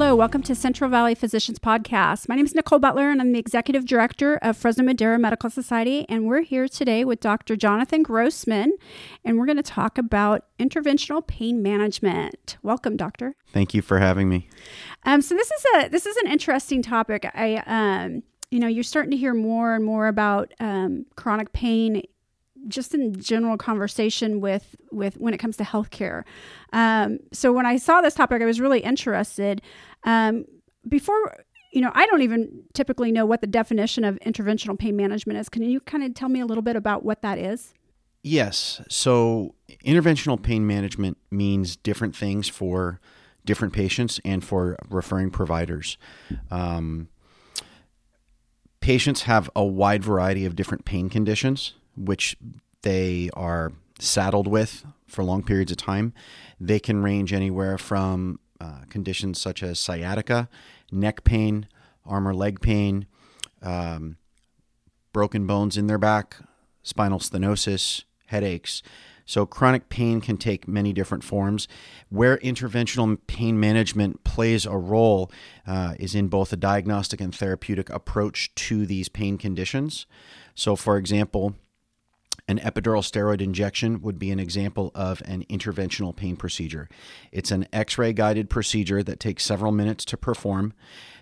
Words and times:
Hello, 0.00 0.16
welcome 0.16 0.42
to 0.44 0.54
Central 0.54 0.88
Valley 0.88 1.14
Physicians 1.14 1.58
Podcast. 1.58 2.26
My 2.26 2.34
name 2.34 2.46
is 2.46 2.54
Nicole 2.54 2.78
Butler, 2.78 3.10
and 3.10 3.20
I'm 3.20 3.32
the 3.32 3.38
Executive 3.38 3.84
Director 3.84 4.36
of 4.36 4.56
Fresno 4.56 4.82
Madera 4.82 5.18
Medical 5.18 5.50
Society. 5.50 6.06
And 6.08 6.26
we're 6.26 6.40
here 6.40 6.68
today 6.68 7.04
with 7.04 7.20
Dr. 7.20 7.54
Jonathan 7.54 8.02
Grossman, 8.02 8.78
and 9.26 9.38
we're 9.38 9.44
going 9.44 9.58
to 9.58 9.62
talk 9.62 9.98
about 9.98 10.46
interventional 10.58 11.24
pain 11.26 11.62
management. 11.62 12.56
Welcome, 12.62 12.96
Doctor. 12.96 13.36
Thank 13.52 13.74
you 13.74 13.82
for 13.82 13.98
having 13.98 14.30
me. 14.30 14.48
Um, 15.04 15.20
so 15.20 15.34
this 15.34 15.50
is 15.50 15.64
a 15.74 15.88
this 15.90 16.06
is 16.06 16.16
an 16.16 16.30
interesting 16.30 16.80
topic. 16.80 17.30
I 17.34 17.62
um, 17.66 18.22
you 18.50 18.58
know, 18.58 18.68
you're 18.68 18.84
starting 18.84 19.10
to 19.10 19.18
hear 19.18 19.34
more 19.34 19.74
and 19.74 19.84
more 19.84 20.06
about 20.06 20.54
um, 20.60 21.04
chronic 21.14 21.52
pain 21.52 22.04
just 22.68 22.94
in 22.94 23.18
general 23.20 23.56
conversation 23.56 24.40
with 24.40 24.76
with 24.90 25.16
when 25.18 25.34
it 25.34 25.38
comes 25.38 25.56
to 25.56 25.64
healthcare. 25.64 26.24
Um, 26.72 27.18
so 27.32 27.52
when 27.52 27.66
I 27.66 27.76
saw 27.76 28.00
this 28.00 28.14
topic, 28.14 28.42
I 28.42 28.44
was 28.44 28.60
really 28.60 28.80
interested. 28.80 29.62
Um, 30.04 30.44
before 30.88 31.44
you 31.72 31.80
know, 31.80 31.92
I 31.94 32.06
don't 32.06 32.22
even 32.22 32.64
typically 32.74 33.12
know 33.12 33.24
what 33.24 33.40
the 33.40 33.46
definition 33.46 34.02
of 34.02 34.18
interventional 34.26 34.76
pain 34.78 34.96
management 34.96 35.38
is. 35.38 35.48
Can 35.48 35.62
you 35.62 35.80
kind 35.80 36.02
of 36.02 36.14
tell 36.14 36.28
me 36.28 36.40
a 36.40 36.46
little 36.46 36.62
bit 36.62 36.74
about 36.74 37.04
what 37.04 37.22
that 37.22 37.38
is? 37.38 37.74
Yes. 38.22 38.82
So 38.88 39.54
interventional 39.84 40.42
pain 40.42 40.66
management 40.66 41.16
means 41.30 41.76
different 41.76 42.16
things 42.16 42.48
for 42.48 43.00
different 43.44 43.72
patients 43.72 44.20
and 44.24 44.44
for 44.44 44.76
referring 44.88 45.30
providers. 45.30 45.96
Um, 46.50 47.08
patients 48.80 49.22
have 49.22 49.48
a 49.54 49.64
wide 49.64 50.02
variety 50.02 50.44
of 50.44 50.56
different 50.56 50.84
pain 50.84 51.08
conditions 51.08 51.74
which 51.96 52.36
they 52.82 53.30
are 53.34 53.72
saddled 53.98 54.46
with 54.46 54.84
for 55.06 55.22
long 55.22 55.42
periods 55.42 55.70
of 55.70 55.76
time. 55.76 56.12
They 56.58 56.78
can 56.78 57.02
range 57.02 57.32
anywhere 57.32 57.78
from 57.78 58.38
uh, 58.60 58.82
conditions 58.88 59.40
such 59.40 59.62
as 59.62 59.78
sciatica, 59.78 60.48
neck 60.92 61.24
pain, 61.24 61.66
arm 62.04 62.26
or 62.26 62.34
leg 62.34 62.60
pain, 62.60 63.06
um, 63.62 64.16
broken 65.12 65.46
bones 65.46 65.76
in 65.76 65.86
their 65.86 65.98
back, 65.98 66.36
spinal 66.82 67.18
stenosis, 67.18 68.04
headaches. 68.26 68.82
So, 69.26 69.46
chronic 69.46 69.88
pain 69.88 70.20
can 70.20 70.36
take 70.36 70.66
many 70.66 70.92
different 70.92 71.22
forms. 71.22 71.68
Where 72.08 72.38
interventional 72.38 73.16
pain 73.28 73.60
management 73.60 74.24
plays 74.24 74.66
a 74.66 74.76
role 74.76 75.30
uh, 75.66 75.94
is 76.00 76.16
in 76.16 76.26
both 76.26 76.52
a 76.52 76.56
diagnostic 76.56 77.20
and 77.20 77.32
therapeutic 77.32 77.90
approach 77.90 78.52
to 78.56 78.86
these 78.86 79.08
pain 79.08 79.38
conditions. 79.38 80.06
So, 80.56 80.74
for 80.74 80.96
example, 80.96 81.54
an 82.50 82.58
epidural 82.58 83.00
steroid 83.00 83.40
injection 83.40 84.02
would 84.02 84.18
be 84.18 84.32
an 84.32 84.40
example 84.40 84.90
of 84.92 85.22
an 85.24 85.44
interventional 85.48 86.14
pain 86.14 86.34
procedure. 86.34 86.88
It's 87.30 87.52
an 87.52 87.68
x 87.72 87.96
ray 87.96 88.12
guided 88.12 88.50
procedure 88.50 89.04
that 89.04 89.20
takes 89.20 89.44
several 89.44 89.70
minutes 89.70 90.04
to 90.06 90.16
perform. 90.16 90.72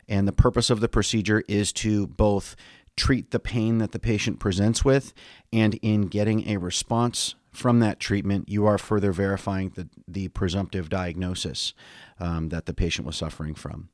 And 0.08 0.26
the 0.26 0.32
purpose 0.32 0.70
of 0.70 0.80
the 0.80 0.88
procedure 0.88 1.44
is 1.46 1.70
to 1.74 2.06
both 2.06 2.56
treat 2.96 3.30
the 3.30 3.38
pain 3.38 3.76
that 3.76 3.92
the 3.92 3.98
patient 3.98 4.40
presents 4.40 4.86
with, 4.86 5.12
and 5.52 5.74
in 5.82 6.06
getting 6.06 6.48
a 6.48 6.56
response 6.56 7.34
from 7.52 7.80
that 7.80 8.00
treatment, 8.00 8.48
you 8.48 8.64
are 8.64 8.78
further 8.78 9.12
verifying 9.12 9.70
the, 9.74 9.86
the 10.08 10.28
presumptive 10.28 10.88
diagnosis 10.88 11.74
um, 12.18 12.48
that 12.48 12.64
the 12.64 12.72
patient 12.72 13.06
was 13.06 13.16
suffering 13.16 13.54
from. 13.54 13.90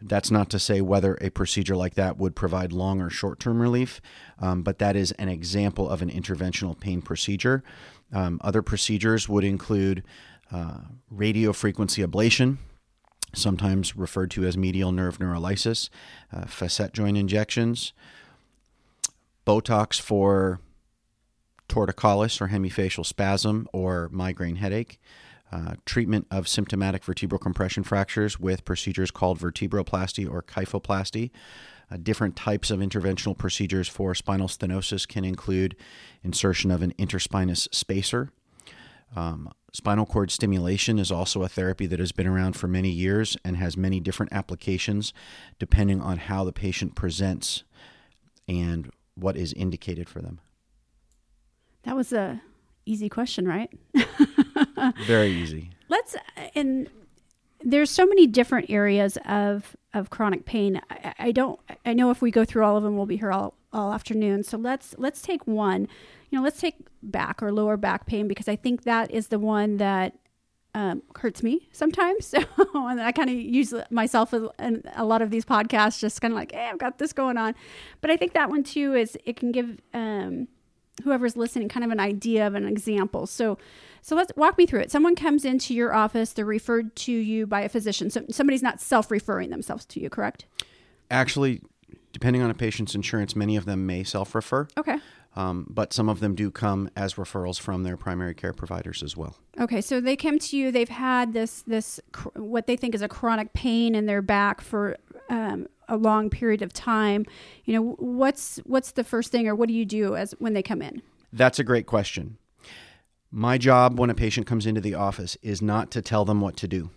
That's 0.00 0.30
not 0.30 0.48
to 0.50 0.58
say 0.58 0.80
whether 0.80 1.18
a 1.20 1.30
procedure 1.30 1.74
like 1.74 1.94
that 1.94 2.18
would 2.18 2.36
provide 2.36 2.72
long 2.72 3.00
or 3.00 3.10
short 3.10 3.40
term 3.40 3.60
relief, 3.60 4.00
um, 4.38 4.62
but 4.62 4.78
that 4.78 4.94
is 4.94 5.12
an 5.12 5.28
example 5.28 5.88
of 5.88 6.02
an 6.02 6.10
interventional 6.10 6.78
pain 6.78 7.02
procedure. 7.02 7.64
Um, 8.12 8.40
other 8.42 8.62
procedures 8.62 9.28
would 9.28 9.44
include 9.44 10.04
uh, 10.52 10.78
radio 11.10 11.52
frequency 11.52 12.02
ablation, 12.02 12.58
sometimes 13.34 13.96
referred 13.96 14.30
to 14.32 14.44
as 14.44 14.56
medial 14.56 14.92
nerve 14.92 15.18
neurolysis, 15.18 15.90
uh, 16.32 16.46
facet 16.46 16.92
joint 16.92 17.18
injections, 17.18 17.92
Botox 19.46 20.00
for 20.00 20.60
torticollis 21.68 22.40
or 22.40 22.48
hemifacial 22.48 23.04
spasm 23.04 23.68
or 23.72 24.08
migraine 24.12 24.56
headache, 24.56 25.00
uh, 25.50 25.74
treatment 25.86 26.26
of 26.30 26.46
symptomatic 26.46 27.04
vertebral 27.04 27.38
compression 27.38 27.82
fractures 27.82 28.38
with 28.38 28.64
procedures 28.64 29.10
called 29.10 29.38
vertebroplasty 29.38 30.30
or 30.30 30.42
kyphoplasty. 30.42 31.30
Uh, 31.90 31.96
different 32.02 32.36
types 32.36 32.70
of 32.70 32.80
interventional 32.80 33.36
procedures 33.36 33.88
for 33.88 34.14
spinal 34.14 34.48
stenosis 34.48 35.08
can 35.08 35.24
include 35.24 35.74
insertion 36.22 36.70
of 36.70 36.82
an 36.82 36.92
interspinous 36.98 37.66
spacer. 37.74 38.30
Um, 39.16 39.50
spinal 39.72 40.04
cord 40.04 40.30
stimulation 40.30 40.98
is 40.98 41.10
also 41.10 41.42
a 41.42 41.48
therapy 41.48 41.86
that 41.86 41.98
has 41.98 42.12
been 42.12 42.26
around 42.26 42.54
for 42.54 42.68
many 42.68 42.90
years 42.90 43.38
and 43.42 43.56
has 43.56 43.76
many 43.76 44.00
different 44.00 44.32
applications 44.32 45.14
depending 45.58 46.02
on 46.02 46.18
how 46.18 46.44
the 46.44 46.52
patient 46.52 46.94
presents 46.94 47.64
and 48.46 48.90
what 49.14 49.36
is 49.36 49.54
indicated 49.54 50.08
for 50.08 50.20
them. 50.20 50.40
That 51.84 51.96
was 51.96 52.12
a 52.12 52.42
easy 52.84 53.08
question, 53.08 53.48
right? 53.48 53.70
Very 55.06 55.30
easy. 55.30 55.70
Let's 55.88 56.16
and 56.54 56.88
there's 57.60 57.90
so 57.90 58.06
many 58.06 58.26
different 58.26 58.70
areas 58.70 59.18
of 59.24 59.76
of 59.94 60.10
chronic 60.10 60.44
pain. 60.44 60.80
I, 60.90 61.14
I, 61.18 61.32
don't. 61.32 61.58
I 61.84 61.92
know 61.92 62.10
if 62.10 62.20
we 62.20 62.30
go 62.30 62.44
through 62.44 62.64
all 62.64 62.76
of 62.76 62.82
them, 62.82 62.96
we'll 62.96 63.06
be 63.06 63.16
here 63.16 63.32
all 63.32 63.54
all 63.72 63.92
afternoon. 63.92 64.42
So 64.42 64.56
let's 64.56 64.94
let's 64.98 65.22
take 65.22 65.46
one. 65.46 65.88
You 66.30 66.38
know, 66.38 66.44
let's 66.44 66.60
take 66.60 66.76
back 67.02 67.42
or 67.42 67.52
lower 67.52 67.76
back 67.76 68.06
pain 68.06 68.28
because 68.28 68.48
I 68.48 68.56
think 68.56 68.84
that 68.84 69.10
is 69.10 69.28
the 69.28 69.38
one 69.38 69.78
that 69.78 70.14
um, 70.74 71.02
hurts 71.16 71.42
me 71.42 71.68
sometimes. 71.72 72.34
So, 72.38 72.44
and 72.74 73.00
I 73.00 73.12
kind 73.12 73.30
of 73.30 73.36
use 73.36 73.72
myself 73.90 74.34
in 74.34 74.82
a 74.94 75.04
lot 75.04 75.22
of 75.22 75.30
these 75.30 75.44
podcasts, 75.44 75.98
just 75.98 76.20
kind 76.20 76.32
of 76.32 76.36
like, 76.36 76.52
hey, 76.52 76.68
I've 76.70 76.78
got 76.78 76.98
this 76.98 77.12
going 77.12 77.36
on. 77.38 77.54
But 78.00 78.10
I 78.10 78.16
think 78.16 78.34
that 78.34 78.50
one 78.50 78.62
too 78.62 78.94
is 78.94 79.16
it 79.24 79.36
can 79.36 79.52
give 79.52 79.80
um, 79.94 80.48
whoever's 81.02 81.36
listening 81.36 81.68
kind 81.68 81.84
of 81.84 81.90
an 81.90 82.00
idea 82.00 82.46
of 82.46 82.54
an 82.54 82.66
example. 82.66 83.26
So, 83.26 83.58
so 84.02 84.16
let's 84.16 84.32
walk 84.36 84.58
me 84.58 84.66
through 84.66 84.80
it. 84.80 84.90
Someone 84.90 85.14
comes 85.14 85.44
into 85.44 85.74
your 85.74 85.94
office, 85.94 86.32
they're 86.32 86.44
referred 86.44 86.94
to 86.96 87.12
you 87.12 87.46
by 87.46 87.62
a 87.62 87.68
physician. 87.68 88.10
So 88.10 88.24
somebody's 88.30 88.62
not 88.62 88.80
self-referring 88.80 89.50
themselves 89.50 89.84
to 89.86 90.00
you, 90.00 90.10
correct? 90.10 90.46
Actually, 91.10 91.62
depending 92.12 92.42
on 92.42 92.50
a 92.50 92.54
patient's 92.54 92.94
insurance, 92.94 93.34
many 93.36 93.56
of 93.56 93.64
them 93.64 93.86
may 93.86 94.04
self-refer. 94.04 94.68
Okay. 94.76 94.98
Um, 95.36 95.66
but 95.70 95.92
some 95.92 96.08
of 96.08 96.20
them 96.20 96.34
do 96.34 96.50
come 96.50 96.90
as 96.96 97.14
referrals 97.14 97.60
from 97.60 97.84
their 97.84 97.96
primary 97.96 98.34
care 98.34 98.52
providers 98.52 99.02
as 99.04 99.16
well. 99.16 99.36
Okay, 99.60 99.80
so 99.80 100.00
they 100.00 100.16
come 100.16 100.38
to 100.40 100.56
you. 100.56 100.72
They've 100.72 100.88
had 100.88 101.32
this 101.32 101.62
this 101.62 102.00
what 102.34 102.66
they 102.66 102.76
think 102.76 102.94
is 102.94 103.02
a 103.02 103.08
chronic 103.08 103.52
pain 103.52 103.94
in 103.94 104.06
their 104.06 104.22
back 104.22 104.60
for 104.60 104.96
um, 105.28 105.68
a 105.88 105.96
long 105.96 106.28
period 106.28 106.60
of 106.62 106.72
time. 106.72 107.24
You 107.66 107.74
know, 107.74 107.82
what's 107.98 108.56
what's 108.64 108.92
the 108.92 109.04
first 109.04 109.30
thing, 109.30 109.46
or 109.46 109.54
what 109.54 109.68
do 109.68 109.74
you 109.74 109.84
do 109.84 110.16
as 110.16 110.32
when 110.38 110.54
they 110.54 110.62
come 110.62 110.82
in? 110.82 111.02
That's 111.32 111.60
a 111.60 111.64
great 111.64 111.86
question. 111.86 112.38
My 113.30 113.58
job 113.58 113.98
when 113.98 114.08
a 114.08 114.14
patient 114.14 114.46
comes 114.46 114.64
into 114.64 114.80
the 114.80 114.94
office 114.94 115.36
is 115.42 115.60
not 115.60 115.90
to 115.90 116.02
tell 116.02 116.24
them 116.24 116.40
what 116.40 116.56
to 116.58 116.68
do 116.68 116.90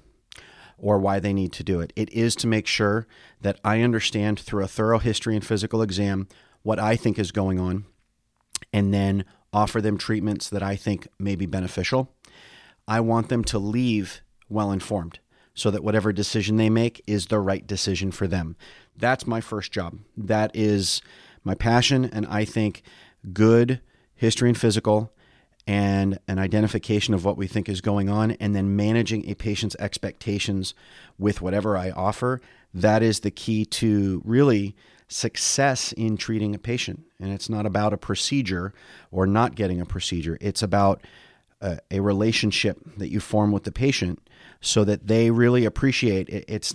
or 0.78 0.98
why 0.98 1.20
they 1.20 1.34
need 1.34 1.52
to 1.54 1.64
do 1.64 1.82
it. 1.82 1.92
It 1.96 2.12
is 2.12 2.36
to 2.38 2.48
make 2.48 2.68
sure 2.68 3.06
that 3.42 3.60
I 3.64 3.82
understand 3.82 4.40
through 4.40 4.64
a 4.64 4.68
thorough 4.68 5.00
history 5.00 5.36
and 5.36 5.46
physical 5.46 5.82
exam 5.82 6.28
what 6.64 6.80
I 6.80 6.96
think 6.96 7.20
is 7.20 7.32
going 7.32 7.60
on 7.60 7.86
and 8.72 8.94
then 8.94 9.26
offer 9.52 9.82
them 9.82 9.98
treatments 9.98 10.50
that 10.50 10.64
I 10.64 10.76
think 10.78 11.08
may 11.20 11.36
be 11.36 11.46
beneficial. 11.46 12.16
I 12.88 13.02
want 13.02 13.30
them 13.30 13.44
to 13.46 13.60
leave 13.60 14.22
well 14.50 14.72
informed 14.72 15.20
so 15.54 15.70
that 15.70 15.84
whatever 15.84 16.14
decision 16.14 16.56
they 16.56 16.70
make 16.70 17.04
is 17.06 17.28
the 17.28 17.40
right 17.40 17.68
decision 17.68 18.12
for 18.12 18.26
them. 18.26 18.56
That's 18.98 19.28
my 19.28 19.42
first 19.42 19.72
job. 19.72 20.00
That 20.16 20.52
is 20.54 21.02
my 21.44 21.56
passion, 21.56 22.06
and 22.06 22.26
I 22.28 22.46
think 22.46 22.84
good 23.34 23.82
history 24.16 24.48
and 24.48 24.58
physical 24.58 25.14
and 25.68 26.20
an 26.28 26.40
identification 26.40 27.14
of 27.14 27.24
what 27.24 27.38
we 27.38 27.48
think 27.48 27.70
is 27.70 27.82
going 27.82 28.10
on, 28.10 28.32
and 28.32 28.56
then 28.56 28.76
managing 28.76 29.30
a 29.30 29.36
patient's 29.36 29.76
expectations 29.80 30.74
with 31.18 31.42
whatever 31.42 31.78
I 31.78 31.92
offer. 31.92 32.42
That 32.74 33.04
is 33.04 33.20
the 33.20 33.32
key 33.32 33.66
to 33.66 34.22
really 34.26 34.76
success 35.08 35.92
in 35.92 36.18
treating 36.18 36.56
a 36.56 36.58
patient. 36.58 37.04
And 37.20 37.32
it's 37.32 37.50
not 37.50 37.66
about 37.66 37.94
a 37.94 37.98
procedure 37.98 38.74
or 39.12 39.28
not 39.28 39.56
getting 39.56 39.82
a 39.82 39.86
procedure, 39.86 40.38
it's 40.42 40.64
about 40.64 41.02
a, 41.60 41.80
a 41.92 42.00
relationship 42.00 42.80
that 42.98 43.10
you 43.10 43.20
form 43.20 43.52
with 43.52 43.64
the 43.64 43.72
patient 43.72 44.20
so 44.62 44.84
that 44.86 45.08
they 45.08 45.30
really 45.30 45.66
appreciate 45.66 46.30
it. 46.30 46.46
It's, 46.48 46.74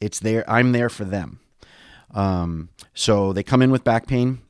it's 0.00 0.20
there, 0.20 0.48
I'm 0.50 0.72
there 0.72 0.88
for 0.88 1.04
them. 1.04 1.40
Um, 2.14 2.70
so 2.94 3.32
they 3.32 3.42
come 3.42 3.62
in 3.62 3.70
with 3.70 3.84
back 3.84 4.06
pain. 4.06 4.40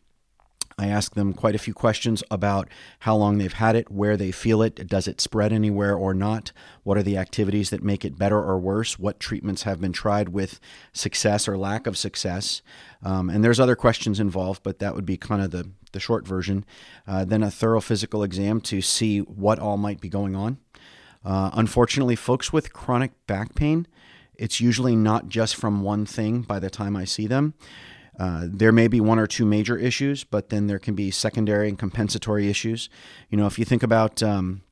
I 0.79 0.89
ask 0.89 1.15
them 1.15 1.33
quite 1.33 1.55
a 1.55 1.59
few 1.59 1.73
questions 1.73 2.23
about 2.31 2.69
how 3.01 3.17
long 3.17 3.39
they've 3.39 3.51
had 3.51 3.77
it, 3.77 3.91
where 3.91 4.15
they 4.15 4.31
feel 4.31 4.61
it, 4.61 4.87
does 4.87 5.09
it 5.09 5.23
spread 5.23 5.51
anywhere 5.51 5.97
or 5.97 6.13
not, 6.13 6.53
what 6.83 6.99
are 6.99 7.03
the 7.03 7.17
activities 7.17 7.71
that 7.71 7.83
make 7.83 8.05
it 8.05 8.19
better 8.19 8.37
or 8.37 8.59
worse, 8.59 8.99
what 8.99 9.19
treatments 9.19 9.63
have 9.63 9.81
been 9.81 9.95
tried 9.95 10.29
with 10.29 10.61
success 10.93 11.49
or 11.49 11.57
lack 11.57 11.87
of 11.87 11.97
success. 11.97 12.61
Um, 13.03 13.31
and 13.31 13.43
there's 13.43 13.59
other 13.59 13.75
questions 13.75 14.21
involved, 14.21 14.63
but 14.63 14.79
that 14.81 14.95
would 14.95 15.07
be 15.07 15.17
kind 15.17 15.41
of 15.41 15.51
the, 15.51 15.71
the 15.93 16.01
short 16.01 16.29
version. 16.29 16.67
Uh, 17.07 17.25
then 17.25 17.43
a 17.43 17.51
thorough 17.51 17.81
physical 17.81 18.23
exam 18.23 18.61
to 18.61 18.83
see 18.83 19.21
what 19.21 19.59
all 19.59 19.79
might 19.79 20.03
be 20.03 20.11
going 20.11 20.37
on. 20.37 20.59
Uh, 21.25 21.49
unfortunately, 21.55 22.17
folks 22.17 22.53
with 22.53 22.75
chronic 22.75 23.13
back 23.27 23.55
pain, 23.55 23.87
It's 24.35 24.61
usually 24.61 24.95
not 24.95 25.29
just 25.29 25.57
from 25.57 25.81
one 25.83 26.05
thing 26.05 26.43
by 26.43 26.59
the 26.59 26.69
time 26.71 26.97
I 26.97 27.05
see 27.07 27.27
them. 27.27 27.55
Uh, 28.19 28.47
there 28.49 28.73
may 28.73 28.89
be 28.89 29.01
one 29.01 29.19
or 29.19 29.27
two 29.27 29.45
major 29.45 29.77
issues, 29.77 30.25
but 30.25 30.49
then 30.49 30.67
there 30.67 30.79
can 30.79 30.95
be 30.95 31.11
secondary 31.11 31.69
and 31.69 31.79
compensatory 31.79 32.49
issues. 32.49 32.89
You 33.31 33.37
know, 33.37 33.47
if 33.47 33.59
you 33.59 33.65
think 33.65 33.83
about 33.83 34.23
um, 34.23 34.63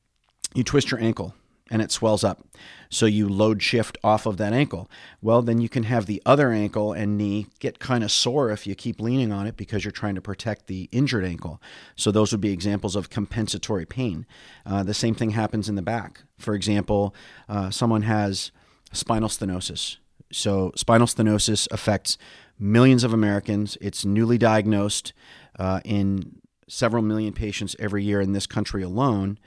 you 0.53 0.63
twist 0.63 0.91
your 0.91 0.99
ankle 0.99 1.35
and 1.71 1.81
it 1.81 1.91
swells 1.91 2.23
up. 2.23 2.45
So 2.89 3.05
you 3.05 3.27
load 3.27 3.61
shift 3.63 3.97
off 4.03 4.25
of 4.25 4.37
that 4.37 4.53
ankle. 4.53 4.89
Well, 5.21 5.41
then 5.41 5.59
you 5.59 5.67
can 5.67 5.83
have 5.83 6.05
the 6.05 6.21
other 6.25 6.51
ankle 6.51 6.93
and 6.93 7.17
knee 7.17 7.47
get 7.59 7.79
kind 7.79 8.03
of 8.03 8.11
sore 8.11 8.51
if 8.51 8.67
you 8.67 8.75
keep 8.75 9.01
leaning 9.01 9.31
on 9.31 9.47
it 9.47 9.57
because 9.57 9.83
you're 9.83 9.91
trying 9.91 10.15
to 10.15 10.21
protect 10.21 10.67
the 10.67 10.87
injured 10.91 11.25
ankle. 11.25 11.61
So 11.95 12.11
those 12.11 12.31
would 12.31 12.41
be 12.41 12.51
examples 12.51 12.95
of 12.95 13.09
compensatory 13.09 13.85
pain. 13.85 14.27
Uh, 14.65 14.83
the 14.83 14.93
same 14.93 15.15
thing 15.15 15.31
happens 15.31 15.67
in 15.67 15.75
the 15.75 15.81
back. 15.81 16.21
For 16.37 16.53
example, 16.53 17.15
uh, 17.49 17.71
someone 17.71 18.03
has 18.03 18.51
spinal 18.91 19.29
stenosis. 19.29 19.97
So 20.31 20.71
spinal 20.75 21.07
stenosis 21.07 21.67
affects 21.71 22.17
millions 22.59 23.03
of 23.03 23.13
Americans. 23.13 23.77
It's 23.81 24.05
newly 24.05 24.37
diagnosed 24.37 25.13
uh, 25.59 25.81
in 25.83 26.41
several 26.67 27.03
million 27.03 27.33
patients 27.33 27.75
every 27.79 28.03
year 28.03 28.21
in 28.21 28.31
this 28.31 28.47
country 28.47 28.83
alone. 28.83 29.37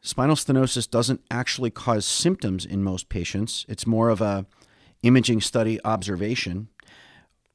Spinal 0.00 0.36
stenosis 0.36 0.88
doesn't 0.88 1.22
actually 1.30 1.70
cause 1.70 2.06
symptoms 2.06 2.64
in 2.64 2.82
most 2.82 3.08
patients. 3.08 3.66
It's 3.68 3.86
more 3.86 4.08
of 4.08 4.20
a 4.20 4.46
imaging 5.02 5.40
study 5.40 5.80
observation. 5.84 6.68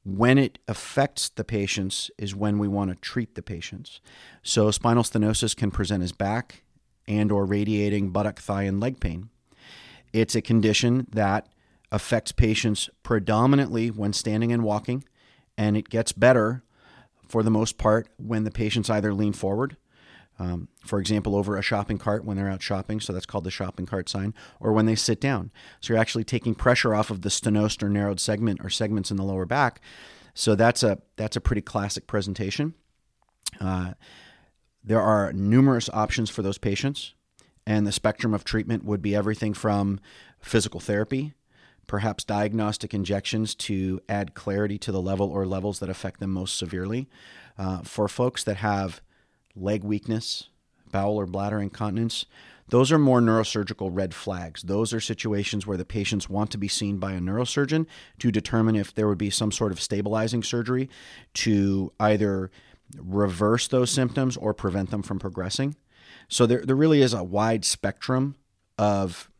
When 0.04 0.36
it 0.36 0.58
affects 0.66 1.28
the 1.28 1.44
patients 1.44 2.10
is 2.18 2.34
when 2.34 2.58
we 2.58 2.68
want 2.68 2.90
to 2.90 2.96
treat 2.96 3.36
the 3.36 3.42
patients. 3.42 4.00
So 4.42 4.70
spinal 4.70 5.04
stenosis 5.04 5.56
can 5.56 5.70
present 5.70 6.02
as 6.02 6.12
back 6.12 6.64
and 7.06 7.30
or 7.30 7.44
radiating 7.44 8.10
buttock, 8.10 8.40
thigh 8.40 8.64
and 8.64 8.80
leg 8.80 9.00
pain. 9.00 9.30
It's 10.12 10.34
a 10.34 10.42
condition 10.42 11.06
that 11.12 11.48
affects 11.92 12.32
patients 12.32 12.90
predominantly 13.04 13.88
when 13.88 14.12
standing 14.12 14.50
and 14.50 14.64
walking 14.64 15.04
and 15.56 15.76
it 15.76 15.88
gets 15.88 16.10
better 16.10 16.64
for 17.28 17.44
the 17.44 17.50
most 17.50 17.78
part 17.78 18.08
when 18.16 18.42
the 18.42 18.50
patients 18.50 18.90
either 18.90 19.14
lean 19.14 19.32
forward 19.32 19.76
um, 20.38 20.68
for 20.84 20.98
example, 20.98 21.36
over 21.36 21.56
a 21.56 21.62
shopping 21.62 21.98
cart 21.98 22.24
when 22.24 22.36
they're 22.36 22.50
out 22.50 22.62
shopping, 22.62 23.00
so 23.00 23.12
that's 23.12 23.26
called 23.26 23.44
the 23.44 23.50
shopping 23.50 23.86
cart 23.86 24.08
sign, 24.08 24.34
or 24.58 24.72
when 24.72 24.86
they 24.86 24.94
sit 24.94 25.20
down. 25.20 25.52
So 25.80 25.92
you're 25.92 26.00
actually 26.00 26.24
taking 26.24 26.54
pressure 26.54 26.94
off 26.94 27.10
of 27.10 27.22
the 27.22 27.28
stenosed 27.28 27.82
or 27.82 27.88
narrowed 27.88 28.18
segment 28.18 28.60
or 28.62 28.70
segments 28.70 29.10
in 29.10 29.16
the 29.16 29.22
lower 29.22 29.46
back. 29.46 29.80
So 30.34 30.54
that's 30.54 30.82
a 30.82 30.98
that's 31.16 31.36
a 31.36 31.40
pretty 31.40 31.62
classic 31.62 32.06
presentation. 32.06 32.74
Uh, 33.60 33.92
there 34.82 35.00
are 35.00 35.32
numerous 35.32 35.88
options 35.92 36.30
for 36.30 36.42
those 36.42 36.58
patients, 36.58 37.14
and 37.66 37.86
the 37.86 37.92
spectrum 37.92 38.32
of 38.32 38.42
treatment 38.42 38.84
would 38.84 39.02
be 39.02 39.14
everything 39.14 39.52
from 39.52 40.00
physical 40.40 40.80
therapy, 40.80 41.34
perhaps 41.86 42.24
diagnostic 42.24 42.94
injections 42.94 43.54
to 43.54 44.00
add 44.08 44.34
clarity 44.34 44.78
to 44.78 44.92
the 44.92 45.02
level 45.02 45.30
or 45.30 45.46
levels 45.46 45.80
that 45.80 45.90
affect 45.90 46.20
them 46.20 46.30
most 46.30 46.56
severely. 46.56 47.08
Uh, 47.58 47.82
for 47.82 48.08
folks 48.08 48.44
that 48.44 48.56
have 48.58 49.00
leg 49.54 49.84
weakness, 49.84 50.48
bowel 50.90 51.16
or 51.16 51.26
bladder 51.26 51.60
incontinence, 51.60 52.24
those 52.68 52.90
are 52.90 52.98
more 52.98 53.20
neurosurgical 53.20 53.90
red 53.92 54.14
flags. 54.14 54.62
Those 54.62 54.94
are 54.94 55.00
situations 55.00 55.66
where 55.66 55.76
the 55.76 55.84
patients 55.84 56.30
want 56.30 56.50
to 56.52 56.58
be 56.58 56.68
seen 56.68 56.96
by 56.96 57.12
a 57.12 57.20
neurosurgeon 57.20 57.86
to 58.20 58.30
determine 58.30 58.76
if 58.76 58.94
there 58.94 59.08
would 59.08 59.18
be 59.18 59.30
some 59.30 59.52
sort 59.52 59.72
of 59.72 59.80
stabilizing 59.80 60.42
surgery 60.42 60.88
to 61.34 61.92
either 62.00 62.50
reverse 62.96 63.68
those 63.68 63.90
symptoms 63.90 64.36
or 64.36 64.54
prevent 64.54 64.90
them 64.90 65.02
from 65.02 65.18
progressing. 65.18 65.76
So 66.28 66.46
there, 66.46 66.64
there 66.64 66.76
really 66.76 67.02
is 67.02 67.12
a 67.12 67.22
wide 67.22 67.64
spectrum 67.64 68.36
of 68.78 69.30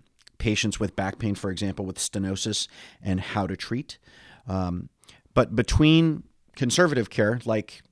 patients 0.42 0.80
with 0.80 0.96
back 0.96 1.20
pain, 1.20 1.36
for 1.36 1.52
example, 1.52 1.86
with 1.86 1.98
stenosis 1.98 2.66
and 3.00 3.20
how 3.20 3.46
to 3.46 3.56
treat. 3.56 3.98
Um, 4.48 4.88
but 5.34 5.54
between 5.54 6.24
conservative 6.56 7.10
care, 7.10 7.40
like 7.44 7.82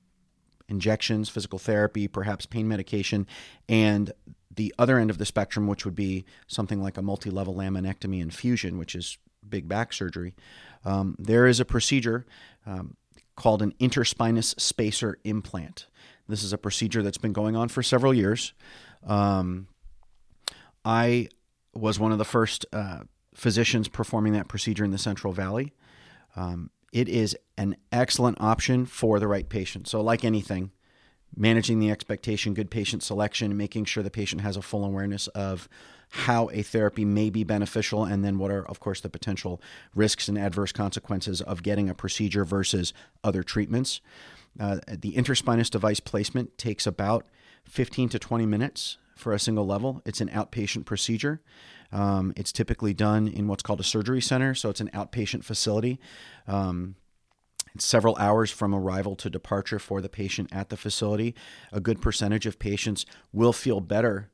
injections, 0.67 1.29
physical 1.29 1.57
therapy, 1.57 2.09
perhaps 2.09 2.45
pain 2.45 2.67
medication, 2.67 3.25
and 3.69 4.11
the 4.53 4.75
other 4.77 4.99
end 4.99 5.09
of 5.09 5.17
the 5.17 5.25
spectrum, 5.25 5.65
which 5.65 5.85
would 5.85 5.95
be 5.95 6.25
something 6.45 6.83
like 6.83 6.97
a 6.97 7.01
multi 7.01 7.29
level 7.29 7.55
laminectomy 7.55 8.21
and 8.21 8.33
fusion, 8.33 8.77
which 8.77 8.95
is 8.95 9.17
big 9.47 9.69
back 9.69 9.93
surgery, 9.93 10.35
um, 10.83 11.15
there 11.17 11.47
is 11.47 11.61
a 11.61 11.65
procedure 11.65 12.25
um, 12.65 12.97
called 13.37 13.61
an 13.61 13.73
interspinous 13.79 14.59
spacer 14.59 15.17
implant. 15.23 15.87
This 16.27 16.43
is 16.43 16.51
a 16.51 16.57
procedure 16.57 17.01
that's 17.01 17.17
been 17.17 17.31
going 17.31 17.55
on 17.55 17.69
for 17.69 17.81
several 17.81 18.13
years. 18.13 18.53
Um, 19.07 19.67
I 20.83 21.29
was 21.73 21.99
one 21.99 22.11
of 22.11 22.17
the 22.17 22.25
first 22.25 22.65
uh, 22.73 23.01
physicians 23.33 23.87
performing 23.87 24.33
that 24.33 24.47
procedure 24.47 24.83
in 24.83 24.91
the 24.91 24.97
Central 24.97 25.33
Valley. 25.33 25.73
Um, 26.35 26.69
it 26.91 27.07
is 27.07 27.37
an 27.57 27.77
excellent 27.91 28.39
option 28.41 28.85
for 28.85 29.19
the 29.19 29.27
right 29.27 29.47
patient. 29.47 29.87
So, 29.87 30.01
like 30.01 30.25
anything, 30.25 30.71
managing 31.35 31.79
the 31.79 31.89
expectation, 31.89 32.53
good 32.53 32.69
patient 32.69 33.03
selection, 33.03 33.55
making 33.55 33.85
sure 33.85 34.03
the 34.03 34.11
patient 34.11 34.41
has 34.41 34.57
a 34.57 34.61
full 34.61 34.83
awareness 34.83 35.27
of 35.27 35.69
how 36.09 36.49
a 36.51 36.61
therapy 36.61 37.05
may 37.05 37.29
be 37.29 37.45
beneficial, 37.45 38.03
and 38.03 38.25
then 38.25 38.37
what 38.37 38.51
are, 38.51 38.67
of 38.67 38.81
course, 38.81 38.99
the 38.99 39.09
potential 39.09 39.61
risks 39.95 40.27
and 40.27 40.37
adverse 40.37 40.73
consequences 40.73 41.41
of 41.41 41.63
getting 41.63 41.89
a 41.89 41.95
procedure 41.95 42.43
versus 42.43 42.93
other 43.23 43.43
treatments. 43.43 44.01
Uh, 44.59 44.79
the 44.87 45.13
interspinous 45.13 45.69
device 45.69 46.01
placement 46.01 46.57
takes 46.57 46.85
about 46.85 47.25
15 47.63 48.09
to 48.09 48.19
20 48.19 48.45
minutes 48.45 48.97
for 49.21 49.33
a 49.33 49.39
single 49.39 49.65
level. 49.65 50.01
It's 50.05 50.21
an 50.21 50.29
outpatient 50.29 50.85
procedure. 50.85 51.41
Um, 51.91 52.33
it's 52.35 52.51
typically 52.51 52.93
done 52.93 53.27
in 53.27 53.47
what's 53.47 53.63
called 53.63 53.79
a 53.79 53.85
surgery 53.85 54.21
center, 54.21 54.55
so 54.55 54.69
it's 54.69 54.81
an 54.81 54.89
outpatient 54.93 55.43
facility. 55.43 55.99
Um, 56.47 56.95
it's 57.75 57.85
several 57.85 58.17
hours 58.17 58.51
from 58.51 58.75
arrival 58.75 59.15
to 59.17 59.29
departure 59.29 59.79
for 59.79 60.01
the 60.01 60.09
patient 60.09 60.49
at 60.51 60.69
the 60.69 60.77
facility. 60.77 61.35
A 61.71 61.79
good 61.79 62.01
percentage 62.01 62.45
of 62.45 62.59
patients 62.59 63.05
will 63.31 63.53
feel 63.53 63.79
better 63.79 64.29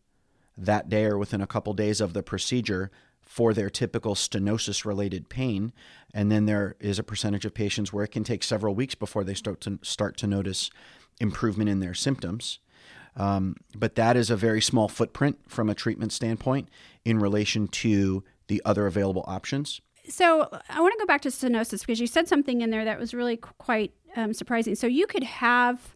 that 0.57 0.89
day 0.89 1.05
or 1.05 1.17
within 1.17 1.41
a 1.41 1.47
couple 1.47 1.73
days 1.73 2.01
of 2.01 2.13
the 2.13 2.23
procedure 2.23 2.89
for 3.21 3.53
their 3.53 3.69
typical 3.69 4.15
stenosis 4.15 4.85
related 4.85 5.29
pain 5.29 5.73
and 6.13 6.31
then 6.31 6.45
there 6.45 6.75
is 6.79 6.97
a 6.97 7.03
percentage 7.03 7.45
of 7.45 7.53
patients 7.53 7.91
where 7.91 8.05
it 8.05 8.11
can 8.11 8.23
take 8.23 8.41
several 8.41 8.73
weeks 8.73 8.95
before 8.95 9.23
they 9.23 9.33
start 9.33 9.59
to 9.61 9.77
start 9.83 10.17
to 10.17 10.25
notice 10.25 10.71
improvement 11.19 11.69
in 11.69 11.81
their 11.81 11.93
symptoms 11.93 12.59
um, 13.17 13.55
but 13.75 13.95
that 13.95 14.15
is 14.15 14.29
a 14.29 14.37
very 14.37 14.61
small 14.61 14.87
footprint 14.87 15.39
from 15.47 15.69
a 15.69 15.75
treatment 15.75 16.13
standpoint 16.13 16.69
in 17.03 17.19
relation 17.19 17.67
to 17.67 18.23
the 18.47 18.61
other 18.63 18.85
available 18.85 19.25
options. 19.27 19.81
So 20.07 20.47
I 20.69 20.79
want 20.79 20.93
to 20.93 20.99
go 20.99 21.05
back 21.05 21.21
to 21.23 21.29
stenosis 21.29 21.81
because 21.81 21.99
you 21.99 22.07
said 22.07 22.29
something 22.29 22.61
in 22.61 22.69
there 22.69 22.85
that 22.85 22.97
was 22.97 23.13
really 23.13 23.35
quite 23.35 23.91
um, 24.15 24.33
surprising. 24.33 24.75
So 24.75 24.87
you 24.87 25.05
could 25.05 25.23
have 25.23 25.95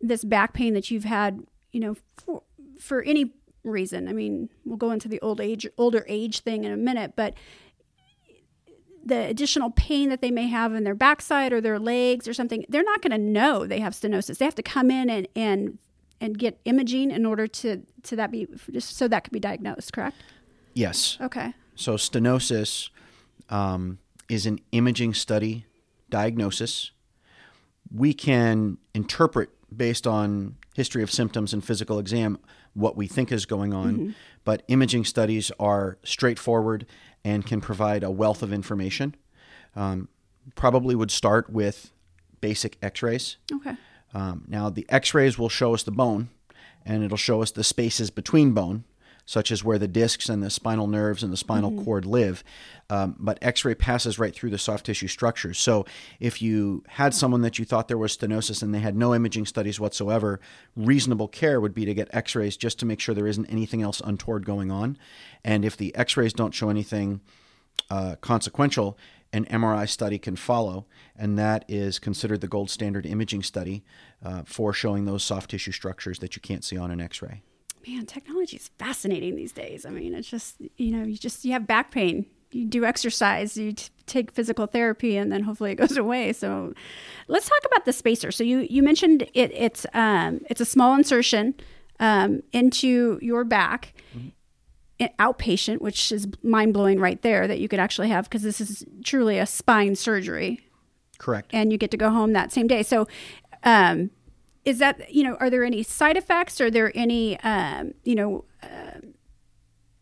this 0.00 0.24
back 0.24 0.52
pain 0.52 0.74
that 0.74 0.90
you've 0.90 1.04
had, 1.04 1.40
you 1.72 1.80
know, 1.80 1.96
for, 2.16 2.42
for 2.80 3.02
any 3.02 3.32
reason. 3.62 4.08
I 4.08 4.12
mean, 4.12 4.48
we'll 4.64 4.78
go 4.78 4.90
into 4.90 5.08
the 5.08 5.20
old 5.20 5.40
age, 5.40 5.66
older 5.78 6.04
age 6.08 6.40
thing 6.40 6.64
in 6.64 6.72
a 6.72 6.76
minute, 6.76 7.12
but 7.14 7.34
the 9.04 9.26
additional 9.26 9.70
pain 9.70 10.08
that 10.08 10.22
they 10.22 10.30
may 10.30 10.48
have 10.48 10.74
in 10.74 10.84
their 10.84 10.94
backside 10.94 11.52
or 11.52 11.60
their 11.60 11.78
legs 11.78 12.26
or 12.26 12.32
something, 12.32 12.64
they're 12.68 12.82
not 12.82 13.02
going 13.02 13.12
to 13.12 13.18
know 13.18 13.66
they 13.66 13.80
have 13.80 13.92
stenosis. 13.92 14.38
They 14.38 14.44
have 14.46 14.54
to 14.54 14.62
come 14.62 14.90
in 14.90 15.10
and, 15.10 15.28
and 15.36 15.78
and 16.20 16.38
get 16.38 16.60
imaging 16.64 17.10
in 17.10 17.26
order 17.26 17.46
to 17.46 17.82
to 18.02 18.16
that 18.16 18.30
be 18.30 18.46
just 18.72 18.96
so 18.96 19.08
that 19.08 19.24
could 19.24 19.32
be 19.32 19.40
diagnosed 19.40 19.92
correct? 19.92 20.16
Yes. 20.74 21.18
Okay. 21.20 21.54
So 21.76 21.94
stenosis 21.94 22.90
um, 23.48 23.98
is 24.28 24.46
an 24.46 24.60
imaging 24.72 25.14
study 25.14 25.66
diagnosis. 26.10 26.90
We 27.92 28.14
can 28.14 28.78
interpret 28.94 29.50
based 29.74 30.06
on 30.06 30.56
history 30.74 31.02
of 31.02 31.10
symptoms 31.10 31.52
and 31.52 31.64
physical 31.64 31.98
exam 31.98 32.38
what 32.74 32.96
we 32.96 33.06
think 33.06 33.30
is 33.30 33.46
going 33.46 33.72
on. 33.72 33.94
Mm-hmm. 33.94 34.10
but 34.44 34.62
imaging 34.68 35.04
studies 35.04 35.52
are 35.60 35.98
straightforward 36.04 36.86
and 37.24 37.46
can 37.46 37.60
provide 37.60 38.02
a 38.02 38.10
wealth 38.10 38.42
of 38.42 38.52
information. 38.52 39.14
Um, 39.76 40.08
probably 40.54 40.94
would 40.94 41.10
start 41.10 41.50
with 41.50 41.92
basic 42.40 42.76
x-rays. 42.82 43.36
Okay 43.52 43.76
um, 44.14 44.44
now, 44.46 44.70
the 44.70 44.86
x 44.88 45.12
rays 45.12 45.38
will 45.38 45.48
show 45.48 45.74
us 45.74 45.82
the 45.82 45.90
bone, 45.90 46.28
and 46.86 47.02
it'll 47.02 47.16
show 47.16 47.42
us 47.42 47.50
the 47.50 47.64
spaces 47.64 48.10
between 48.10 48.52
bone, 48.52 48.84
such 49.26 49.50
as 49.50 49.64
where 49.64 49.78
the 49.78 49.88
discs 49.88 50.28
and 50.28 50.42
the 50.42 50.50
spinal 50.50 50.86
nerves 50.86 51.22
and 51.22 51.32
the 51.32 51.36
spinal 51.36 51.72
mm-hmm. 51.72 51.84
cord 51.84 52.06
live. 52.06 52.44
Um, 52.90 53.16
but 53.18 53.38
x 53.42 53.64
ray 53.64 53.74
passes 53.74 54.18
right 54.18 54.34
through 54.34 54.50
the 54.50 54.58
soft 54.58 54.86
tissue 54.86 55.08
structures. 55.08 55.58
So, 55.58 55.84
if 56.20 56.40
you 56.40 56.84
had 56.88 57.12
someone 57.12 57.42
that 57.42 57.58
you 57.58 57.64
thought 57.64 57.88
there 57.88 57.98
was 57.98 58.16
stenosis 58.16 58.62
and 58.62 58.72
they 58.72 58.78
had 58.78 58.96
no 58.96 59.14
imaging 59.14 59.46
studies 59.46 59.80
whatsoever, 59.80 60.40
reasonable 60.76 61.28
care 61.28 61.60
would 61.60 61.74
be 61.74 61.84
to 61.84 61.94
get 61.94 62.08
x 62.12 62.36
rays 62.36 62.56
just 62.56 62.78
to 62.78 62.86
make 62.86 63.00
sure 63.00 63.14
there 63.14 63.26
isn't 63.26 63.46
anything 63.46 63.82
else 63.82 64.00
untoward 64.04 64.46
going 64.46 64.70
on. 64.70 64.96
And 65.42 65.64
if 65.64 65.76
the 65.76 65.94
x 65.96 66.16
rays 66.16 66.32
don't 66.32 66.54
show 66.54 66.68
anything, 66.68 67.20
uh, 67.90 68.16
consequential, 68.20 68.96
an 69.34 69.44
MRI 69.46 69.88
study 69.88 70.18
can 70.18 70.36
follow, 70.36 70.86
and 71.16 71.36
that 71.38 71.64
is 71.68 71.98
considered 71.98 72.40
the 72.40 72.46
gold 72.48 72.70
standard 72.70 73.04
imaging 73.04 73.42
study 73.42 73.84
uh, 74.24 74.42
for 74.46 74.72
showing 74.72 75.04
those 75.04 75.24
soft 75.24 75.50
tissue 75.50 75.72
structures 75.72 76.20
that 76.20 76.36
you 76.36 76.40
can't 76.40 76.62
see 76.62 76.78
on 76.78 76.92
an 76.92 77.00
X-ray. 77.00 77.42
Man, 77.86 78.06
technology 78.06 78.56
is 78.56 78.70
fascinating 78.78 79.34
these 79.34 79.52
days. 79.52 79.84
I 79.84 79.90
mean, 79.90 80.14
it's 80.14 80.28
just 80.28 80.56
you 80.76 80.92
know, 80.96 81.04
you 81.04 81.18
just 81.18 81.44
you 81.44 81.52
have 81.52 81.66
back 81.66 81.90
pain. 81.90 82.26
you 82.52 82.64
do 82.64 82.84
exercise, 82.84 83.56
you 83.56 83.72
t- 83.72 83.90
take 84.06 84.30
physical 84.30 84.66
therapy, 84.66 85.16
and 85.16 85.32
then 85.32 85.42
hopefully 85.42 85.72
it 85.72 85.74
goes 85.84 85.96
away. 85.96 86.32
So, 86.32 86.72
let's 87.26 87.48
talk 87.48 87.60
about 87.66 87.84
the 87.84 87.92
spacer. 87.92 88.30
So 88.30 88.44
you 88.44 88.60
you 88.70 88.82
mentioned 88.82 89.22
it. 89.34 89.50
It's 89.52 89.84
um 89.92 90.40
it's 90.48 90.60
a 90.60 90.64
small 90.64 90.94
insertion 90.94 91.54
um, 92.00 92.42
into 92.52 93.18
your 93.22 93.44
back. 93.44 93.94
Mm-hmm. 94.16 94.28
Outpatient, 95.00 95.80
which 95.80 96.12
is 96.12 96.28
mind 96.42 96.72
blowing 96.72 97.00
right 97.00 97.20
there 97.22 97.48
that 97.48 97.58
you 97.58 97.68
could 97.68 97.80
actually 97.80 98.08
have 98.08 98.24
because 98.24 98.42
this 98.42 98.60
is 98.60 98.84
truly 99.04 99.38
a 99.38 99.46
spine 99.46 99.96
surgery. 99.96 100.60
Correct. 101.18 101.50
And 101.52 101.72
you 101.72 101.78
get 101.78 101.90
to 101.90 101.96
go 101.96 102.10
home 102.10 102.32
that 102.32 102.52
same 102.52 102.66
day. 102.66 102.82
So, 102.82 103.06
um, 103.64 104.10
is 104.64 104.78
that 104.78 105.12
you 105.12 105.22
know 105.22 105.36
are 105.36 105.50
there 105.50 105.64
any 105.64 105.82
side 105.82 106.16
effects 106.16 106.60
are 106.60 106.70
there 106.70 106.92
any 106.94 107.38
um, 107.40 107.92
you 108.04 108.14
know 108.14 108.44
uh, 108.62 109.00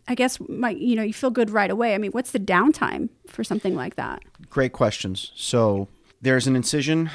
i 0.09 0.15
guess 0.15 0.39
my 0.49 0.71
you 0.71 0.97
know 0.97 1.03
you 1.03 1.13
feel 1.13 1.31
good 1.31 1.51
right 1.51 1.71
away 1.71 1.95
i 1.95 1.99
mean 1.99 2.13
what's 2.13 2.31
the 2.31 2.41
downtime 2.41 3.09
for 3.27 3.45
something 3.45 3.75
like 3.75 3.97
that 3.97 4.23
great 4.49 4.73
questions 4.73 5.33
so 5.35 5.89
there's 6.21 6.47
an 6.47 6.57
incision 6.57 7.11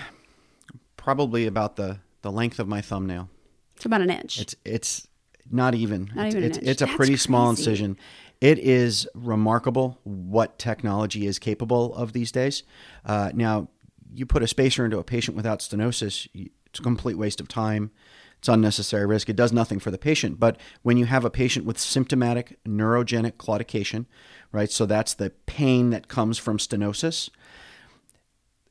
probably 0.95 1.45
about 1.45 1.75
the 1.75 1.99
the 2.21 2.31
length 2.31 2.59
of 2.59 2.67
my 2.67 2.81
thumbnail 2.81 3.29
it's 3.75 3.85
about 3.85 4.01
an 4.01 4.09
inch 4.09 4.39
it's 4.39 4.55
it's 4.65 5.07
not 5.49 5.75
even 5.75 6.11
not 6.15 6.27
it's, 6.27 6.35
even 6.35 6.47
it's, 6.47 6.57
it's 6.57 6.81
a 6.81 6.87
pretty 6.87 7.13
crazy. 7.13 7.17
small 7.17 7.49
incision 7.49 7.97
it 8.41 8.59
is 8.59 9.07
remarkable 9.13 9.99
what 10.03 10.59
technology 10.59 11.25
is 11.25 11.39
capable 11.39 11.95
of 11.95 12.13
these 12.13 12.31
days 12.31 12.63
uh, 13.05 13.31
now 13.33 13.67
you 14.13 14.25
put 14.25 14.43
a 14.43 14.47
spacer 14.47 14.85
into 14.85 14.97
a 14.97 15.03
patient 15.03 15.35
without 15.35 15.59
stenosis 15.59 16.27
it's 16.77 16.79
a 16.79 16.83
complete 16.83 17.17
waste 17.17 17.41
of 17.41 17.47
time. 17.47 17.91
It's 18.37 18.47
unnecessary 18.47 19.07
risk. 19.07 19.29
It 19.29 19.35
does 19.35 19.51
nothing 19.51 19.79
for 19.79 19.89
the 19.89 19.97
patient. 19.97 20.39
But 20.39 20.59
when 20.83 20.95
you 20.97 21.05
have 21.05 21.25
a 21.25 21.29
patient 21.31 21.65
with 21.65 21.79
symptomatic 21.79 22.59
neurogenic 22.65 23.33
claudication, 23.33 24.05
right? 24.51 24.69
So 24.69 24.85
that's 24.85 25.15
the 25.15 25.31
pain 25.47 25.89
that 25.89 26.07
comes 26.07 26.37
from 26.37 26.59
stenosis. 26.59 27.31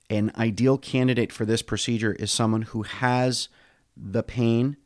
An 0.09 0.31
ideal 0.37 0.79
candidate 0.79 1.33
for 1.33 1.45
this 1.45 1.63
procedure 1.63 2.13
is 2.13 2.31
someone 2.31 2.63
who 2.63 2.83
has 2.83 3.49
the 3.97 4.23
pain 4.23 4.77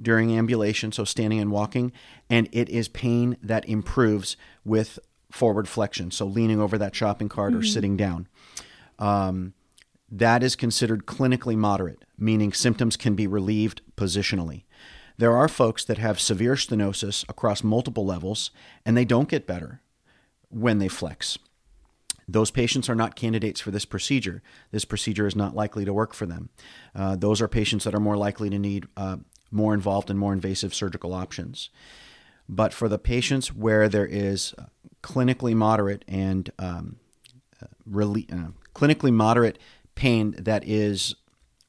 during 0.00 0.36
ambulation, 0.36 0.92
so 0.92 1.04
standing 1.04 1.40
and 1.40 1.50
walking, 1.50 1.92
and 2.28 2.48
it 2.52 2.68
is 2.68 2.88
pain 2.88 3.36
that 3.42 3.68
improves 3.68 4.36
with 4.64 4.98
forward 5.30 5.68
flexion, 5.68 6.10
so 6.10 6.24
leaning 6.24 6.60
over 6.60 6.78
that 6.78 6.94
shopping 6.94 7.28
cart 7.28 7.52
mm-hmm. 7.52 7.60
or 7.60 7.64
sitting 7.64 7.96
down. 7.96 8.28
Um, 8.98 9.54
that 10.10 10.42
is 10.42 10.54
considered 10.54 11.06
clinically 11.06 11.56
moderate, 11.56 12.04
meaning 12.16 12.52
symptoms 12.52 12.96
can 12.96 13.14
be 13.14 13.26
relieved 13.26 13.82
positionally. 13.96 14.62
There 15.16 15.36
are 15.36 15.48
folks 15.48 15.84
that 15.84 15.98
have 15.98 16.20
severe 16.20 16.54
stenosis 16.54 17.28
across 17.28 17.62
multiple 17.64 18.04
levels 18.04 18.50
and 18.84 18.96
they 18.96 19.04
don't 19.04 19.28
get 19.28 19.46
better 19.46 19.80
when 20.50 20.78
they 20.78 20.88
flex. 20.88 21.38
Those 22.26 22.50
patients 22.50 22.88
are 22.88 22.94
not 22.94 23.16
candidates 23.16 23.60
for 23.60 23.70
this 23.70 23.84
procedure. 23.84 24.42
This 24.70 24.84
procedure 24.84 25.26
is 25.26 25.36
not 25.36 25.54
likely 25.54 25.84
to 25.84 25.92
work 25.92 26.14
for 26.14 26.26
them. 26.26 26.48
Uh, 26.94 27.16
those 27.16 27.40
are 27.40 27.48
patients 27.48 27.84
that 27.84 27.94
are 27.94 28.00
more 28.00 28.16
likely 28.16 28.50
to 28.50 28.58
need 28.58 28.86
uh, 28.96 29.18
more 29.54 29.72
involved 29.72 30.10
and 30.10 30.18
more 30.18 30.32
invasive 30.32 30.74
surgical 30.74 31.14
options. 31.14 31.70
But 32.48 32.74
for 32.74 32.88
the 32.88 32.98
patients 32.98 33.54
where 33.54 33.88
there 33.88 34.06
is 34.06 34.54
clinically 35.02 35.54
moderate 35.54 36.04
and 36.06 36.50
um, 36.58 36.96
uh, 37.62 37.66
uh, 37.66 38.48
clinically 38.74 39.12
moderate 39.12 39.58
pain 39.94 40.34
that 40.38 40.66
is 40.66 41.14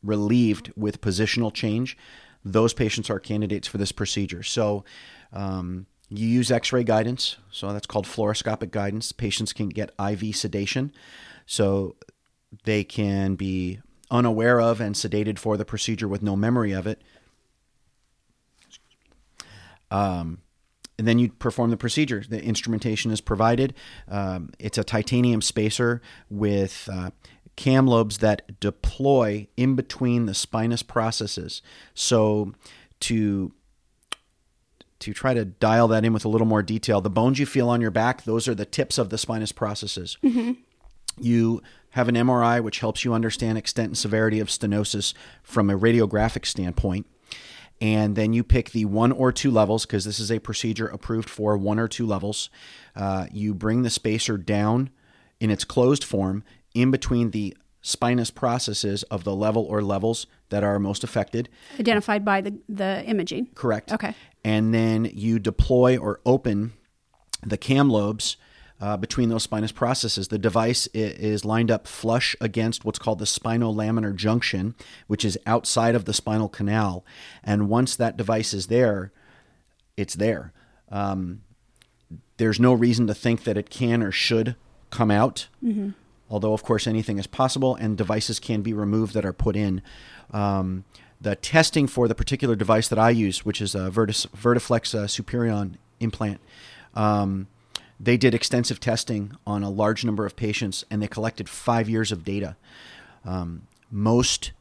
relieved 0.03 0.71
with 0.75 1.01
positional 1.01 1.53
change, 1.53 1.97
those 2.43 2.73
patients 2.73 3.09
are 3.09 3.19
candidates 3.19 3.67
for 3.67 3.77
this 3.77 3.91
procedure. 3.91 4.43
So, 4.43 4.83
um, 5.31 5.85
you 6.09 6.27
use 6.27 6.51
x 6.51 6.71
ray 6.71 6.83
guidance, 6.83 7.37
so 7.49 7.73
that's 7.73 7.87
called 7.87 8.05
fluoroscopic 8.05 8.69
guidance. 8.69 9.11
Patients 9.11 9.53
can 9.53 9.69
get 9.69 9.91
IV 9.99 10.35
sedation, 10.35 10.93
so 11.47 11.95
they 12.63 12.83
can 12.83 13.35
be 13.35 13.79
unaware 14.11 14.61
of 14.61 14.79
and 14.79 14.93
sedated 14.95 15.39
for 15.39 15.57
the 15.57 15.65
procedure 15.65 16.07
with 16.07 16.21
no 16.21 16.35
memory 16.35 16.71
of 16.71 16.85
it. 16.85 17.01
Um, 19.91 20.39
and 20.97 21.07
then 21.07 21.19
you 21.19 21.29
perform 21.29 21.71
the 21.71 21.77
procedure. 21.77 22.23
The 22.27 22.41
instrumentation 22.41 23.11
is 23.11 23.21
provided. 23.21 23.73
Um, 24.07 24.51
it's 24.59 24.77
a 24.77 24.83
titanium 24.83 25.41
spacer 25.41 26.01
with 26.29 26.87
uh, 26.91 27.11
cam 27.55 27.87
lobes 27.87 28.19
that 28.19 28.59
deploy 28.59 29.47
in 29.57 29.75
between 29.75 30.25
the 30.25 30.33
spinous 30.33 30.83
processes. 30.83 31.61
So 31.93 32.53
to 33.01 33.51
to 34.99 35.13
try 35.13 35.33
to 35.33 35.43
dial 35.43 35.89
that 35.89 36.05
in 36.05 36.13
with 36.13 36.23
a 36.23 36.29
little 36.29 36.47
more 36.47 36.63
detail, 36.63 37.01
the 37.01 37.09
bones 37.09 37.37
you 37.37 37.45
feel 37.45 37.67
on 37.67 37.81
your 37.81 37.91
back, 37.91 38.23
those 38.23 38.47
are 38.47 38.55
the 38.55 38.65
tips 38.65 38.97
of 38.97 39.09
the 39.09 39.17
spinous 39.17 39.51
processes. 39.51 40.17
Mm-hmm. 40.23 40.53
You 41.19 41.61
have 41.91 42.07
an 42.07 42.15
MRI, 42.15 42.63
which 42.63 42.79
helps 42.79 43.03
you 43.03 43.13
understand 43.13 43.57
extent 43.57 43.87
and 43.89 43.97
severity 43.97 44.39
of 44.39 44.47
stenosis 44.47 45.13
from 45.43 45.69
a 45.69 45.77
radiographic 45.77 46.45
standpoint. 46.45 47.05
And 47.81 48.15
then 48.15 48.33
you 48.33 48.43
pick 48.43 48.71
the 48.71 48.85
one 48.85 49.11
or 49.11 49.31
two 49.31 49.51
levels, 49.51 49.85
because 49.85 50.05
this 50.05 50.19
is 50.19 50.31
a 50.31 50.39
procedure 50.39 50.87
approved 50.87 51.29
for 51.29 51.57
one 51.57 51.77
or 51.77 51.87
two 51.87 52.05
levels. 52.05 52.49
Uh, 52.95 53.27
you 53.31 53.53
bring 53.53 53.81
the 53.81 53.89
spacer 53.89 54.37
down 54.37 54.89
in 55.39 55.49
its 55.51 55.65
closed 55.65 56.03
form 56.03 56.43
in 56.73 56.89
between 56.89 57.31
the 57.31 57.55
spinous 57.81 58.31
processes 58.31 59.03
of 59.03 59.23
the 59.23 59.35
level 59.35 59.63
or 59.65 59.81
levels 59.81 60.25
that 60.49 60.63
are 60.63 60.79
most 60.79 61.03
affected. 61.03 61.49
Identified 61.79 62.25
by 62.25 62.41
the, 62.41 62.57
the 62.67 63.03
imaging. 63.05 63.49
Correct. 63.53 63.91
Okay. 63.91 64.15
And 64.43 64.73
then 64.73 65.05
you 65.13 65.37
deploy 65.37 65.97
or 65.97 66.19
open 66.25 66.73
the 67.45 67.57
cam 67.57 67.89
lobes 67.89 68.37
uh, 68.81 68.97
between 68.97 69.29
those 69.29 69.43
spinous 69.43 69.71
processes. 69.71 70.27
The 70.27 70.37
device 70.37 70.87
is 70.93 71.45
lined 71.45 71.71
up 71.71 71.87
flush 71.87 72.35
against 72.41 72.85
what's 72.85 72.99
called 72.99 73.19
the 73.19 73.25
spinolaminar 73.25 74.15
junction, 74.15 74.75
which 75.07 75.23
is 75.23 75.37
outside 75.45 75.95
of 75.95 76.05
the 76.05 76.13
spinal 76.13 76.49
canal. 76.49 77.05
And 77.43 77.69
once 77.69 77.95
that 77.95 78.17
device 78.17 78.53
is 78.53 78.67
there, 78.67 79.11
it's 79.97 80.15
there. 80.15 80.51
Um, 80.89 81.41
there's 82.37 82.59
no 82.59 82.73
reason 82.73 83.07
to 83.07 83.13
think 83.13 83.43
that 83.45 83.57
it 83.57 83.69
can 83.69 84.03
or 84.03 84.11
should 84.11 84.55
come 84.89 85.11
out. 85.11 85.47
Mm-hmm 85.63 85.91
although 86.29 86.53
of 86.53 86.63
course 86.63 86.87
anything 86.87 87.17
is 87.17 87.27
possible 87.27 87.75
and 87.75 87.97
devices 87.97 88.39
can 88.39 88.61
be 88.61 88.73
removed 88.73 89.13
that 89.13 89.25
are 89.25 89.33
put 89.33 89.55
in. 89.55 89.81
Um, 90.31 90.85
the 91.21 91.35
testing 91.35 91.87
for 91.87 92.07
the 92.07 92.15
particular 92.15 92.55
device 92.55 92.87
that 92.89 92.99
I 92.99 93.09
use, 93.09 93.45
which 93.45 93.61
is 93.61 93.73
a 93.73 93.89
Vertis, 93.89 94.27
Vertiflex 94.27 94.93
uh, 94.93 95.07
Superion 95.07 95.75
implant, 95.99 96.41
um, 96.93 97.47
they 97.99 98.17
did 98.17 98.33
extensive 98.33 98.79
testing 98.79 99.35
on 99.45 99.63
a 99.63 99.69
large 99.69 100.03
number 100.03 100.25
of 100.25 100.35
patients 100.35 100.83
and 100.89 101.01
they 101.01 101.07
collected 101.07 101.47
five 101.49 101.89
years 101.89 102.11
of 102.11 102.23
data. 102.23 102.55
Um, 103.23 103.63
most 103.89 104.51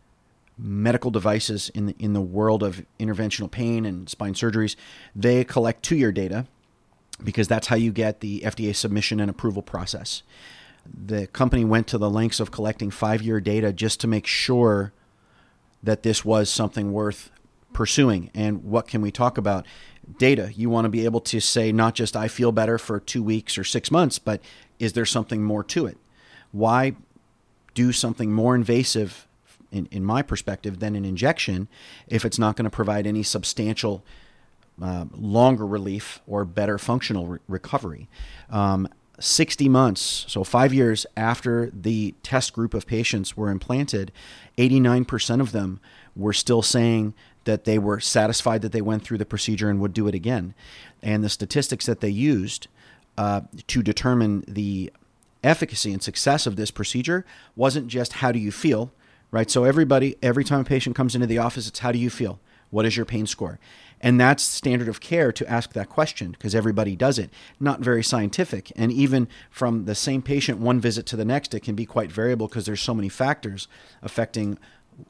medical 0.57 1.11
devices 1.11 1.69
in 1.71 1.87
the, 1.87 1.97
in 1.99 2.12
the 2.12 2.21
world 2.21 2.62
of 2.62 2.85
interventional 3.00 3.50
pain 3.50 3.85
and 3.85 4.09
spine 4.09 4.35
surgeries, 4.35 4.76
they 5.14 5.45
collect 5.45 5.83
two 5.83 5.97
year 5.97 6.12
data 6.12 6.47
because 7.23 7.49
that's 7.49 7.69
how 7.69 7.76
you 7.76 7.93
get 7.93 8.21
the 8.21 8.41
FDA 8.41 8.75
submission 8.75 9.21
and 9.21 9.31
approval 9.31 9.62
process 9.62 10.23
the 10.87 11.26
company 11.29 11.64
went 11.64 11.87
to 11.88 11.99
the 11.99 12.11
lengths 12.11 12.41
of 12.41 12.50
collecting 12.50 12.91
five 12.91 13.23
year 13.23 13.41
data 13.41 13.73
just 13.73 14.00
to 14.00 14.07
make 14.07 14.26
sure 14.26 14.93
that 15.83 16.03
this 16.03 16.25
was 16.25 16.49
something 16.49 16.93
worth 16.93 17.31
pursuing. 17.73 18.31
And 18.35 18.64
what 18.64 18.87
can 18.87 19.00
we 19.00 19.11
talk 19.11 19.37
about? 19.38 19.67
Data. 20.18 20.50
You 20.54 20.70
want 20.70 20.84
to 20.84 20.88
be 20.88 21.04
able 21.04 21.20
to 21.20 21.40
say 21.40 21.73
not 21.73 21.94
just 21.94 22.16
I 22.16 22.28
feel 22.28 22.52
better 22.52 22.78
for 22.78 23.00
two 23.00 23.23
weeks 23.23 23.56
or 23.58 23.64
six 23.64 23.90
months, 23.90 24.18
but 24.18 24.40
is 24.78 24.92
there 24.92 25.06
something 25.06 25.42
more 25.42 25.64
to 25.64 25.87
it? 25.87 25.96
Why 26.52 26.94
do 27.75 27.92
something 27.92 28.32
more 28.32 28.54
invasive, 28.54 29.26
in, 29.73 29.88
in 29.90 30.04
my 30.04 30.23
perspective, 30.23 30.78
than 30.78 30.94
an 30.94 31.04
injection 31.04 31.68
if 32.06 32.25
it's 32.25 32.38
not 32.38 32.56
going 32.56 32.64
to 32.64 32.70
provide 32.70 33.06
any 33.06 33.23
substantial 33.23 34.04
uh, 34.80 35.06
longer 35.12 35.66
relief 35.66 36.20
or 36.26 36.44
better 36.44 36.78
functional 36.78 37.26
re- 37.26 37.38
recovery? 37.49 38.08
Um, 38.50 38.88
60 39.20 39.68
months, 39.68 40.25
so 40.28 40.42
five 40.42 40.75
years 40.75 41.06
after 41.16 41.70
the 41.70 42.14
test 42.23 42.52
group 42.52 42.75
of 42.75 42.87
patients 42.87 43.37
were 43.37 43.49
implanted, 43.49 44.11
89% 44.58 45.40
of 45.40 45.52
them 45.52 45.80
were 46.16 46.32
still 46.32 46.62
saying 46.62 47.14
that 47.44 47.64
they 47.64 47.78
were 47.78 48.00
satisfied 48.00 48.62
that 48.62 48.72
they 48.72 48.82
went 48.82 49.02
through 49.02 49.18
the 49.18 49.26
procedure 49.26 49.70
and 49.70 49.80
would 49.80 49.92
do 49.92 50.08
it 50.08 50.14
again. 50.14 50.54
And 51.02 51.22
the 51.22 51.28
statistics 51.28 51.86
that 51.86 52.00
they 52.00 52.08
used 52.08 52.68
uh, 53.16 53.42
to 53.66 53.82
determine 53.82 54.44
the 54.48 54.92
efficacy 55.42 55.92
and 55.92 56.02
success 56.02 56.46
of 56.46 56.56
this 56.56 56.70
procedure 56.70 57.24
wasn't 57.54 57.88
just 57.88 58.14
how 58.14 58.32
do 58.32 58.38
you 58.38 58.50
feel, 58.50 58.92
right? 59.30 59.50
So 59.50 59.64
everybody, 59.64 60.16
every 60.22 60.44
time 60.44 60.60
a 60.60 60.64
patient 60.64 60.96
comes 60.96 61.14
into 61.14 61.26
the 61.26 61.38
office, 61.38 61.68
it's 61.68 61.80
how 61.80 61.92
do 61.92 61.98
you 61.98 62.10
feel? 62.10 62.40
What 62.70 62.86
is 62.86 62.96
your 62.96 63.06
pain 63.06 63.26
score? 63.26 63.60
And 64.00 64.20
that's 64.20 64.42
standard 64.42 64.88
of 64.88 65.00
care 65.00 65.32
to 65.32 65.48
ask 65.50 65.72
that 65.72 65.88
question 65.88 66.32
because 66.32 66.54
everybody 66.54 66.96
does 66.96 67.18
it. 67.18 67.30
Not 67.60 67.80
very 67.80 68.02
scientific. 68.02 68.72
And 68.76 68.90
even 68.90 69.28
from 69.50 69.84
the 69.84 69.94
same 69.94 70.22
patient, 70.22 70.58
one 70.58 70.80
visit 70.80 71.06
to 71.06 71.16
the 71.16 71.24
next, 71.24 71.54
it 71.54 71.60
can 71.60 71.74
be 71.74 71.86
quite 71.86 72.10
variable 72.10 72.48
because 72.48 72.66
there's 72.66 72.82
so 72.82 72.94
many 72.94 73.08
factors 73.08 73.68
affecting 74.02 74.58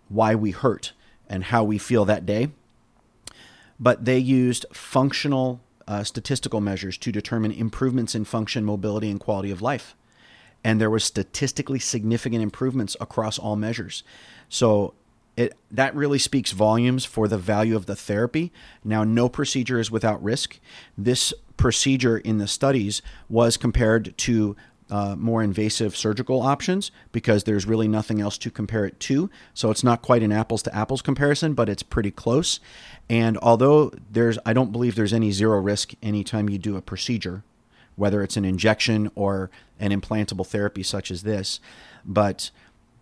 why 0.09 0.35
we 0.35 0.51
hurt 0.51 0.93
and 1.29 1.45
how 1.45 1.65
we 1.65 1.79
feel 1.79 2.05
that 2.05 2.27
day. 2.27 2.49
But 3.79 4.05
they 4.05 4.19
used 4.19 4.67
functional 4.73 5.61
uh, 5.87 6.05
statistical 6.05 6.61
measures 6.61 6.97
to 6.99 7.13
determine 7.13 7.53
improvements 7.53 8.15
in 8.15 8.25
function, 8.25 8.65
mobility, 8.65 9.11
and 9.11 9.21
quality 9.21 9.51
of 9.51 9.61
life. 9.61 9.95
And 10.63 10.81
there 10.81 10.91
were 10.91 11.01
statistically 11.01 11.79
significant 11.79 12.43
improvements 12.43 12.97
across 13.01 13.39
all 13.39 13.57
measures. 13.57 14.03
So 14.49 14.95
it 15.37 15.57
that 15.71 15.95
really 15.95 16.19
speaks 16.19 16.53
volumes 16.53 17.05
for 17.05 17.29
the 17.29 17.39
value 17.39 17.77
of 17.77 17.87
the 17.87 17.97
therapy. 17.97 18.53
Now, 18.85 19.05
no 19.05 19.29
procedure 19.29 19.81
is 19.81 19.91
without 19.91 20.23
risk. 20.23 20.59
This 20.97 21.35
procedure 21.57 22.19
in 22.19 22.39
the 22.39 22.49
studies 22.49 23.03
was 23.29 23.57
compared 23.57 24.17
to 24.19 24.57
uh, 24.91 25.17
more 25.17 25.43
invasive 25.43 25.97
surgical 25.97 26.43
options 26.43 26.91
because 27.11 27.45
there's 27.45 27.67
really 27.67 27.89
nothing 27.89 28.21
else 28.21 28.37
to 28.39 28.51
compare 28.51 28.85
it 28.85 29.01
to. 29.01 29.31
So 29.55 29.71
it's 29.71 29.85
not 29.85 30.03
quite 30.03 30.23
an 30.23 30.33
apples 30.33 30.63
to 30.65 30.75
apples 30.75 31.03
comparison, 31.03 31.55
but 31.55 31.69
it's 31.69 31.83
pretty 31.83 32.11
close. 32.11 32.61
And 33.09 33.39
although 33.39 33.93
there's, 34.11 34.39
I 34.45 34.53
don't 34.53 34.73
believe 34.73 34.95
there's 34.95 35.13
any 35.13 35.33
zero 35.33 35.61
risk 35.61 35.93
anytime 36.03 36.49
you 36.49 36.59
do 36.59 36.77
a 36.77 36.83
procedure, 36.83 37.43
whether 37.97 38.23
it's 38.23 38.37
an 38.37 38.45
injection 38.45 39.11
or 39.15 39.51
an 39.81 39.91
implantable 39.91 40.47
therapy 40.47 40.83
such 40.83 41.11
as 41.11 41.23
this, 41.23 41.61
but 42.05 42.51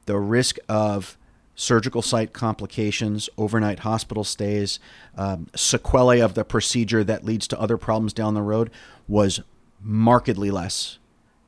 the 0.07 0.19
risk 0.19 0.59
of 0.69 1.17
surgical 1.55 2.03
site 2.03 2.33
complications, 2.33 3.29
overnight 3.37 3.81
hospital 3.81 4.25
stays, 4.25 4.79
um, 5.17 5.49
sequelae 5.55 6.21
of 6.21 6.35
the 6.35 6.45
procedure 6.45 7.05
that 7.05 7.25
leads 7.25 7.47
to 7.49 7.61
other 7.61 7.77
problems 7.77 8.13
down 8.13 8.35
the 8.35 8.43
road 8.43 8.71
was 9.07 9.41
markedly 9.81 10.51
less 10.51 10.99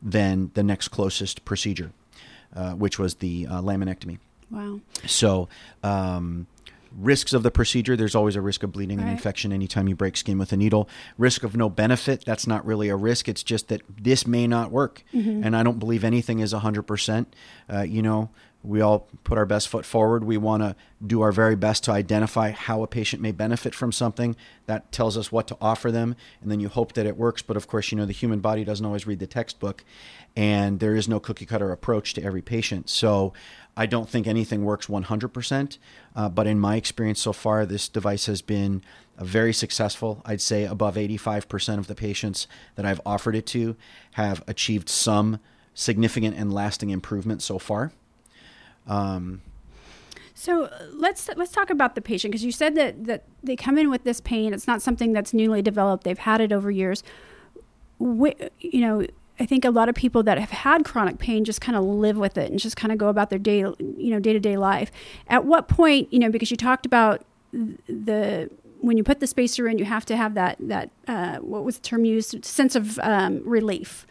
than 0.04 0.50
the 0.54 0.62
next 0.62 0.88
closest 0.88 1.44
procedure, 1.44 1.90
uh, 2.54 2.72
which 2.72 2.98
was 2.98 3.16
the 3.16 3.46
uh, 3.50 3.60
laminectomy. 3.60 4.18
Wow. 4.50 4.80
So, 5.06 5.48
um, 5.82 6.46
risks 6.96 7.32
of 7.32 7.42
the 7.42 7.50
procedure 7.50 7.96
there's 7.96 8.14
always 8.14 8.36
a 8.36 8.40
risk 8.40 8.62
of 8.62 8.70
bleeding 8.70 9.00
and 9.00 9.08
infection 9.08 9.52
anytime 9.52 9.88
you 9.88 9.96
break 9.96 10.16
skin 10.16 10.38
with 10.38 10.52
a 10.52 10.56
needle. 10.56 10.88
Risk 11.18 11.42
of 11.42 11.56
no 11.56 11.68
benefit 11.68 12.24
that's 12.24 12.46
not 12.46 12.64
really 12.64 12.88
a 12.88 12.94
risk 12.94 13.28
it's 13.28 13.42
just 13.42 13.66
that 13.66 13.82
this 14.00 14.28
may 14.28 14.46
not 14.46 14.70
work. 14.70 15.02
And 15.42 15.56
i 15.56 15.64
don't 15.64 15.80
believe 15.80 16.04
anything 16.04 16.38
is 16.38 16.52
100% 16.52 17.26
uh, 17.72 17.80
you 17.82 18.00
know 18.00 18.30
we 18.64 18.80
all 18.80 19.08
put 19.22 19.38
our 19.38 19.46
best 19.46 19.68
foot 19.68 19.84
forward 19.84 20.24
we 20.24 20.36
want 20.36 20.62
to 20.62 20.74
do 21.06 21.20
our 21.20 21.30
very 21.30 21.54
best 21.54 21.84
to 21.84 21.92
identify 21.92 22.50
how 22.50 22.82
a 22.82 22.86
patient 22.86 23.20
may 23.20 23.30
benefit 23.30 23.74
from 23.74 23.92
something 23.92 24.34
that 24.66 24.90
tells 24.90 25.16
us 25.16 25.30
what 25.30 25.46
to 25.46 25.56
offer 25.60 25.92
them 25.92 26.16
and 26.40 26.50
then 26.50 26.60
you 26.60 26.68
hope 26.68 26.94
that 26.94 27.06
it 27.06 27.16
works 27.16 27.42
but 27.42 27.56
of 27.56 27.66
course 27.66 27.92
you 27.92 27.98
know 27.98 28.06
the 28.06 28.12
human 28.12 28.40
body 28.40 28.64
doesn't 28.64 28.86
always 28.86 29.06
read 29.06 29.18
the 29.18 29.26
textbook 29.26 29.84
and 30.34 30.80
there 30.80 30.96
is 30.96 31.06
no 31.06 31.20
cookie 31.20 31.46
cutter 31.46 31.70
approach 31.70 32.14
to 32.14 32.22
every 32.22 32.42
patient 32.42 32.88
so 32.88 33.32
I 33.76 33.86
don't 33.86 34.08
think 34.08 34.26
anything 34.26 34.64
works 34.64 34.86
100%, 34.86 35.78
uh, 36.14 36.28
but 36.28 36.46
in 36.46 36.60
my 36.60 36.76
experience 36.76 37.20
so 37.20 37.32
far, 37.32 37.66
this 37.66 37.88
device 37.88 38.26
has 38.26 38.40
been 38.40 38.82
very 39.18 39.52
successful. 39.52 40.22
I'd 40.24 40.40
say 40.40 40.64
above 40.64 40.94
85% 40.94 41.78
of 41.78 41.88
the 41.88 41.94
patients 41.94 42.46
that 42.76 42.86
I've 42.86 43.00
offered 43.04 43.34
it 43.34 43.46
to 43.46 43.76
have 44.12 44.44
achieved 44.46 44.88
some 44.88 45.40
significant 45.74 46.36
and 46.36 46.52
lasting 46.52 46.90
improvement 46.90 47.42
so 47.42 47.58
far. 47.58 47.92
Um, 48.86 49.42
So 50.34 50.64
uh, 50.64 50.86
let's 50.92 51.28
let's 51.36 51.52
talk 51.52 51.70
about 51.70 51.94
the 51.94 52.02
patient 52.02 52.32
because 52.32 52.44
you 52.44 52.52
said 52.52 52.74
that 52.74 53.04
that 53.04 53.22
they 53.42 53.56
come 53.56 53.78
in 53.78 53.88
with 53.90 54.04
this 54.04 54.20
pain. 54.20 54.52
It's 54.52 54.66
not 54.66 54.82
something 54.82 55.12
that's 55.12 55.32
newly 55.32 55.62
developed. 55.62 56.04
They've 56.04 56.18
had 56.18 56.40
it 56.40 56.52
over 56.52 56.70
years. 56.70 57.02
Wh- 58.00 58.38
you 58.60 58.80
know, 58.80 59.06
I 59.40 59.46
think 59.46 59.64
a 59.64 59.70
lot 59.70 59.88
of 59.88 59.94
people 59.94 60.22
that 60.24 60.38
have 60.38 60.50
had 60.50 60.84
chronic 60.84 61.18
pain 61.18 61.44
just 61.44 61.60
kind 61.60 61.76
of 61.76 61.84
live 61.84 62.16
with 62.16 62.36
it 62.36 62.50
and 62.50 62.58
just 62.58 62.76
kind 62.76 62.92
of 62.92 62.98
go 62.98 63.08
about 63.08 63.30
their 63.30 63.38
day, 63.38 63.60
you 63.60 64.10
know, 64.10 64.20
day 64.20 64.32
to 64.32 64.40
day 64.40 64.56
life. 64.56 64.90
At 65.28 65.44
what 65.44 65.68
point, 65.68 66.12
you 66.12 66.18
know, 66.18 66.30
because 66.30 66.50
you 66.50 66.56
talked 66.56 66.84
about 66.84 67.24
the 67.52 68.50
when 68.80 68.98
you 68.98 69.04
put 69.04 69.20
the 69.20 69.26
spacer 69.26 69.66
in, 69.66 69.78
you 69.78 69.84
have 69.86 70.04
to 70.06 70.16
have 70.16 70.34
that 70.34 70.56
that 70.60 70.90
uh, 71.08 71.36
what 71.36 71.64
was 71.64 71.76
the 71.76 71.82
term 71.82 72.04
used 72.04 72.44
sense 72.44 72.74
of 72.74 72.98
um, 72.98 73.40
relief. 73.44 74.06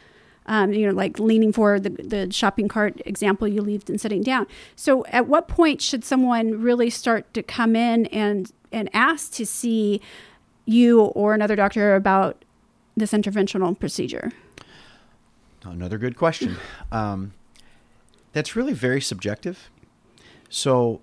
Um, 0.46 0.74
you 0.74 0.88
know, 0.88 0.94
like 0.94 1.20
leaning 1.20 1.54
forward, 1.54 1.84
the, 1.84 1.90
the 1.90 2.34
shopping 2.34 2.68
cart 2.68 3.02
example 3.06 3.48
you 3.48 3.62
leave 3.62 3.88
and 3.88 4.00
sitting 4.00 4.22
down. 4.22 4.46
So, 4.76 5.06
at 5.06 5.28
what 5.28 5.48
point 5.48 5.82
should 5.82 6.04
someone 6.04 6.62
really 6.62 6.90
start 6.90 7.34
to 7.34 7.42
come 7.42 7.76
in 7.76 8.08
and 8.08 8.52
and 8.72 8.90
ask 8.94 9.32
to 9.34 9.46
see 9.46 10.02
you 10.66 11.02
or 11.02 11.34
another 11.34 11.56
doctor 11.56 11.96
about 11.96 12.44
this 12.96 13.12
interventional 13.12 13.80
procedure? 13.80 14.32
Another 15.64 15.98
good 15.98 16.18
question. 16.18 16.58
Um, 16.92 17.34
that's 18.34 18.56
really 18.56 18.74
very 18.74 19.02
subjective. 19.02 19.72
So, 20.48 21.02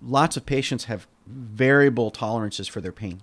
lots 0.00 0.36
of 0.36 0.46
patients 0.46 0.84
have 0.84 1.08
variable 1.26 2.12
tolerances 2.12 2.68
for 2.68 2.80
their 2.80 2.92
pain, 2.92 3.22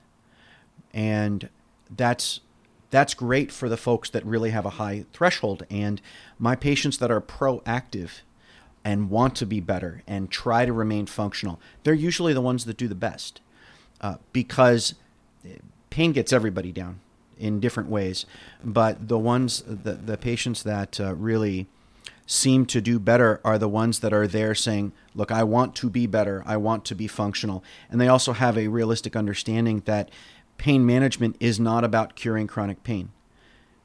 and 0.94 1.50
that's 1.90 2.42
that's 2.96 3.14
great 3.14 3.52
for 3.52 3.68
the 3.68 3.78
folks 3.78 4.10
that 4.12 4.26
really 4.26 4.52
have 4.52 4.66
a 4.66 4.72
high 4.72 5.06
threshold. 5.12 5.66
And 5.70 6.02
my 6.40 6.56
patients 6.56 6.98
that 7.00 7.12
are 7.12 7.20
proactive 7.20 8.22
and 8.86 9.10
want 9.10 9.36
to 9.36 9.46
be 9.46 9.60
better 9.60 10.02
and 10.08 10.32
try 10.32 10.66
to 10.66 10.72
remain 10.72 11.06
functional, 11.06 11.60
they're 11.84 11.94
usually 11.94 12.34
the 12.34 12.42
ones 12.42 12.64
that 12.66 12.78
do 12.78 12.88
the 12.88 12.96
best 12.96 13.42
uh, 14.00 14.16
because 14.32 14.96
pain 15.90 16.14
gets 16.14 16.32
everybody 16.32 16.72
down 16.72 17.00
in 17.38 17.60
different 17.60 17.90
ways. 17.90 18.26
But 18.64 19.10
the 19.10 19.20
ones, 19.20 19.64
the, 19.68 19.94
the 19.94 20.18
patients 20.18 20.64
that 20.64 21.00
uh, 21.00 21.16
really 21.16 21.68
seem 22.28 22.66
to 22.66 22.82
do 22.82 22.98
better 22.98 23.40
are 23.44 23.58
the 23.58 23.70
ones 23.70 24.00
that 24.00 24.14
are 24.14 24.28
there 24.28 24.56
saying, 24.56 24.92
Look, 25.14 25.32
I 25.32 25.44
want 25.44 25.76
to 25.76 25.90
be 25.90 26.08
better. 26.08 26.44
I 26.46 26.58
want 26.58 26.84
to 26.86 26.96
be 26.96 27.08
functional. 27.08 27.64
And 27.90 28.02
they 28.02 28.08
also 28.08 28.34
have 28.34 28.58
a 28.58 28.68
realistic 28.68 29.16
understanding 29.16 29.82
that 29.86 30.10
pain 30.58 30.86
management 30.86 31.36
is 31.40 31.60
not 31.60 31.84
about 31.84 32.16
curing 32.16 32.48
chronic 32.48 32.84
pain. 32.84 33.12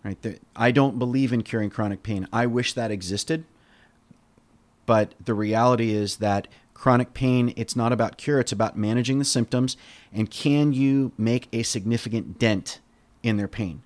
Right? 0.05 0.41
I 0.57 0.71
don't 0.71 0.99
believe 0.99 1.33
in 1.33 1.43
curing 1.43 1.71
chronic 1.71 2.03
pain. 2.03 2.27
I 2.33 2.47
wish 2.47 2.73
that 2.73 2.91
existed. 2.91 3.45
But 4.87 5.15
the 5.25 5.35
reality 5.35 5.93
is 5.93 6.17
that 6.17 6.49
chronic 6.75 7.13
pain, 7.13 7.53
it's 7.57 7.77
not 7.77 7.93
about 7.93 8.17
cure, 8.17 8.41
it's 8.41 8.53
about 8.53 8.77
managing 8.77 9.19
the 9.19 9.25
symptoms. 9.25 9.77
And 10.13 10.31
can 10.31 10.73
you 10.73 11.13
make 11.19 11.47
a 11.53 11.63
significant 11.63 12.39
dent 12.39 12.81
in 13.23 13.37
their 13.37 13.49
pain? 13.49 13.83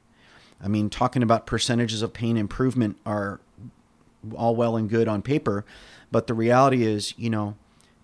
I 0.63 0.69
mean, 0.69 0.89
talking 0.89 1.23
about 1.23 1.45
percentages 1.45 2.01
of 2.01 2.13
pain 2.13 2.37
improvement 2.37 2.97
are 3.05 3.41
all 4.35 4.57
well 4.57 4.77
and 4.77 4.89
good 4.89 5.09
on 5.09 5.21
paper, 5.21 5.65
but 6.11 6.27
the 6.27 6.35
reality 6.35 6.85
is, 6.85 7.13
you 7.19 7.29
know, 7.29 7.57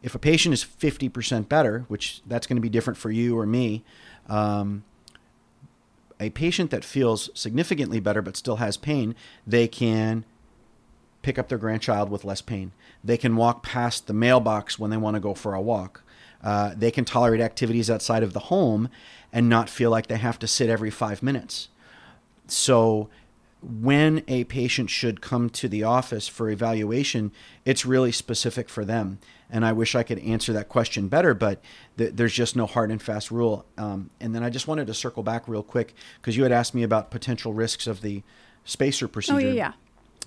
if 0.03 0.15
a 0.15 0.19
patient 0.19 0.53
is 0.53 0.65
50% 0.65 1.49
better, 1.49 1.85
which 1.89 2.21
that's 2.27 2.47
going 2.47 2.57
to 2.57 2.63
be 2.63 2.69
different 2.69 2.99
for 2.99 3.11
you 3.11 3.39
or 3.39 3.47
me, 3.47 3.85
um, 4.29 4.85
a 6.19 6.31
patient 6.31 6.71
that 6.71 6.85
feels 6.85 7.31
significantly 7.35 8.01
better 8.01 8.23
but 8.23 8.37
still 8.37 8.57
has 8.57 8.77
pain, 8.77 9.15
they 9.47 9.67
can 9.67 10.25
pick 11.23 11.39
up 11.39 11.49
their 11.49 11.59
grandchild 11.59 12.11
with 12.11 12.25
less 12.25 12.41
pain. 12.41 12.73
They 13.03 13.17
can 13.17 13.37
walk 13.37 13.63
past 13.63 14.07
the 14.07 14.13
mailbox 14.13 14.79
when 14.79 14.91
they 14.91 14.97
want 14.97 15.15
to 15.15 15.21
go 15.21 15.35
for 15.35 15.55
a 15.55 15.61
walk. 15.61 16.03
Uh, 16.43 16.73
they 16.77 16.91
can 16.91 17.05
tolerate 17.05 17.41
activities 17.41 17.91
outside 17.91 18.23
of 18.23 18.33
the 18.33 18.41
home 18.41 18.89
and 19.33 19.49
not 19.49 19.69
feel 19.69 19.91
like 19.91 20.07
they 20.07 20.17
have 20.17 20.39
to 20.39 20.47
sit 20.47 20.71
every 20.71 20.91
five 20.91 21.23
minutes. 21.23 21.69
So, 22.47 23.09
when 23.63 24.23
a 24.27 24.45
patient 24.45 24.91
should 24.91 25.21
come 25.21 25.51
to 25.51 25.69
the 25.69 25.83
office 25.83 26.29
for 26.29 26.49
evaluation, 26.49 27.33
it's 27.65 27.85
really 27.85 28.13
specific 28.13 28.69
for 28.69 28.85
them. 28.85 29.19
And 29.51 29.65
I 29.65 29.73
wish 29.73 29.95
I 29.95 30.03
could 30.03 30.19
answer 30.21 30.53
that 30.53 30.69
question 30.69 31.09
better, 31.09 31.35
but 31.35 31.61
th- 31.99 32.13
there's 32.15 32.33
just 32.33 32.57
no 32.57 32.67
hard 32.67 32.91
and 32.91 33.03
fast 33.03 33.31
rule. 33.31 33.67
Um, 33.77 34.11
and 34.21 34.35
then 34.35 34.43
I 34.43 34.51
just 34.51 34.69
wanted 34.69 34.87
to 34.87 34.95
circle 34.95 35.23
back 35.23 35.47
real 35.49 35.63
quick 35.63 35.95
because 36.21 36.37
you 36.37 36.45
had 36.45 36.53
asked 36.53 36.75
me 36.75 36.83
about 36.83 37.11
potential 37.11 37.53
risks 37.53 37.87
of 37.87 38.01
the 38.01 38.23
spacer 38.65 39.09
procedure. 39.09 39.37
Oh 39.37 39.51
yeah, 39.51 39.53
yeah. 39.53 39.73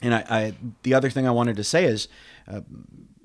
And 0.02 0.14
I, 0.14 0.26
I 0.30 0.54
the 0.84 0.94
other 0.94 1.10
thing 1.10 1.28
I 1.28 1.32
wanted 1.32 1.56
to 1.56 1.64
say 1.64 1.86
is, 1.86 2.08
uh, 2.48 2.62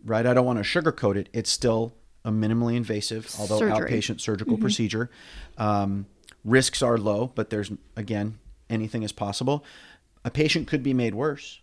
right, 0.04 0.24
I 0.24 0.32
don't 0.32 0.46
want 0.46 0.64
to 0.64 0.64
sugarcoat 0.64 1.16
it. 1.16 1.28
It's 1.32 1.50
still 1.50 1.92
a 2.24 2.30
minimally 2.30 2.76
invasive, 2.76 3.34
although 3.38 3.58
Surgery. 3.58 3.90
outpatient 3.90 4.20
surgical 4.20 4.56
procedure. 4.58 5.10
Um, 5.56 6.06
risks 6.44 6.82
are 6.82 6.96
low, 6.96 7.32
but 7.34 7.50
there's 7.50 7.72
again 7.96 8.38
anything 8.70 9.02
is 9.02 9.12
possible. 9.12 9.64
A 10.24 10.30
patient 10.30 10.66
could 10.66 10.82
be 10.82 10.94
made 10.94 11.14
worse, 11.14 11.60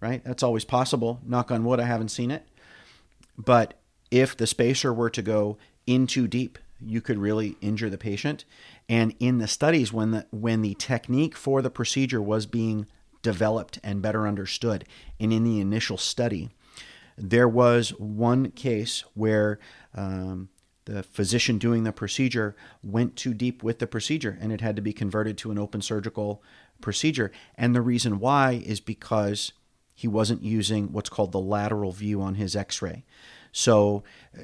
right? 0.00 0.22
That's 0.24 0.42
always 0.42 0.64
possible. 0.64 1.20
Knock 1.24 1.50
on 1.50 1.64
wood, 1.64 1.80
I 1.80 1.84
haven't 1.84 2.10
seen 2.10 2.30
it. 2.30 2.46
But 3.36 3.74
if 4.10 4.36
the 4.36 4.46
spacer 4.46 4.92
were 4.92 5.10
to 5.10 5.22
go 5.22 5.58
in 5.86 6.06
too 6.06 6.26
deep, 6.26 6.58
you 6.80 7.00
could 7.00 7.18
really 7.18 7.56
injure 7.60 7.90
the 7.90 7.98
patient. 7.98 8.44
And 8.88 9.14
in 9.18 9.38
the 9.38 9.48
studies, 9.48 9.92
when 9.92 10.12
the 10.12 10.26
when 10.30 10.62
the 10.62 10.74
technique 10.74 11.36
for 11.36 11.60
the 11.60 11.70
procedure 11.70 12.22
was 12.22 12.46
being 12.46 12.86
developed 13.22 13.78
and 13.82 14.02
better 14.02 14.26
understood, 14.26 14.84
and 15.18 15.32
in 15.32 15.44
the 15.44 15.60
initial 15.60 15.98
study, 15.98 16.50
there 17.16 17.48
was 17.48 17.90
one 17.98 18.50
case 18.52 19.02
where 19.14 19.58
um, 19.94 20.48
the 20.84 21.02
physician 21.02 21.58
doing 21.58 21.84
the 21.84 21.92
procedure 21.92 22.56
went 22.82 23.16
too 23.16 23.34
deep 23.34 23.62
with 23.62 23.78
the 23.78 23.86
procedure, 23.86 24.38
and 24.40 24.52
it 24.52 24.60
had 24.60 24.76
to 24.76 24.82
be 24.82 24.92
converted 24.92 25.36
to 25.38 25.50
an 25.50 25.58
open 25.58 25.82
surgical 25.82 26.42
procedure. 26.80 27.30
And 27.56 27.74
the 27.74 27.82
reason 27.82 28.20
why 28.20 28.62
is 28.64 28.80
because 28.80 29.52
he 29.94 30.08
wasn't 30.08 30.42
using 30.42 30.92
what's 30.92 31.08
called 31.08 31.32
the 31.32 31.40
lateral 31.40 31.92
view 31.92 32.22
on 32.22 32.36
his 32.36 32.54
X-ray. 32.54 33.04
So 33.52 34.04
uh, 34.36 34.42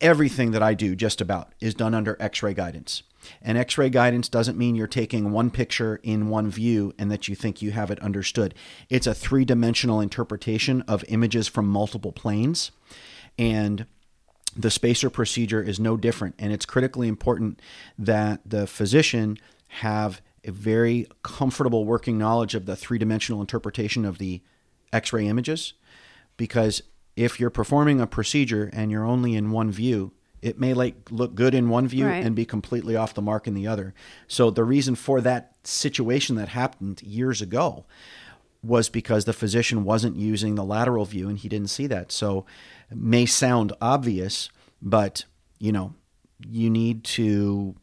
everything 0.00 0.50
that 0.52 0.62
I 0.62 0.74
do, 0.74 0.96
just 0.96 1.20
about, 1.20 1.52
is 1.60 1.74
done 1.74 1.94
under 1.94 2.16
x 2.20 2.42
ray 2.42 2.54
guidance. 2.54 3.02
And 3.42 3.58
x 3.58 3.76
ray 3.76 3.90
guidance 3.90 4.28
doesn't 4.28 4.58
mean 4.58 4.74
you're 4.74 4.86
taking 4.86 5.30
one 5.30 5.50
picture 5.50 6.00
in 6.02 6.28
one 6.28 6.50
view 6.50 6.94
and 6.98 7.10
that 7.10 7.28
you 7.28 7.34
think 7.34 7.60
you 7.60 7.72
have 7.72 7.90
it 7.90 8.00
understood. 8.00 8.54
It's 8.88 9.06
a 9.06 9.14
three 9.14 9.44
dimensional 9.44 10.00
interpretation 10.00 10.82
of 10.82 11.04
images 11.08 11.48
from 11.48 11.66
multiple 11.66 12.12
planes. 12.12 12.70
And 13.38 13.86
the 14.56 14.70
spacer 14.70 15.10
procedure 15.10 15.62
is 15.62 15.78
no 15.78 15.96
different. 15.96 16.34
And 16.38 16.52
it's 16.52 16.66
critically 16.66 17.08
important 17.08 17.60
that 17.98 18.40
the 18.44 18.66
physician 18.66 19.38
have 19.68 20.20
a 20.44 20.50
very 20.52 21.06
comfortable 21.22 21.84
working 21.84 22.18
knowledge 22.18 22.54
of 22.54 22.66
the 22.66 22.76
three 22.76 22.98
dimensional 22.98 23.40
interpretation 23.40 24.04
of 24.04 24.18
the 24.18 24.42
x 24.92 25.12
ray 25.12 25.26
images. 25.26 25.74
Because 26.36 26.82
if 27.16 27.38
you're 27.38 27.50
performing 27.50 28.00
a 28.00 28.06
procedure 28.06 28.70
and 28.72 28.90
you're 28.90 29.04
only 29.04 29.34
in 29.34 29.50
one 29.50 29.70
view, 29.70 30.12
it 30.40 30.58
may 30.58 30.72
like 30.72 31.10
look 31.10 31.34
good 31.34 31.54
in 31.54 31.68
one 31.68 31.86
view 31.86 32.06
Right. 32.06 32.24
and 32.24 32.34
be 32.34 32.46
completely 32.46 32.96
off 32.96 33.12
the 33.12 33.20
mark 33.20 33.46
in 33.46 33.52
the 33.54 33.66
other. 33.66 33.92
So 34.26 34.50
the 34.50 34.64
reason 34.64 34.94
for 34.94 35.20
that 35.20 35.52
situation 35.64 36.36
that 36.36 36.48
happened 36.48 37.02
years 37.02 37.42
ago 37.42 37.84
was 38.62 38.88
because 38.88 39.24
the 39.26 39.32
physician 39.34 39.84
wasn't 39.84 40.16
using 40.16 40.54
the 40.54 40.64
lateral 40.64 41.04
view 41.04 41.28
and 41.28 41.38
he 41.38 41.48
didn't 41.48 41.68
see 41.68 41.86
that. 41.88 42.10
So 42.12 42.46
it 42.90 42.96
may 42.96 43.26
sound 43.26 43.72
obvious, 43.82 44.48
but 44.80 45.24
you 45.58 45.72
know, 45.72 45.92
you 46.48 46.70
need 46.70 47.04
to 47.04 47.74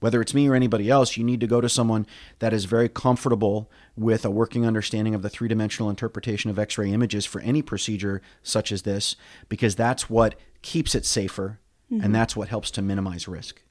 whether 0.00 0.20
it's 0.20 0.34
me 0.34 0.48
or 0.48 0.54
anybody 0.54 0.90
else, 0.90 1.16
you 1.16 1.24
need 1.24 1.40
to 1.40 1.46
go 1.46 1.60
to 1.60 1.68
someone 1.68 2.06
that 2.38 2.52
is 2.52 2.64
very 2.64 2.88
comfortable 2.88 3.70
with 3.96 4.24
a 4.24 4.30
working 4.30 4.66
understanding 4.66 5.14
of 5.14 5.22
the 5.22 5.30
three 5.30 5.48
dimensional 5.48 5.90
interpretation 5.90 6.50
of 6.50 6.58
x 6.58 6.78
ray 6.78 6.90
images 6.90 7.24
for 7.24 7.40
any 7.40 7.62
procedure 7.62 8.20
such 8.42 8.72
as 8.72 8.82
this, 8.82 9.16
because 9.48 9.74
that's 9.74 10.10
what 10.10 10.34
keeps 10.62 10.94
it 10.94 11.04
safer 11.04 11.58
and 11.90 12.00
mm-hmm. 12.00 12.12
that's 12.12 12.36
what 12.36 12.48
helps 12.48 12.70
to 12.72 12.82
minimize 12.82 13.28
risk. 13.28 13.62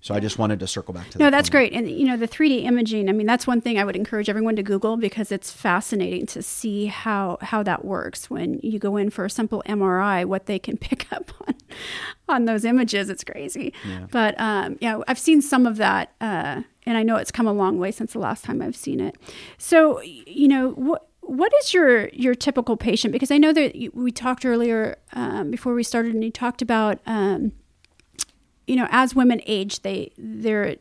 So 0.00 0.14
I 0.14 0.20
just 0.20 0.38
wanted 0.38 0.60
to 0.60 0.66
circle 0.68 0.94
back 0.94 1.10
to 1.10 1.18
that. 1.18 1.24
No, 1.24 1.30
that's 1.30 1.48
point. 1.48 1.72
great. 1.72 1.72
And 1.72 1.90
you 1.90 2.06
know, 2.06 2.16
the 2.16 2.28
3D 2.28 2.64
imaging, 2.64 3.08
I 3.08 3.12
mean, 3.12 3.26
that's 3.26 3.46
one 3.46 3.60
thing 3.60 3.78
I 3.78 3.84
would 3.84 3.96
encourage 3.96 4.28
everyone 4.28 4.54
to 4.56 4.62
Google 4.62 4.96
because 4.96 5.32
it's 5.32 5.50
fascinating 5.50 6.26
to 6.26 6.42
see 6.42 6.86
how 6.86 7.38
how 7.40 7.62
that 7.64 7.84
works 7.84 8.30
when 8.30 8.60
you 8.62 8.78
go 8.78 8.96
in 8.96 9.10
for 9.10 9.24
a 9.24 9.30
simple 9.30 9.62
MRI, 9.66 10.24
what 10.24 10.46
they 10.46 10.58
can 10.58 10.76
pick 10.78 11.12
up 11.12 11.32
on 11.46 11.54
on 12.28 12.44
those 12.44 12.64
images. 12.64 13.10
It's 13.10 13.24
crazy. 13.24 13.72
Yeah. 13.86 14.06
But 14.10 14.38
um, 14.38 14.78
yeah, 14.80 15.00
I've 15.08 15.18
seen 15.18 15.42
some 15.42 15.66
of 15.66 15.76
that, 15.78 16.12
uh, 16.20 16.62
and 16.86 16.96
I 16.96 17.02
know 17.02 17.16
it's 17.16 17.32
come 17.32 17.48
a 17.48 17.52
long 17.52 17.78
way 17.78 17.90
since 17.90 18.12
the 18.12 18.20
last 18.20 18.44
time 18.44 18.62
I've 18.62 18.76
seen 18.76 19.00
it. 19.00 19.16
So 19.58 20.00
you 20.02 20.48
know 20.48 20.70
what. 20.70 21.04
What 21.20 21.52
is 21.60 21.74
your 21.74 22.08
your 22.08 22.34
typical 22.34 22.78
patient? 22.78 23.12
Because 23.12 23.30
I 23.30 23.36
know 23.36 23.52
that 23.52 23.76
you, 23.76 23.90
we 23.92 24.10
talked 24.10 24.46
earlier 24.46 24.96
um, 25.12 25.50
before 25.50 25.74
we 25.74 25.82
started, 25.82 26.14
and 26.14 26.24
you 26.24 26.30
talked 26.30 26.62
about 26.62 27.00
um, 27.04 27.52
you 28.68 28.76
know, 28.76 28.86
as 28.90 29.14
women 29.14 29.40
age, 29.46 29.82
they 29.82 30.12
they're 30.18 30.76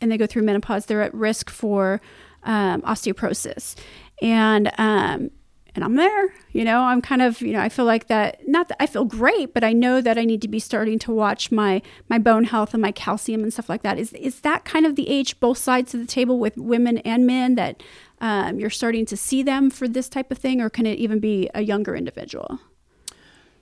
and 0.00 0.10
they 0.10 0.16
go 0.16 0.26
through 0.26 0.42
menopause, 0.42 0.86
they're 0.86 1.02
at 1.02 1.14
risk 1.14 1.50
for 1.50 2.00
um, 2.44 2.80
osteoporosis, 2.82 3.76
and 4.22 4.72
um, 4.78 5.30
and 5.74 5.84
I'm 5.84 5.94
there. 5.96 6.34
You 6.52 6.64
know, 6.64 6.80
I'm 6.80 7.02
kind 7.02 7.20
of 7.20 7.42
you 7.42 7.52
know, 7.52 7.60
I 7.60 7.68
feel 7.68 7.84
like 7.84 8.06
that. 8.06 8.48
Not 8.48 8.68
that 8.68 8.82
I 8.82 8.86
feel 8.86 9.04
great, 9.04 9.52
but 9.52 9.62
I 9.62 9.74
know 9.74 10.00
that 10.00 10.16
I 10.16 10.24
need 10.24 10.40
to 10.42 10.48
be 10.48 10.58
starting 10.58 10.98
to 11.00 11.12
watch 11.12 11.52
my 11.52 11.82
my 12.08 12.18
bone 12.18 12.44
health 12.44 12.72
and 12.72 12.80
my 12.80 12.92
calcium 12.92 13.42
and 13.42 13.52
stuff 13.52 13.68
like 13.68 13.82
that. 13.82 13.98
Is 13.98 14.14
is 14.14 14.40
that 14.40 14.64
kind 14.64 14.86
of 14.86 14.96
the 14.96 15.08
age, 15.08 15.38
both 15.40 15.58
sides 15.58 15.92
of 15.92 16.00
the 16.00 16.06
table 16.06 16.38
with 16.38 16.56
women 16.56 16.98
and 16.98 17.26
men 17.26 17.54
that 17.56 17.82
um, 18.22 18.58
you're 18.58 18.70
starting 18.70 19.04
to 19.06 19.16
see 19.16 19.42
them 19.42 19.70
for 19.70 19.86
this 19.86 20.08
type 20.08 20.30
of 20.30 20.38
thing, 20.38 20.62
or 20.62 20.70
can 20.70 20.86
it 20.86 20.98
even 20.98 21.20
be 21.20 21.50
a 21.54 21.60
younger 21.60 21.94
individual? 21.94 22.60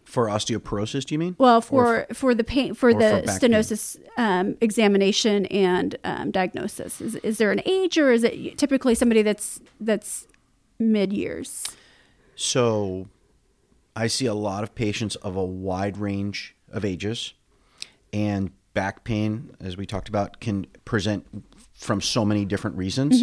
For 0.08 0.28
osteoporosis, 0.28 1.04
do 1.04 1.14
you 1.14 1.18
mean? 1.18 1.36
Well, 1.36 1.60
for 1.60 2.06
for 2.14 2.34
the 2.34 2.42
pain 2.42 2.72
for 2.72 2.94
the 2.94 3.22
for 3.26 3.30
stenosis 3.30 3.98
um, 4.16 4.56
examination 4.62 5.44
and 5.46 5.98
um, 6.02 6.30
diagnosis, 6.30 7.02
is 7.02 7.16
is 7.16 7.36
there 7.36 7.52
an 7.52 7.60
age 7.66 7.98
or 7.98 8.10
is 8.10 8.24
it 8.24 8.56
typically 8.56 8.94
somebody 8.94 9.20
that's 9.20 9.60
that's 9.78 10.26
mid 10.78 11.12
years? 11.12 11.76
So 12.36 13.08
I 13.94 14.06
see 14.06 14.24
a 14.24 14.32
lot 14.32 14.62
of 14.62 14.74
patients 14.74 15.14
of 15.16 15.36
a 15.36 15.44
wide 15.44 15.98
range 15.98 16.56
of 16.72 16.86
ages, 16.86 17.34
and 18.10 18.50
back 18.72 19.04
pain, 19.04 19.54
as 19.60 19.76
we 19.76 19.84
talked 19.84 20.08
about, 20.08 20.40
can 20.40 20.66
present 20.86 21.26
from 21.74 22.00
so 22.00 22.24
many 22.24 22.46
different 22.46 22.78
reasons. 22.78 23.22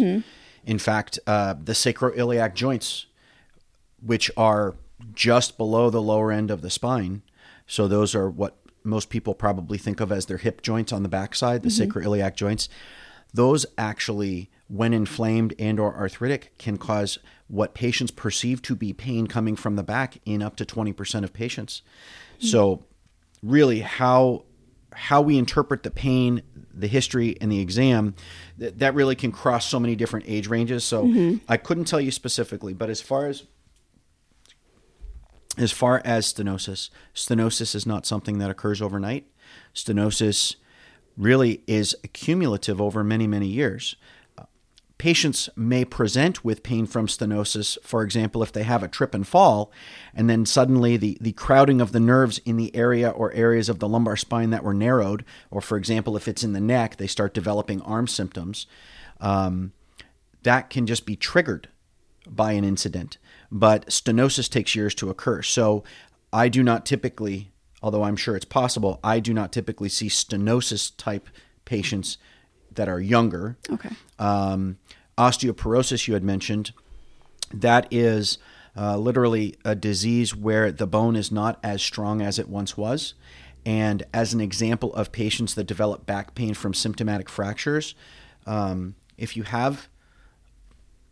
In 0.64 0.78
fact, 0.78 1.18
uh, 1.26 1.54
the 1.60 1.72
sacroiliac 1.72 2.54
joints, 2.54 3.06
which 4.00 4.30
are 4.36 4.76
just 5.12 5.56
below 5.56 5.90
the 5.90 6.02
lower 6.02 6.32
end 6.32 6.50
of 6.50 6.62
the 6.62 6.70
spine, 6.70 7.22
so 7.66 7.88
those 7.88 8.14
are 8.14 8.30
what 8.30 8.56
most 8.84 9.10
people 9.10 9.34
probably 9.34 9.78
think 9.78 10.00
of 10.00 10.12
as 10.12 10.26
their 10.26 10.36
hip 10.38 10.62
joints 10.62 10.92
on 10.92 11.02
the 11.02 11.08
backside, 11.08 11.62
the 11.62 11.68
mm-hmm. 11.68 11.90
sacroiliac 11.90 12.36
joints. 12.36 12.68
Those 13.34 13.66
actually, 13.76 14.50
when 14.68 14.94
inflamed 14.94 15.54
and 15.58 15.80
or 15.80 15.94
arthritic, 15.94 16.56
can 16.58 16.78
cause 16.78 17.18
what 17.48 17.74
patients 17.74 18.10
perceive 18.10 18.62
to 18.62 18.74
be 18.74 18.92
pain 18.92 19.26
coming 19.26 19.56
from 19.56 19.76
the 19.76 19.82
back 19.82 20.18
in 20.24 20.42
up 20.42 20.56
to 20.56 20.64
20% 20.64 21.24
of 21.24 21.32
patients. 21.32 21.82
Hmm. 22.40 22.46
So 22.46 22.84
really 23.42 23.80
how 23.80 24.44
how 24.92 25.20
we 25.20 25.36
interpret 25.36 25.82
the 25.82 25.90
pain, 25.90 26.40
the 26.72 26.86
history, 26.86 27.36
and 27.42 27.52
the 27.52 27.60
exam, 27.60 28.14
th- 28.58 28.72
that 28.76 28.94
really 28.94 29.14
can 29.14 29.30
cross 29.30 29.66
so 29.66 29.78
many 29.78 29.94
different 29.94 30.24
age 30.26 30.46
ranges. 30.46 30.84
So 30.84 31.04
mm-hmm. 31.04 31.44
I 31.46 31.58
couldn't 31.58 31.84
tell 31.84 32.00
you 32.00 32.10
specifically, 32.10 32.72
but 32.72 32.88
as 32.88 33.02
far 33.02 33.26
as 33.26 33.42
as 35.56 35.72
far 35.72 36.02
as 36.04 36.32
stenosis, 36.32 36.90
stenosis 37.14 37.74
is 37.74 37.86
not 37.86 38.06
something 38.06 38.38
that 38.38 38.50
occurs 38.50 38.82
overnight. 38.82 39.26
Stenosis 39.74 40.56
really 41.16 41.62
is 41.66 41.96
cumulative 42.12 42.80
over 42.80 43.02
many, 43.02 43.26
many 43.26 43.46
years. 43.46 43.96
Patients 44.98 45.50
may 45.56 45.84
present 45.84 46.42
with 46.42 46.62
pain 46.62 46.86
from 46.86 47.06
stenosis, 47.06 47.76
for 47.82 48.02
example, 48.02 48.42
if 48.42 48.50
they 48.50 48.62
have 48.62 48.82
a 48.82 48.88
trip 48.88 49.14
and 49.14 49.26
fall, 49.26 49.70
and 50.14 50.28
then 50.28 50.46
suddenly 50.46 50.96
the, 50.96 51.18
the 51.20 51.32
crowding 51.32 51.82
of 51.82 51.92
the 51.92 52.00
nerves 52.00 52.38
in 52.46 52.56
the 52.56 52.74
area 52.74 53.10
or 53.10 53.30
areas 53.32 53.68
of 53.68 53.78
the 53.78 53.88
lumbar 53.88 54.16
spine 54.16 54.50
that 54.50 54.64
were 54.64 54.72
narrowed, 54.72 55.22
or 55.50 55.60
for 55.60 55.76
example, 55.76 56.16
if 56.16 56.26
it's 56.26 56.42
in 56.42 56.54
the 56.54 56.60
neck, 56.60 56.96
they 56.96 57.06
start 57.06 57.34
developing 57.34 57.82
arm 57.82 58.06
symptoms. 58.06 58.66
Um, 59.20 59.72
that 60.44 60.70
can 60.70 60.86
just 60.86 61.04
be 61.04 61.16
triggered 61.16 61.68
by 62.26 62.52
an 62.52 62.64
incident. 62.64 63.18
But 63.50 63.86
stenosis 63.86 64.50
takes 64.50 64.74
years 64.74 64.94
to 64.96 65.10
occur. 65.10 65.42
So 65.42 65.84
I 66.32 66.48
do 66.48 66.62
not 66.62 66.84
typically, 66.84 67.52
although 67.82 68.02
I'm 68.02 68.16
sure 68.16 68.36
it's 68.36 68.44
possible, 68.44 69.00
I 69.04 69.20
do 69.20 69.32
not 69.32 69.52
typically 69.52 69.88
see 69.88 70.08
stenosis 70.08 70.92
type 70.96 71.28
patients 71.64 72.18
that 72.72 72.88
are 72.88 73.00
younger. 73.00 73.56
Okay. 73.70 73.90
Um, 74.18 74.78
osteoporosis, 75.16 76.08
you 76.08 76.14
had 76.14 76.24
mentioned, 76.24 76.72
that 77.52 77.86
is 77.90 78.38
uh, 78.76 78.98
literally 78.98 79.56
a 79.64 79.74
disease 79.74 80.34
where 80.34 80.70
the 80.70 80.86
bone 80.86 81.16
is 81.16 81.32
not 81.32 81.58
as 81.62 81.82
strong 81.82 82.20
as 82.20 82.38
it 82.38 82.48
once 82.48 82.76
was. 82.76 83.14
And 83.64 84.04
as 84.12 84.34
an 84.34 84.40
example 84.40 84.94
of 84.94 85.10
patients 85.10 85.54
that 85.54 85.64
develop 85.64 86.06
back 86.06 86.34
pain 86.34 86.54
from 86.54 86.74
symptomatic 86.74 87.28
fractures, 87.28 87.94
um, 88.46 88.94
if 89.16 89.36
you 89.36 89.44
have 89.44 89.88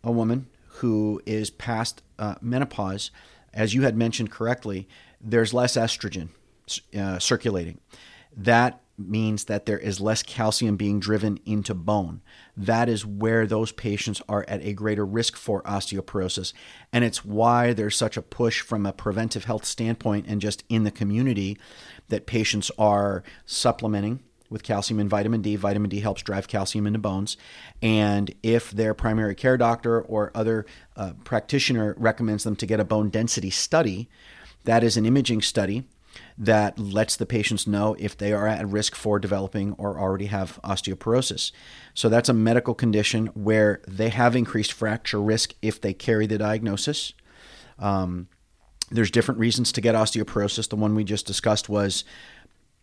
a 0.04 0.12
woman 0.12 0.46
who 0.76 1.20
is 1.24 1.50
past 1.50 2.02
uh, 2.18 2.34
menopause, 2.40 3.10
as 3.52 3.74
you 3.74 3.82
had 3.82 3.96
mentioned 3.96 4.30
correctly, 4.30 4.88
there's 5.20 5.54
less 5.54 5.76
estrogen 5.76 6.28
uh, 6.98 7.18
circulating. 7.18 7.80
That 8.36 8.80
means 8.96 9.44
that 9.44 9.66
there 9.66 9.78
is 9.78 10.00
less 10.00 10.22
calcium 10.22 10.76
being 10.76 11.00
driven 11.00 11.38
into 11.44 11.74
bone. 11.74 12.22
That 12.56 12.88
is 12.88 13.04
where 13.04 13.46
those 13.46 13.72
patients 13.72 14.22
are 14.28 14.44
at 14.46 14.64
a 14.64 14.72
greater 14.72 15.04
risk 15.04 15.36
for 15.36 15.62
osteoporosis. 15.62 16.52
And 16.92 17.04
it's 17.04 17.24
why 17.24 17.72
there's 17.72 17.96
such 17.96 18.16
a 18.16 18.22
push 18.22 18.60
from 18.60 18.86
a 18.86 18.92
preventive 18.92 19.44
health 19.44 19.64
standpoint 19.64 20.26
and 20.28 20.40
just 20.40 20.64
in 20.68 20.84
the 20.84 20.92
community 20.92 21.58
that 22.08 22.26
patients 22.26 22.70
are 22.78 23.24
supplementing 23.44 24.20
with 24.54 24.62
calcium 24.62 24.98
and 24.98 25.10
vitamin 25.10 25.42
D. 25.42 25.56
Vitamin 25.56 25.90
D 25.90 26.00
helps 26.00 26.22
drive 26.22 26.48
calcium 26.48 26.86
into 26.86 26.98
bones. 26.98 27.36
And 27.82 28.34
if 28.42 28.70
their 28.70 28.94
primary 28.94 29.34
care 29.34 29.58
doctor 29.58 30.00
or 30.00 30.30
other 30.34 30.64
uh, 30.96 31.12
practitioner 31.24 31.94
recommends 31.98 32.44
them 32.44 32.56
to 32.56 32.64
get 32.64 32.80
a 32.80 32.84
bone 32.84 33.10
density 33.10 33.50
study, 33.50 34.08
that 34.64 34.82
is 34.82 34.96
an 34.96 35.04
imaging 35.04 35.42
study 35.42 35.84
that 36.38 36.78
lets 36.78 37.16
the 37.16 37.26
patients 37.26 37.66
know 37.66 37.96
if 37.98 38.16
they 38.16 38.32
are 38.32 38.46
at 38.46 38.66
risk 38.68 38.94
for 38.94 39.18
developing 39.18 39.72
or 39.72 39.98
already 39.98 40.26
have 40.26 40.60
osteoporosis. 40.62 41.52
So 41.92 42.08
that's 42.08 42.28
a 42.28 42.34
medical 42.34 42.74
condition 42.74 43.26
where 43.34 43.80
they 43.86 44.08
have 44.10 44.36
increased 44.36 44.72
fracture 44.72 45.20
risk 45.20 45.54
if 45.60 45.80
they 45.80 45.92
carry 45.92 46.26
the 46.26 46.38
diagnosis. 46.38 47.12
Um, 47.78 48.28
there's 48.90 49.10
different 49.10 49.40
reasons 49.40 49.72
to 49.72 49.80
get 49.80 49.94
osteoporosis. 49.94 50.68
The 50.68 50.76
one 50.76 50.94
we 50.94 51.04
just 51.04 51.26
discussed 51.26 51.68
was 51.68 52.04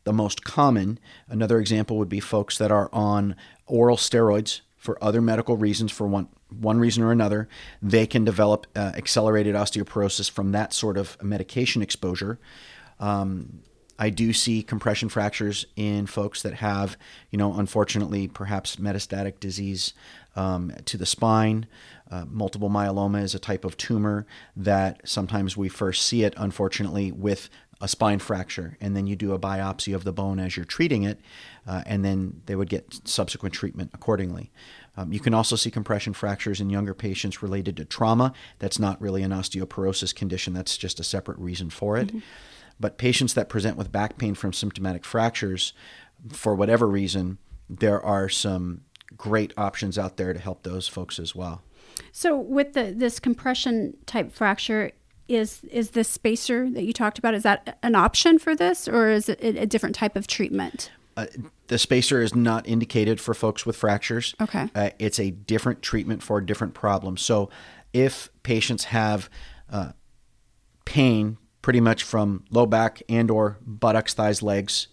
the 0.03 0.13
most 0.13 0.43
common. 0.43 0.99
Another 1.27 1.59
example 1.59 1.97
would 1.97 2.09
be 2.09 2.19
folks 2.19 2.57
that 2.57 2.71
are 2.71 2.89
on 2.91 3.35
oral 3.67 3.97
steroids 3.97 4.61
for 4.75 5.01
other 5.03 5.21
medical 5.21 5.57
reasons, 5.57 5.91
for 5.91 6.07
one 6.07 6.27
one 6.49 6.79
reason 6.79 7.03
or 7.03 7.11
another. 7.11 7.47
They 7.81 8.05
can 8.05 8.25
develop 8.25 8.67
uh, 8.75 8.91
accelerated 8.95 9.55
osteoporosis 9.55 10.29
from 10.29 10.51
that 10.51 10.73
sort 10.73 10.97
of 10.97 11.21
medication 11.23 11.81
exposure. 11.81 12.39
Um, 12.99 13.61
I 14.01 14.09
do 14.09 14.33
see 14.33 14.63
compression 14.63 15.09
fractures 15.09 15.67
in 15.75 16.07
folks 16.07 16.41
that 16.41 16.55
have, 16.55 16.97
you 17.29 17.37
know, 17.37 17.53
unfortunately, 17.53 18.27
perhaps 18.27 18.77
metastatic 18.77 19.39
disease 19.39 19.93
um, 20.35 20.73
to 20.85 20.97
the 20.97 21.05
spine. 21.05 21.67
Uh, 22.09 22.25
multiple 22.27 22.69
myeloma 22.69 23.21
is 23.21 23.35
a 23.35 23.39
type 23.39 23.63
of 23.63 23.77
tumor 23.77 24.25
that 24.55 25.07
sometimes 25.07 25.55
we 25.55 25.69
first 25.69 26.05
see 26.05 26.23
it, 26.23 26.33
unfortunately, 26.35 27.11
with 27.11 27.47
a 27.81 27.87
spine 27.87 28.19
fracture, 28.19 28.77
and 28.79 28.95
then 28.95 29.07
you 29.07 29.15
do 29.15 29.33
a 29.33 29.39
biopsy 29.39 29.93
of 29.93 30.03
the 30.03 30.13
bone 30.13 30.39
as 30.39 30.55
you're 30.55 30.65
treating 30.65 31.03
it, 31.03 31.19
uh, 31.67 31.81
and 31.85 32.05
then 32.05 32.41
they 32.45 32.55
would 32.55 32.69
get 32.69 33.07
subsequent 33.07 33.53
treatment 33.53 33.89
accordingly. 33.93 34.51
Um, 34.95 35.11
you 35.11 35.19
can 35.19 35.33
also 35.33 35.55
see 35.55 35.71
compression 35.71 36.13
fractures 36.13 36.61
in 36.61 36.69
younger 36.69 36.93
patients 36.93 37.41
related 37.41 37.77
to 37.77 37.85
trauma. 37.85 38.33
That's 38.59 38.77
not 38.77 39.01
really 39.01 39.23
an 39.23 39.31
osteoporosis 39.31 40.13
condition, 40.13 40.53
that's 40.53 40.77
just 40.77 40.99
a 40.99 41.03
separate 41.03 41.39
reason 41.39 41.69
for 41.69 41.97
it. 41.97 42.09
Mm-hmm. 42.09 42.19
But 42.79 42.97
patients 42.97 43.33
that 43.33 43.49
present 43.49 43.77
with 43.77 43.91
back 43.91 44.17
pain 44.17 44.35
from 44.35 44.53
symptomatic 44.53 45.05
fractures, 45.05 45.73
for 46.29 46.55
whatever 46.55 46.87
reason, 46.87 47.37
there 47.69 48.03
are 48.03 48.29
some 48.29 48.81
great 49.17 49.53
options 49.57 49.97
out 49.97 50.17
there 50.17 50.33
to 50.33 50.39
help 50.39 50.63
those 50.63 50.87
folks 50.87 51.19
as 51.19 51.35
well. 51.35 51.63
So, 52.11 52.37
with 52.37 52.73
the, 52.73 52.93
this 52.95 53.19
compression 53.19 53.97
type 54.05 54.31
fracture, 54.31 54.91
is 55.35 55.63
is 55.65 55.91
the 55.91 56.03
spacer 56.03 56.69
that 56.69 56.83
you 56.83 56.93
talked 56.93 57.17
about 57.17 57.33
is 57.33 57.43
that 57.43 57.77
an 57.83 57.95
option 57.95 58.39
for 58.39 58.55
this 58.55 58.87
or 58.87 59.09
is 59.09 59.29
it 59.29 59.39
a 59.41 59.65
different 59.65 59.95
type 59.95 60.15
of 60.15 60.27
treatment? 60.27 60.91
Uh, 61.17 61.25
the 61.67 61.77
spacer 61.77 62.21
is 62.21 62.33
not 62.33 62.67
indicated 62.67 63.19
for 63.19 63.33
folks 63.33 63.65
with 63.65 63.75
fractures. 63.75 64.33
Okay. 64.39 64.69
Uh, 64.73 64.91
it's 64.97 65.19
a 65.19 65.31
different 65.31 65.81
treatment 65.81 66.23
for 66.23 66.37
a 66.37 66.45
different 66.45 66.73
problems 66.73 67.21
so 67.21 67.49
if 67.93 68.29
patients 68.43 68.85
have 68.85 69.29
uh, 69.69 69.91
pain 70.85 71.37
pretty 71.61 71.81
much 71.81 72.03
from 72.03 72.43
low 72.49 72.65
back 72.65 73.01
and 73.09 73.29
or 73.29 73.57
buttocks 73.65 74.13
thighs 74.13 74.41
legs 74.41 74.87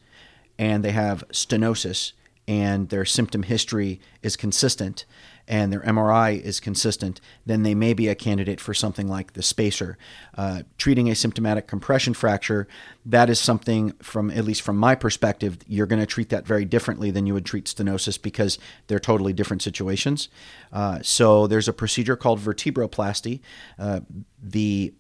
and 0.59 0.85
they 0.85 0.91
have 0.91 1.25
stenosis 1.29 2.13
and 2.49 2.89
their 2.89 3.05
symptom 3.05 3.43
history 3.45 4.01
is 4.23 4.35
consistent 4.35 5.05
and 5.47 5.73
their 5.73 5.81
MRI 5.81 6.41
is 6.41 6.61
consistent, 6.61 7.21
then 7.47 7.63
they 7.63 7.75
may 7.75 7.95
be 7.95 8.09
a 8.09 8.15
candidate 8.15 8.61
for 8.61 8.75
something 8.75 9.07
like 9.07 9.35
the 9.35 9.43
spacer. 9.43 9.97
Uh, 10.37 10.63
treating 10.77 11.11
a 11.11 11.15
symptomatic 11.15 11.67
compression 11.67 12.15
fracture, 12.15 12.67
that 13.07 13.31
is 13.31 13.39
something 13.39 13.93
from 14.03 14.31
at 14.31 14.45
least 14.45 14.63
from 14.63 14.77
my 14.77 14.95
perspective, 14.95 15.59
you're 15.67 15.87
going 15.87 16.01
to 16.01 16.07
treat 16.07 16.31
that 16.31 16.47
very 16.47 16.65
differently 16.65 17.11
than 17.11 17.27
you 17.27 17.35
would 17.35 17.47
treat 17.47 17.67
stenosis 17.67 18.21
because 18.21 18.59
they're 18.87 18.99
totally 18.99 19.33
different 19.33 19.63
situations. 19.63 20.29
Uh, 20.73 21.01
so 21.03 21.47
there's 21.47 21.69
a 21.69 21.73
procedure 21.73 22.17
called 22.17 22.41
vertebroplasty. 22.41 23.41
Uh, 23.79 24.01
the 24.43 24.93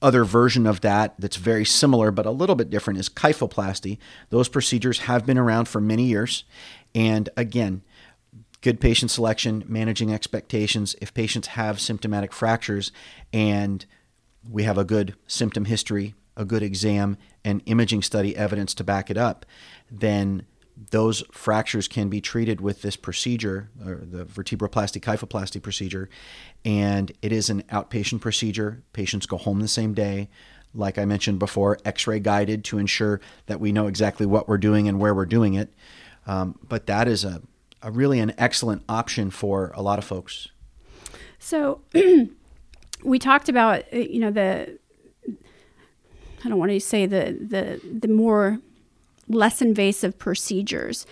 other 0.00 0.24
version 0.24 0.66
of 0.66 0.80
that 0.82 1.14
that's 1.18 1.36
very 1.36 1.64
similar 1.64 2.10
but 2.10 2.26
a 2.26 2.30
little 2.30 2.54
bit 2.54 2.70
different 2.70 3.00
is 3.00 3.08
kyphoplasty. 3.08 3.98
Those 4.30 4.48
procedures 4.48 5.00
have 5.00 5.26
been 5.26 5.38
around 5.38 5.66
for 5.66 5.80
many 5.80 6.04
years. 6.04 6.44
And 6.94 7.28
again, 7.36 7.82
good 8.60 8.80
patient 8.80 9.10
selection, 9.10 9.64
managing 9.66 10.12
expectations. 10.12 10.96
If 11.00 11.14
patients 11.14 11.48
have 11.48 11.80
symptomatic 11.80 12.32
fractures 12.32 12.92
and 13.32 13.84
we 14.48 14.64
have 14.64 14.78
a 14.78 14.84
good 14.84 15.14
symptom 15.26 15.66
history, 15.66 16.14
a 16.36 16.44
good 16.44 16.62
exam, 16.62 17.16
and 17.44 17.62
imaging 17.66 18.02
study 18.02 18.36
evidence 18.36 18.74
to 18.74 18.84
back 18.84 19.10
it 19.10 19.16
up, 19.16 19.44
then 19.90 20.46
those 20.90 21.24
fractures 21.32 21.88
can 21.88 22.08
be 22.08 22.20
treated 22.20 22.60
with 22.60 22.82
this 22.82 22.96
procedure, 22.96 23.68
or 23.84 23.96
the 23.96 24.24
vertebroplasty 24.24 25.00
kyphoplasty 25.00 25.60
procedure, 25.60 26.08
and 26.64 27.10
it 27.20 27.32
is 27.32 27.50
an 27.50 27.62
outpatient 27.64 28.20
procedure. 28.20 28.82
Patients 28.92 29.26
go 29.26 29.36
home 29.36 29.60
the 29.60 29.68
same 29.68 29.92
day. 29.92 30.28
Like 30.74 30.96
I 30.96 31.04
mentioned 31.04 31.40
before, 31.40 31.78
x 31.84 32.06
ray 32.06 32.20
guided 32.20 32.64
to 32.66 32.78
ensure 32.78 33.20
that 33.46 33.58
we 33.58 33.72
know 33.72 33.88
exactly 33.88 34.26
what 34.26 34.48
we're 34.48 34.58
doing 34.58 34.86
and 34.86 35.00
where 35.00 35.14
we're 35.14 35.26
doing 35.26 35.54
it. 35.54 35.74
Um, 36.28 36.58
but 36.68 36.86
that 36.86 37.08
is 37.08 37.24
a 37.24 37.42
a 37.82 37.90
really 37.90 38.20
an 38.20 38.34
excellent 38.38 38.82
option 38.88 39.30
for 39.30 39.72
a 39.74 39.82
lot 39.82 39.98
of 39.98 40.04
folks. 40.04 40.48
So 41.38 41.80
we 43.04 43.18
talked 43.18 43.48
about 43.48 43.84
uh, 43.92 43.98
you 43.98 44.20
know 44.20 44.30
the 44.30 44.78
I 46.44 46.48
don't 46.48 46.58
want 46.58 46.70
to 46.70 46.80
say 46.80 47.06
the 47.06 47.36
the 47.40 47.80
the 48.00 48.08
more 48.08 48.60
less 49.28 49.60
invasive 49.60 50.18
procedures, 50.18 51.06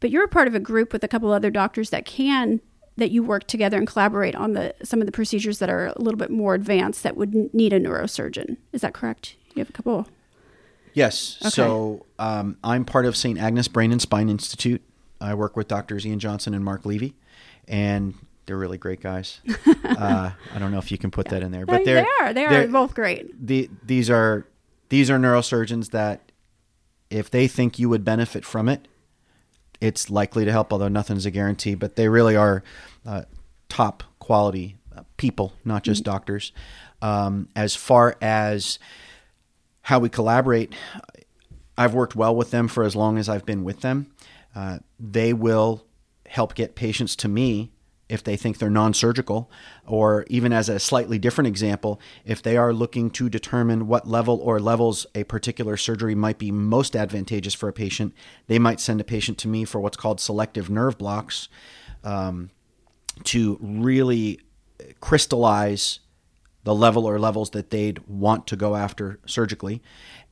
but 0.00 0.10
you're 0.10 0.24
a 0.24 0.28
part 0.28 0.48
of 0.48 0.54
a 0.54 0.60
group 0.60 0.92
with 0.92 1.02
a 1.04 1.08
couple 1.08 1.32
other 1.32 1.50
doctors 1.50 1.90
that 1.90 2.04
can 2.04 2.60
that 2.96 3.10
you 3.10 3.22
work 3.22 3.46
together 3.46 3.76
and 3.76 3.86
collaborate 3.86 4.34
on 4.34 4.54
the 4.54 4.74
some 4.82 5.00
of 5.00 5.06
the 5.06 5.12
procedures 5.12 5.58
that 5.58 5.70
are 5.70 5.86
a 5.86 6.00
little 6.00 6.18
bit 6.18 6.30
more 6.30 6.54
advanced 6.54 7.02
that 7.02 7.16
would 7.16 7.54
need 7.54 7.72
a 7.72 7.80
neurosurgeon. 7.80 8.56
Is 8.72 8.80
that 8.80 8.94
correct? 8.94 9.36
You 9.54 9.60
have 9.60 9.70
a 9.70 9.72
couple. 9.72 10.08
Yes. 10.96 11.36
Okay. 11.42 11.50
So 11.50 12.06
um, 12.18 12.56
I'm 12.64 12.86
part 12.86 13.04
of 13.04 13.18
St. 13.18 13.38
Agnes 13.38 13.68
Brain 13.68 13.92
and 13.92 14.00
Spine 14.00 14.30
Institute. 14.30 14.80
I 15.20 15.34
work 15.34 15.54
with 15.54 15.68
doctors 15.68 16.06
Ian 16.06 16.18
Johnson 16.18 16.54
and 16.54 16.64
Mark 16.64 16.86
Levy, 16.86 17.14
and 17.68 18.14
they're 18.46 18.56
really 18.56 18.78
great 18.78 19.02
guys. 19.02 19.42
uh, 19.84 20.30
I 20.54 20.58
don't 20.58 20.72
know 20.72 20.78
if 20.78 20.90
you 20.90 20.96
can 20.96 21.10
put 21.10 21.28
that 21.28 21.42
in 21.42 21.52
there, 21.52 21.66
but 21.66 21.84
they 21.84 21.98
are 21.98 22.32
they 22.32 22.46
are 22.46 22.66
both 22.68 22.94
great. 22.94 23.46
The, 23.46 23.68
these 23.84 24.08
are 24.08 24.46
these 24.88 25.10
are 25.10 25.18
neurosurgeons 25.18 25.90
that 25.90 26.32
if 27.10 27.30
they 27.30 27.46
think 27.46 27.78
you 27.78 27.90
would 27.90 28.02
benefit 28.02 28.46
from 28.46 28.66
it, 28.66 28.88
it's 29.82 30.08
likely 30.08 30.46
to 30.46 30.50
help. 30.50 30.72
Although 30.72 30.88
nothing's 30.88 31.26
a 31.26 31.30
guarantee, 31.30 31.74
but 31.74 31.96
they 31.96 32.08
really 32.08 32.36
are 32.36 32.64
uh, 33.04 33.24
top 33.68 34.02
quality 34.18 34.76
uh, 34.96 35.02
people, 35.18 35.52
not 35.62 35.82
just 35.82 36.04
mm-hmm. 36.04 36.12
doctors. 36.12 36.52
Um, 37.02 37.50
as 37.54 37.76
far 37.76 38.16
as 38.22 38.78
how 39.86 40.00
we 40.00 40.08
collaborate, 40.08 40.74
I've 41.78 41.94
worked 41.94 42.16
well 42.16 42.34
with 42.34 42.50
them 42.50 42.66
for 42.66 42.82
as 42.82 42.96
long 42.96 43.18
as 43.18 43.28
I've 43.28 43.46
been 43.46 43.62
with 43.62 43.82
them. 43.82 44.10
Uh, 44.52 44.80
they 44.98 45.32
will 45.32 45.86
help 46.26 46.56
get 46.56 46.74
patients 46.74 47.14
to 47.14 47.28
me 47.28 47.70
if 48.08 48.24
they 48.24 48.36
think 48.36 48.58
they're 48.58 48.68
non 48.68 48.94
surgical, 48.94 49.48
or 49.86 50.24
even 50.28 50.52
as 50.52 50.68
a 50.68 50.80
slightly 50.80 51.20
different 51.20 51.46
example, 51.46 52.00
if 52.24 52.42
they 52.42 52.56
are 52.56 52.72
looking 52.72 53.10
to 53.10 53.28
determine 53.28 53.86
what 53.86 54.08
level 54.08 54.40
or 54.42 54.58
levels 54.58 55.06
a 55.14 55.22
particular 55.22 55.76
surgery 55.76 56.16
might 56.16 56.38
be 56.38 56.50
most 56.50 56.96
advantageous 56.96 57.54
for 57.54 57.68
a 57.68 57.72
patient, 57.72 58.12
they 58.48 58.58
might 58.58 58.80
send 58.80 59.00
a 59.00 59.04
patient 59.04 59.38
to 59.38 59.48
me 59.48 59.64
for 59.64 59.80
what's 59.80 59.96
called 59.96 60.18
selective 60.18 60.68
nerve 60.68 60.98
blocks 60.98 61.48
um, 62.02 62.50
to 63.22 63.56
really 63.60 64.40
crystallize 65.00 66.00
the 66.66 66.74
level 66.74 67.06
or 67.06 67.16
levels 67.16 67.50
that 67.50 67.70
they'd 67.70 68.00
want 68.08 68.44
to 68.48 68.56
go 68.56 68.74
after 68.74 69.20
surgically. 69.24 69.80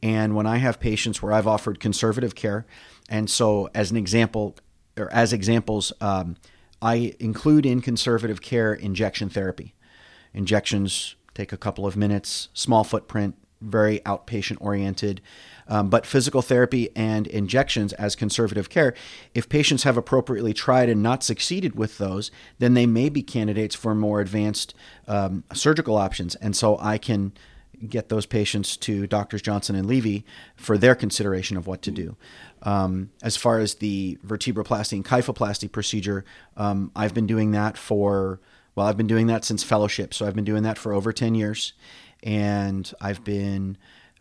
And 0.03 0.35
when 0.35 0.49
I 0.49 0.57
have 0.57 0.81
patients 0.81 1.23
where 1.23 1.33
I've 1.33 1.47
offered 1.47 1.79
conservative 1.79 2.35
care, 2.35 2.67
and 3.09 3.31
so 3.31 3.71
as 3.73 3.93
an 3.93 3.97
example, 3.97 4.57
or 4.99 5.09
as 5.13 5.33
examples, 5.33 5.93
um, 6.01 6.35
I 6.83 7.15
include 7.21 7.65
in 7.65 7.81
conservative 7.81 8.43
care 8.43 8.75
injection 8.75 9.29
therapy. 9.29 9.77
Injections 10.33 11.15
take 11.35 11.53
a 11.53 11.57
couple 11.57 11.87
of 11.87 11.97
minutes, 11.97 12.49
small 12.53 12.83
footprint, 12.83 13.37
very 13.65 14.01
outpatient 14.01 14.59
oriented. 14.61 15.21
Um, 15.67 15.89
but 15.89 16.05
physical 16.05 16.43
therapy 16.43 16.91
and 16.95 17.27
injections 17.27 17.95
as 17.95 18.15
conservative 18.15 18.69
care, 18.69 18.95
if 19.35 19.49
patients 19.49 19.85
have 19.85 19.97
appropriately 19.97 20.53
tried 20.53 20.89
and 20.89 21.03
not 21.03 21.23
succeeded 21.23 21.75
with 21.75 21.97
those, 21.99 22.31
then 22.59 22.75
they 22.75 22.87
may 22.87 23.09
be 23.09 23.23
candidates 23.23 23.75
for 23.75 23.95
more 23.95 24.21
advanced 24.21 24.75
um, 25.09 25.45
surgical 25.55 25.97
options. 25.97 26.35
And 26.37 26.55
so 26.55 26.79
I 26.79 26.99
can 26.99 27.33
get 27.89 28.09
those 28.09 28.27
patients 28.27 28.77
to 28.77 29.07
doctors 29.07 29.43
Johnson 29.43 29.75
and 29.75 29.87
Levy 29.87 30.25
for 30.57 30.79
their 30.79 30.95
consideration 30.95 31.57
of 31.57 31.67
what 31.67 31.83
to 31.83 31.91
do. 31.91 32.17
Um, 32.63 33.11
as 33.23 33.37
far 33.37 33.59
as 33.59 33.77
the 33.77 34.19
vertebroplasty 34.27 34.93
and 34.93 35.05
kyphoplasty 35.05 35.71
procedure, 35.71 36.25
um, 36.57 36.91
I've 36.97 37.15
been 37.15 37.27
doing 37.27 37.51
that 37.53 37.77
for, 37.77 38.41
well, 38.75 38.87
I've 38.87 38.97
been 38.97 39.07
doing 39.07 39.27
that 39.27 39.45
since 39.45 39.63
fellowship. 39.63 40.15
So 40.15 40.27
I've 40.27 40.35
been 40.35 40.45
doing 40.45 40.63
that 40.63 40.79
for 40.79 40.93
over 40.93 41.13
10 41.13 41.35
years. 41.35 41.75
And 42.25 42.91
I've 43.01 43.23
been 43.23 43.77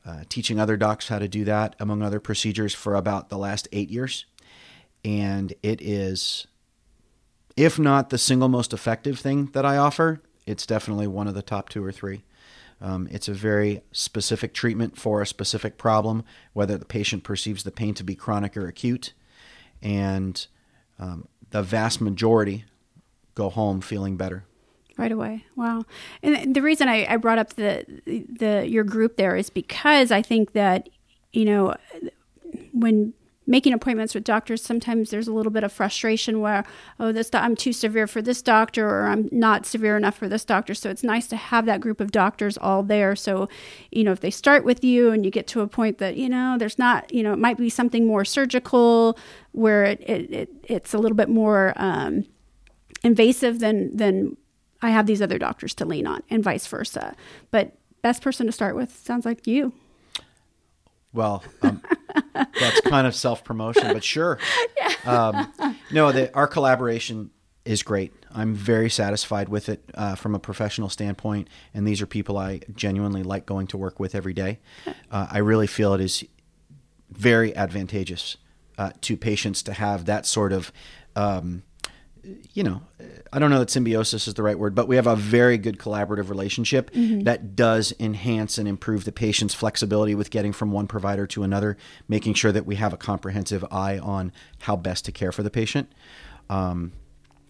uh, 0.05 0.23
teaching 0.27 0.59
other 0.59 0.75
docs 0.75 1.07
how 1.07 1.17
to 1.17 1.29
do 1.29 1.45
that, 1.45 1.75
among 1.79 2.03
other 2.03 2.19
procedures, 2.19 2.75
for 2.75 2.95
about 2.95 3.29
the 3.29 3.37
last 3.37 3.69
eight 3.71 3.89
years. 3.89 4.25
And 5.05 5.53
it 5.63 5.81
is, 5.81 6.45
if 7.55 7.79
not 7.79 8.09
the 8.09 8.17
single 8.17 8.49
most 8.49 8.73
effective 8.73 9.19
thing 9.19 9.47
that 9.53 9.65
I 9.65 9.77
offer, 9.77 10.21
it's 10.45 10.65
definitely 10.65 11.07
one 11.07 11.27
of 11.27 11.33
the 11.33 11.41
top 11.41 11.69
two 11.69 11.83
or 11.83 11.91
three. 11.93 12.23
Um, 12.81 13.07
it's 13.09 13.29
a 13.29 13.33
very 13.33 13.81
specific 13.93 14.53
treatment 14.53 14.97
for 14.97 15.21
a 15.21 15.27
specific 15.27 15.77
problem, 15.77 16.25
whether 16.51 16.77
the 16.77 16.85
patient 16.85 17.23
perceives 17.23 17.63
the 17.63 17.71
pain 17.71 17.93
to 17.93 18.03
be 18.03 18.15
chronic 18.15 18.57
or 18.57 18.67
acute. 18.67 19.13
And 19.81 20.45
um, 20.99 21.29
the 21.51 21.63
vast 21.63 22.01
majority 22.01 22.65
go 23.35 23.49
home 23.49 23.79
feeling 23.79 24.17
better 24.17 24.43
right 24.97 25.11
away. 25.11 25.45
Wow. 25.55 25.83
And 26.21 26.55
the 26.55 26.61
reason 26.61 26.87
I, 26.87 27.05
I 27.11 27.17
brought 27.17 27.39
up 27.39 27.53
the 27.53 27.85
the 28.05 28.67
your 28.67 28.83
group 28.83 29.17
there 29.17 29.35
is 29.35 29.49
because 29.49 30.11
I 30.11 30.21
think 30.21 30.53
that 30.53 30.89
you 31.31 31.45
know 31.45 31.75
when 32.71 33.13
making 33.45 33.73
appointments 33.73 34.15
with 34.15 34.23
doctors, 34.23 34.61
sometimes 34.61 35.09
there's 35.09 35.27
a 35.27 35.33
little 35.33 35.51
bit 35.51 35.63
of 35.63 35.71
frustration 35.71 36.39
where, 36.39 36.63
oh, 36.99 37.11
this 37.11 37.29
do- 37.29 37.37
I'm 37.37 37.55
too 37.55 37.73
severe 37.73 38.07
for 38.07 38.21
this 38.21 38.41
doctor, 38.41 38.87
or 38.87 39.07
I'm 39.07 39.27
not 39.31 39.65
severe 39.65 39.97
enough 39.97 40.17
for 40.17 40.29
this 40.29 40.45
doctor. 40.45 40.73
So 40.73 40.89
it's 40.89 41.03
nice 41.03 41.27
to 41.27 41.35
have 41.35 41.65
that 41.65 41.81
group 41.81 41.99
of 41.99 42.11
doctors 42.11 42.57
all 42.57 42.83
there. 42.83 43.15
So, 43.15 43.49
you 43.91 44.03
know, 44.03 44.11
if 44.11 44.21
they 44.21 44.31
start 44.31 44.63
with 44.63 44.83
you 44.83 45.11
and 45.11 45.25
you 45.25 45.31
get 45.31 45.47
to 45.47 45.61
a 45.61 45.67
point 45.67 45.97
that 45.97 46.15
you 46.15 46.29
know 46.29 46.57
there's 46.57 46.79
not, 46.79 47.13
you 47.13 47.23
know, 47.23 47.33
it 47.33 47.39
might 47.39 47.57
be 47.57 47.69
something 47.69 48.07
more 48.07 48.25
surgical 48.25 49.17
where 49.51 49.83
it, 49.83 50.01
it, 50.01 50.31
it 50.31 50.49
it's 50.63 50.93
a 50.93 50.97
little 50.97 51.17
bit 51.17 51.29
more 51.29 51.73
um, 51.75 52.25
invasive 53.03 53.59
than 53.59 53.95
than 53.95 54.37
I 54.83 54.89
have 54.89 55.07
these 55.07 55.21
other 55.21 55.39
doctors 55.39 55.73
to 55.75 55.85
lean 55.85 56.05
on, 56.05 56.21
and 56.29 56.43
vice 56.43 56.67
versa. 56.67 57.15
But 57.49 57.77
best 58.01 58.21
person 58.21 58.45
to 58.45 58.51
start 58.51 58.75
with 58.75 58.95
sounds 58.95 59.25
like 59.25 59.47
you. 59.47 59.73
Well, 61.13 61.43
um, 61.61 61.81
that's 62.33 62.81
kind 62.81 63.07
of 63.07 63.15
self 63.15 63.43
promotion, 63.43 63.93
but 63.93 64.03
sure. 64.03 64.37
Um, 65.05 65.51
no, 65.91 66.13
the, 66.13 66.33
our 66.33 66.47
collaboration 66.47 67.29
is 67.65 67.83
great. 67.83 68.13
I'm 68.31 68.53
very 68.53 68.89
satisfied 68.89 69.49
with 69.49 69.67
it 69.67 69.83
uh, 69.95 70.15
from 70.15 70.33
a 70.33 70.39
professional 70.39 70.87
standpoint, 70.87 71.49
and 71.73 71.85
these 71.85 72.01
are 72.01 72.05
people 72.05 72.37
I 72.37 72.61
genuinely 72.73 73.21
like 73.21 73.45
going 73.45 73.67
to 73.67 73.77
work 73.77 73.99
with 73.99 74.15
every 74.15 74.33
day. 74.33 74.59
Uh, 75.11 75.27
I 75.29 75.39
really 75.39 75.67
feel 75.67 75.93
it 75.93 76.01
is 76.01 76.25
very 77.11 77.55
advantageous 77.55 78.37
uh, 78.79 78.91
to 79.01 79.15
patients 79.15 79.61
to 79.63 79.73
have 79.73 80.05
that 80.05 80.25
sort 80.25 80.51
of. 80.51 80.71
Um, 81.15 81.61
you 82.53 82.63
know, 82.63 82.81
I 83.31 83.39
don't 83.39 83.49
know 83.49 83.59
that 83.59 83.69
symbiosis 83.69 84.27
is 84.27 84.33
the 84.33 84.43
right 84.43 84.57
word, 84.57 84.75
but 84.75 84.87
we 84.87 84.95
have 84.95 85.07
a 85.07 85.15
very 85.15 85.57
good 85.57 85.77
collaborative 85.77 86.29
relationship 86.29 86.91
mm-hmm. 86.91 87.23
that 87.23 87.55
does 87.55 87.93
enhance 87.99 88.57
and 88.57 88.67
improve 88.67 89.05
the 89.05 89.11
patient's 89.11 89.53
flexibility 89.53 90.15
with 90.15 90.29
getting 90.29 90.53
from 90.53 90.71
one 90.71 90.87
provider 90.87 91.27
to 91.27 91.43
another, 91.43 91.77
making 92.07 92.33
sure 92.33 92.51
that 92.51 92.65
we 92.65 92.75
have 92.75 92.93
a 92.93 92.97
comprehensive 92.97 93.65
eye 93.71 93.99
on 93.99 94.31
how 94.61 94.75
best 94.75 95.05
to 95.05 95.11
care 95.11 95.31
for 95.31 95.43
the 95.43 95.49
patient. 95.49 95.91
Um, 96.49 96.93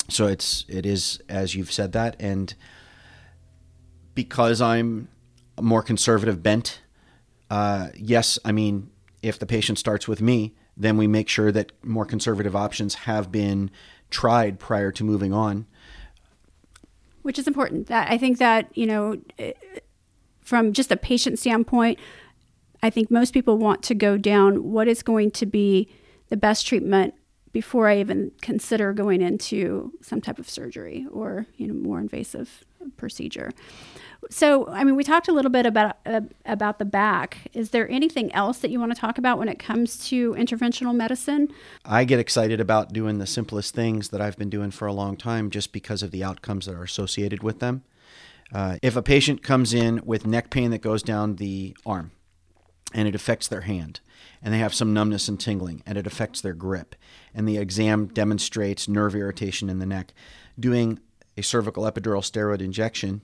so 0.10 0.28
it's 0.28 0.66
it 0.68 0.86
is 0.86 1.22
as 1.30 1.56
you've 1.56 1.72
said 1.72 1.92
that, 1.94 2.16
and 2.20 2.54
because 4.16 4.62
I'm 4.62 5.08
a 5.58 5.62
more 5.62 5.84
conservative 5.84 6.42
bent, 6.42 6.82
uh, 7.50 7.90
yes, 7.96 8.40
I 8.44 8.52
mean 8.52 8.90
if 9.22 9.40
the 9.40 9.46
patient 9.46 9.80
starts 9.80 10.08
with 10.08 10.22
me, 10.22 10.54
then 10.76 10.98
we 10.98 11.08
make 11.08 11.30
sure 11.30 11.52
that 11.52 11.72
more 11.84 12.06
conservative 12.06 12.56
options 12.56 12.96
have 12.96 13.32
been 13.32 13.72
tried 14.14 14.60
prior 14.60 14.92
to 14.94 15.04
moving 15.04 15.34
on. 15.34 15.66
Which 17.24 17.40
is 17.40 17.48
important. 17.48 17.88
That 17.88 18.10
I 18.10 18.18
think 18.18 18.38
that 18.38 18.70
you 18.78 18.86
know, 18.86 19.18
eh, 19.40 19.54
from 20.42 20.72
just 20.72 20.92
a 20.92 20.98
patient 20.98 21.40
standpoint, 21.40 22.00
I 22.82 22.90
think 22.90 23.10
most 23.10 23.34
people 23.34 23.58
want 23.58 23.82
to 23.84 23.96
go 23.96 24.18
down 24.18 24.72
what 24.72 24.88
is 24.88 25.04
going 25.04 25.32
to 25.32 25.46
be 25.46 25.90
the 26.30 26.38
best 26.38 26.68
treatment 26.68 27.16
before 27.52 27.88
I 27.88 28.00
even 28.00 28.32
consider 28.42 28.94
going 28.94 29.22
into 29.22 29.94
some 30.02 30.22
type 30.22 30.40
of 30.40 30.50
surgery 30.50 31.06
or 31.12 31.46
you 31.58 31.68
know 31.68 31.74
more 31.74 32.00
invasive 32.00 32.64
procedure. 32.98 33.52
So, 34.30 34.68
I 34.68 34.84
mean, 34.84 34.96
we 34.96 35.04
talked 35.04 35.28
a 35.28 35.32
little 35.32 35.52
bit 35.52 35.66
about 35.66 35.98
uh, 36.06 36.22
about 36.46 36.80
the 36.80 36.86
back. 36.86 37.38
Is 37.54 37.70
there 37.72 37.90
anything 37.90 38.34
else 38.34 38.60
that 38.60 38.72
you 38.72 38.80
want 38.80 38.94
to 38.94 39.00
talk 39.00 39.18
about 39.18 39.38
when 39.40 39.50
it 39.50 39.60
comes 39.60 39.98
to 40.10 40.34
interventional 40.34 40.96
medicine? 40.96 41.50
I 41.86 42.04
get 42.04 42.20
excited 42.20 42.60
about 42.60 42.94
doing 42.94 43.20
the 43.20 43.28
simplest 43.28 43.74
things 43.74 44.10
that 44.10 44.22
I've 44.22 44.38
been 44.38 44.50
doing 44.50 44.72
for 44.72 44.88
a 44.88 44.94
long 44.94 45.18
time, 45.18 45.50
just 45.50 45.72
because 45.72 46.04
of 46.04 46.12
the 46.12 46.24
outcomes 46.24 46.66
that 46.66 46.76
are 46.76 46.84
associated 46.84 47.44
with 47.44 47.60
them. 47.60 47.84
Uh, 48.54 48.78
if 48.82 48.96
a 48.96 49.02
patient 49.02 49.42
comes 49.42 49.74
in 49.74 50.02
with 50.06 50.28
neck 50.28 50.50
pain 50.50 50.72
that 50.72 50.82
goes 50.82 51.02
down 51.02 51.38
the 51.38 51.76
arm, 51.86 52.12
and 52.94 53.08
it 53.08 53.16
affects 53.16 53.48
their 53.48 53.62
hand, 53.62 54.00
and 54.42 54.54
they 54.54 54.60
have 54.60 54.74
some 54.74 54.94
numbness 54.94 55.28
and 55.28 55.40
tingling, 55.40 55.82
and 55.86 55.98
it 55.98 56.06
affects 56.06 56.42
their 56.42 56.54
grip, 56.54 56.96
and 57.34 57.48
the 57.48 57.58
exam 57.58 58.08
demonstrates 58.08 58.88
nerve 58.88 59.16
irritation 59.16 59.70
in 59.70 59.80
the 59.80 59.86
neck, 59.86 60.14
doing 60.60 61.00
a 61.36 61.42
cervical 61.42 61.84
epidural 61.84 62.22
steroid 62.22 62.62
injection 62.62 63.22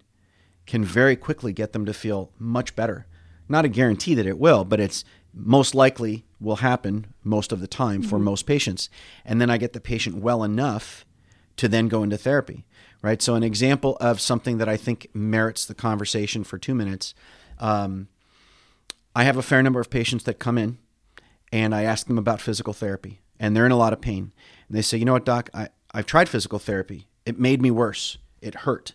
can 0.70 0.86
very 0.86 1.16
quickly 1.16 1.52
get 1.52 1.74
them 1.74 1.84
to 1.84 1.94
feel 1.94 2.32
much 2.38 2.76
better. 2.76 3.08
Not 3.50 3.66
a 3.66 3.70
guarantee 3.70 4.14
that 4.14 4.28
it 4.28 4.38
will, 4.38 4.64
but 4.64 4.80
it's 4.80 5.04
most 5.34 5.74
likely 5.74 6.26
will 6.40 6.58
happen 6.58 7.08
most 7.24 7.52
of 7.52 7.60
the 7.60 7.68
time 7.68 8.04
for 8.04 8.18
mm-hmm. 8.18 8.26
most 8.26 8.46
patients. 8.46 8.88
And 9.26 9.42
then 9.42 9.50
I 9.50 9.58
get 9.58 9.74
the 9.74 9.82
patient 9.82 10.18
well 10.18 10.44
enough 10.44 11.06
to 11.58 11.68
then 11.68 11.88
go 11.88 12.04
into 12.04 12.20
therapy, 12.20 12.68
right? 13.02 13.20
So, 13.20 13.34
an 13.34 13.42
example 13.42 13.98
of 14.00 14.22
something 14.22 14.60
that 14.60 14.70
I 14.70 14.78
think 14.78 15.08
merits 15.12 15.66
the 15.66 15.74
conversation 15.74 16.44
for 16.44 16.60
two 16.60 16.76
minutes. 16.76 17.16
Um, 17.58 18.08
I 19.16 19.24
have 19.24 19.38
a 19.38 19.42
fair 19.42 19.64
number 19.64 19.80
of 19.80 19.90
patients 19.90 20.24
that 20.26 20.38
come 20.38 20.60
in 20.60 20.78
and 21.52 21.74
I 21.74 21.82
ask 21.82 22.06
them 22.06 22.20
about 22.20 22.42
physical 22.42 22.74
therapy 22.74 23.22
and 23.40 23.56
they're 23.56 23.66
in 23.66 23.72
a 23.72 23.78
lot 23.78 23.92
of 23.92 24.02
pain. 24.02 24.34
And 24.68 24.78
they 24.78 24.84
say, 24.84 25.00
you 25.00 25.06
know 25.06 25.14
what, 25.14 25.26
doc, 25.26 25.50
I, 25.52 25.70
I've 25.96 26.06
tried 26.06 26.30
physical 26.30 26.60
therapy. 26.60 27.08
It 27.26 27.40
made 27.40 27.60
me 27.60 27.72
worse. 27.72 28.20
It 28.40 28.54
hurt. 28.54 28.94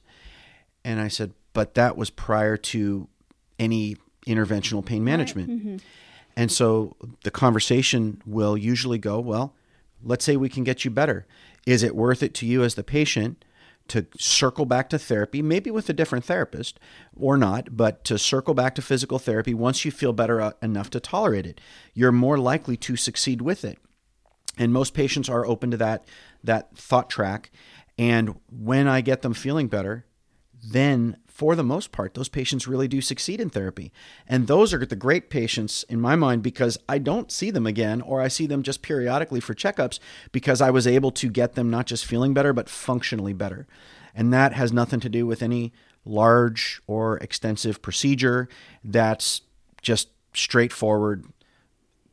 And 0.85 1.01
I 1.01 1.09
said, 1.09 1.33
but 1.55 1.75
that 1.75 1.97
was 1.97 2.11
prior 2.11 2.59
to 2.59 3.09
any 3.59 3.97
interventional 4.27 4.85
pain 4.85 5.03
management. 5.03 5.49
Right. 5.49 5.59
Mm-hmm. 5.59 5.77
And 6.37 6.53
so 6.53 6.97
the 7.23 7.31
conversation 7.31 8.21
will 8.27 8.59
usually 8.59 8.99
go, 8.99 9.21
well, 9.21 9.55
let's 10.03 10.25
say 10.25 10.37
we 10.37 10.49
can 10.49 10.64
get 10.64 10.85
you 10.85 10.90
better. 10.90 11.27
Is 11.67 11.83
it 11.83 11.97
worth 11.97 12.23
it 12.23 12.35
to 12.35 12.47
you 12.47 12.62
as 12.62 12.75
the 12.75 12.85
patient 12.85 13.45
to 13.88 14.07
circle 14.19 14.64
back 14.64 14.88
to 14.90 14.99
therapy, 14.99 15.43
maybe 15.43 15.71
with 15.71 15.88
a 15.88 15.93
different 15.93 16.25
therapist 16.25 16.81
or 17.17 17.37
not, 17.37 17.77
but 17.77 18.03
to 18.05 18.19
circle 18.19 18.55
back 18.55 18.75
to 18.75 18.83
physical 18.83 19.19
therapy 19.19 19.55
once 19.55 19.85
you 19.85 19.90
feel 19.90 20.12
better 20.12 20.40
uh, 20.40 20.53
enough 20.62 20.90
to 20.90 21.01
tolerate 21.01 21.47
it? 21.47 21.61
You're 21.93 22.12
more 22.12 22.38
likely 22.38 22.77
to 22.79 22.97
succeed 22.97 23.43
with 23.43 23.64
it. 23.64 23.79
And 24.57 24.73
most 24.73 24.95
patients 24.95 25.29
are 25.29 25.47
open 25.47 25.71
to 25.71 25.77
that 25.79 26.07
that 26.43 26.77
thought 26.77 27.11
track. 27.11 27.51
And 27.99 28.40
when 28.51 28.88
I 28.88 29.01
get 29.01 29.23
them 29.23 29.35
feeling 29.35 29.69
better, 29.69 30.05
then 30.62 31.17
for 31.35 31.57
the 31.57 31.64
most 31.64 31.90
part, 31.90 32.14
those 32.14 32.29
patients 32.29 32.68
really 32.68 32.87
do 32.87 33.01
succeed 33.01 33.40
in 33.40 33.51
therapy. 33.51 33.92
And 34.29 34.47
those 34.47 34.73
are 34.73 34.87
the 34.87 34.94
great 34.94 35.31
patients 35.31 35.83
in 35.88 36.01
my 36.01 36.14
mind 36.14 36.44
because 36.44 36.79
I 36.88 36.99
don't 36.99 37.33
see 37.33 37.51
them 37.51 37.66
again 37.66 38.01
or 38.01 38.20
I 38.20 38.29
see 38.29 38.47
them 38.47 38.62
just 38.62 38.83
periodically 38.83 39.40
for 39.40 39.53
checkups 39.53 39.99
because 40.31 40.61
I 40.61 40.70
was 40.70 40.87
able 40.87 41.11
to 41.11 41.29
get 41.29 41.57
them 41.57 41.68
not 41.70 41.87
just 41.87 42.07
feeling 42.07 42.35
better, 42.35 42.53
but 42.53 42.68
functionally 42.68 43.33
better. 43.33 43.66
And 44.14 44.33
that 44.33 44.53
has 44.53 44.73
nothing 44.73 45.01
to 45.01 45.09
do 45.09 45.27
with 45.27 45.42
any 45.42 45.73
large 46.05 46.81
or 46.87 47.16
extensive 47.16 47.83
procedure. 47.83 48.49
That's 48.85 49.40
just 49.83 50.11
straightforward 50.35 51.25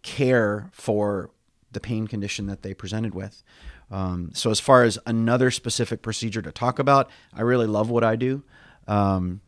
care 0.01 0.71
for 0.71 1.29
the 1.71 1.79
pain 1.79 2.07
condition 2.07 2.47
that 2.47 2.63
they 2.63 2.73
presented 2.73 3.13
with. 3.13 3.43
Um, 3.91 4.31
so, 4.33 4.49
as 4.49 4.59
far 4.59 4.83
as 4.83 4.97
another 5.05 5.51
specific 5.51 6.01
procedure 6.01 6.41
to 6.41 6.51
talk 6.51 6.79
about, 6.79 7.09
I 7.33 7.41
really 7.41 7.67
love 7.67 7.89
what 7.89 8.03
I 8.03 8.15
do 8.15 8.41
um, 8.91 9.39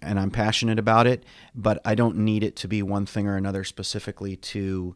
and 0.00 0.18
I'm 0.18 0.30
passionate 0.30 0.78
about 0.78 1.08
it, 1.08 1.24
but 1.56 1.80
I 1.84 1.96
don't 1.96 2.18
need 2.18 2.44
it 2.44 2.54
to 2.56 2.68
be 2.68 2.82
one 2.82 3.04
thing 3.04 3.26
or 3.26 3.36
another 3.36 3.64
specifically 3.64 4.36
to 4.36 4.94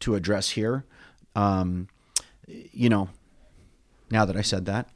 to 0.00 0.14
address 0.14 0.50
here. 0.50 0.84
Um, 1.34 1.88
you 2.46 2.88
know, 2.88 3.10
now 4.10 4.24
that 4.24 4.36
I 4.36 4.42
said 4.42 4.66
that. 4.66 4.88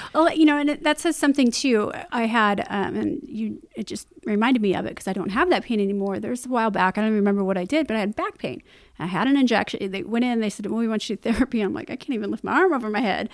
well, 0.14 0.32
you 0.32 0.44
know, 0.46 0.58
and 0.58 0.70
that 0.70 1.00
says 1.00 1.16
something 1.16 1.50
too. 1.50 1.92
I 2.10 2.26
had, 2.26 2.66
um, 2.70 2.96
and 2.96 3.20
you, 3.24 3.62
it 3.76 3.86
just 3.86 4.08
reminded 4.24 4.60
me 4.62 4.74
of 4.74 4.84
it 4.84 4.90
because 4.90 5.06
I 5.06 5.12
don't 5.12 5.30
have 5.30 5.48
that 5.50 5.62
pain 5.62 5.80
anymore. 5.80 6.18
There's 6.18 6.44
a 6.44 6.48
while 6.48 6.70
back, 6.70 6.98
I 6.98 7.02
don't 7.02 7.14
remember 7.14 7.44
what 7.44 7.56
I 7.56 7.64
did, 7.64 7.86
but 7.86 7.96
I 7.96 8.00
had 8.00 8.16
back 8.16 8.38
pain. 8.38 8.62
I 8.98 9.06
had 9.06 9.28
an 9.28 9.36
injection. 9.36 9.90
They 9.90 10.02
went 10.02 10.24
in, 10.24 10.40
they 10.40 10.50
said, 10.50 10.66
well, 10.66 10.80
we 10.80 10.88
want 10.88 11.08
you 11.08 11.16
to 11.16 11.32
therapy. 11.32 11.60
I'm 11.60 11.72
like, 11.72 11.90
I 11.90 11.96
can't 11.96 12.14
even 12.14 12.30
lift 12.30 12.42
my 12.42 12.52
arm 12.52 12.72
over 12.72 12.90
my 12.90 13.00
head. 13.00 13.30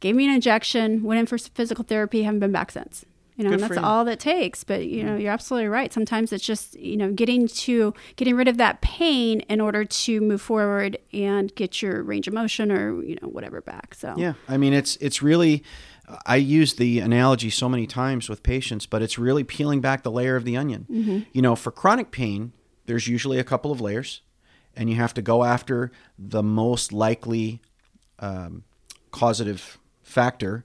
Gave 0.00 0.14
me 0.14 0.26
an 0.26 0.34
injection, 0.34 1.02
went 1.02 1.20
in 1.20 1.26
for 1.26 1.38
physical 1.38 1.84
therapy, 1.84 2.24
haven't 2.24 2.40
been 2.40 2.52
back 2.52 2.70
since 2.70 3.06
you 3.36 3.44
know 3.44 3.52
and 3.52 3.60
that's 3.60 3.76
all 3.76 4.04
that 4.04 4.20
takes 4.20 4.62
but 4.62 4.86
you 4.86 5.02
know 5.02 5.16
you're 5.16 5.32
absolutely 5.32 5.68
right. 5.68 5.92
Sometimes 5.92 6.32
it's 6.32 6.44
just 6.44 6.78
you 6.78 6.96
know 6.96 7.12
getting 7.12 7.48
to 7.48 7.92
getting 8.16 8.36
rid 8.36 8.48
of 8.48 8.56
that 8.58 8.80
pain 8.80 9.40
in 9.40 9.60
order 9.60 9.84
to 9.84 10.20
move 10.20 10.40
forward 10.40 10.98
and 11.12 11.54
get 11.54 11.82
your 11.82 12.02
range 12.02 12.28
of 12.28 12.34
motion 12.34 12.70
or 12.70 13.02
you 13.02 13.18
know 13.20 13.28
whatever 13.28 13.60
back 13.60 13.94
so. 13.94 14.14
Yeah. 14.16 14.34
I 14.48 14.56
mean 14.56 14.72
it's 14.72 14.96
it's 14.96 15.22
really 15.22 15.64
I 16.26 16.36
use 16.36 16.74
the 16.74 17.00
analogy 17.00 17.50
so 17.50 17.68
many 17.68 17.86
times 17.86 18.28
with 18.28 18.42
patients, 18.42 18.84
but 18.86 19.00
it's 19.00 19.18
really 19.18 19.42
peeling 19.42 19.80
back 19.80 20.02
the 20.02 20.10
layer 20.10 20.36
of 20.36 20.44
the 20.44 20.56
onion. 20.56 20.86
Mm-hmm. 20.90 21.18
You 21.32 21.42
know, 21.42 21.56
for 21.56 21.70
chronic 21.70 22.10
pain, 22.10 22.52
there's 22.84 23.08
usually 23.08 23.38
a 23.38 23.44
couple 23.44 23.72
of 23.72 23.80
layers, 23.80 24.20
and 24.76 24.90
you 24.90 24.96
have 24.96 25.14
to 25.14 25.22
go 25.22 25.44
after 25.44 25.90
the 26.18 26.42
most 26.42 26.92
likely 26.92 27.62
um, 28.18 28.64
causative 29.10 29.78
factor 30.02 30.64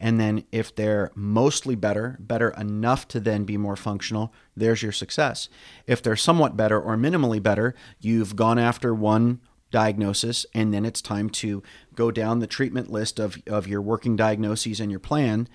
and 0.00 0.18
then 0.18 0.44
if 0.50 0.74
they're 0.74 1.10
mostly 1.14 1.74
better, 1.74 2.16
better 2.18 2.48
enough 2.50 3.06
to 3.08 3.20
then 3.20 3.44
be 3.44 3.56
more 3.56 3.76
functional, 3.76 4.32
there's 4.56 4.82
your 4.82 4.92
success. 4.92 5.48
If 5.86 6.02
they're 6.02 6.16
somewhat 6.16 6.56
better 6.56 6.80
or 6.80 6.96
minimally 6.96 7.42
better, 7.42 7.74
you've 8.00 8.34
gone 8.34 8.58
after 8.58 8.94
one 8.94 9.40
diagnosis 9.70 10.46
and 10.54 10.74
then 10.74 10.84
it's 10.84 11.00
time 11.02 11.30
to 11.30 11.62
go 11.94 12.10
down 12.10 12.40
the 12.40 12.46
treatment 12.46 12.90
list 12.90 13.20
of, 13.20 13.38
of 13.46 13.68
your 13.68 13.80
working 13.80 14.16
diagnoses 14.16 14.80
and 14.80 14.90
your 14.90 14.98
plan 14.98 15.48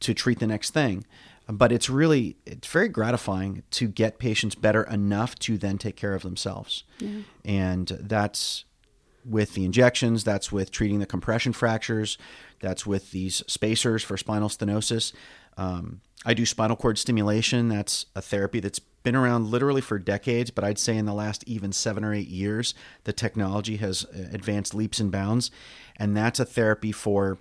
to 0.00 0.14
treat 0.14 0.38
the 0.38 0.46
next 0.46 0.70
thing 0.70 1.04
but 1.48 1.72
it's 1.72 1.88
really 1.88 2.36
it's 2.46 2.68
very 2.68 2.88
gratifying 2.88 3.62
to 3.70 3.88
get 3.88 4.18
patients 4.18 4.54
better 4.54 4.84
enough 4.84 5.34
to 5.36 5.58
then 5.58 5.78
take 5.78 5.96
care 5.96 6.14
of 6.14 6.22
themselves 6.22 6.84
yeah. 6.98 7.20
and 7.44 7.88
that's 8.00 8.64
with 9.24 9.54
the 9.54 9.64
injections, 9.64 10.24
that's 10.24 10.50
with 10.50 10.70
treating 10.70 10.98
the 10.98 11.06
compression 11.06 11.52
fractures, 11.52 12.18
that's 12.60 12.86
with 12.86 13.10
these 13.10 13.42
spacers 13.46 14.02
for 14.02 14.16
spinal 14.16 14.48
stenosis. 14.48 15.12
Um, 15.56 16.00
I 16.24 16.34
do 16.34 16.46
spinal 16.46 16.76
cord 16.76 16.98
stimulation. 16.98 17.68
That's 17.68 18.06
a 18.14 18.22
therapy 18.22 18.60
that's 18.60 18.78
been 18.78 19.14
around 19.16 19.46
literally 19.46 19.80
for 19.80 19.98
decades, 19.98 20.50
but 20.50 20.64
I'd 20.64 20.78
say 20.78 20.96
in 20.96 21.06
the 21.06 21.14
last 21.14 21.44
even 21.46 21.72
seven 21.72 22.04
or 22.04 22.12
eight 22.12 22.28
years, 22.28 22.74
the 23.04 23.12
technology 23.12 23.76
has 23.76 24.04
uh, 24.04 24.28
advanced 24.32 24.74
leaps 24.74 25.00
and 25.00 25.10
bounds. 25.10 25.50
And 25.96 26.16
that's 26.16 26.40
a 26.40 26.44
therapy 26.44 26.92
for 26.92 27.38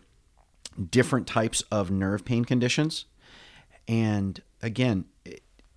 different 0.92 1.28
types 1.28 1.64
of 1.72 1.90
nerve 1.90 2.24
pain 2.24 2.46
conditions. 2.46 3.06
And 3.88 4.42
again, 4.62 5.06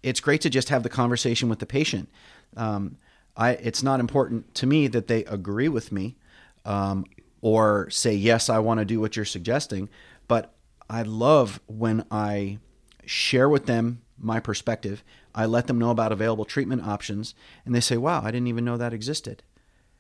it's 0.03 0.21
great 0.21 0.41
to 0.43 0.51
just 0.51 0.69
have 0.69 0.83
the 0.83 0.89
conversation 0.89 1.49
with 1.49 1.59
the 1.59 1.67
patient. 1.67 2.09
Um, 2.57 2.97
I, 3.37 3.53
it's 3.53 3.83
not 3.83 4.01
important 4.01 4.55
to 4.57 4.67
me 4.67 4.87
that 4.89 5.07
they 5.07 5.25
agree 5.25 5.69
with 5.69 5.93
me 5.93 6.17
um, 6.65 7.07
or 7.41 7.89
say, 7.91 8.15
yes, 8.15 8.49
I 8.49 8.59
want 8.59 8.81
to 8.81 8.85
do 8.85 9.01
what 9.01 9.17
you're 9.17 9.25
suggesting. 9.25 9.89
But 10.29 10.53
I 10.89 11.03
love 11.03 11.61
when 11.67 12.05
I 12.11 12.59
share 13.07 13.49
with 13.49 13.67
them 13.67 14.03
my 14.19 14.41
perspective. 14.41 15.03
I 15.35 15.47
let 15.47 15.67
them 15.67 15.79
know 15.79 15.91
about 15.91 16.13
available 16.13 16.45
treatment 16.45 16.87
options, 16.87 17.35
and 17.65 17.75
they 17.75 17.81
say, 17.81 17.97
wow, 17.97 18.21
I 18.23 18.31
didn't 18.31 18.49
even 18.49 18.65
know 18.65 18.77
that 18.77 18.93
existed. 18.93 19.43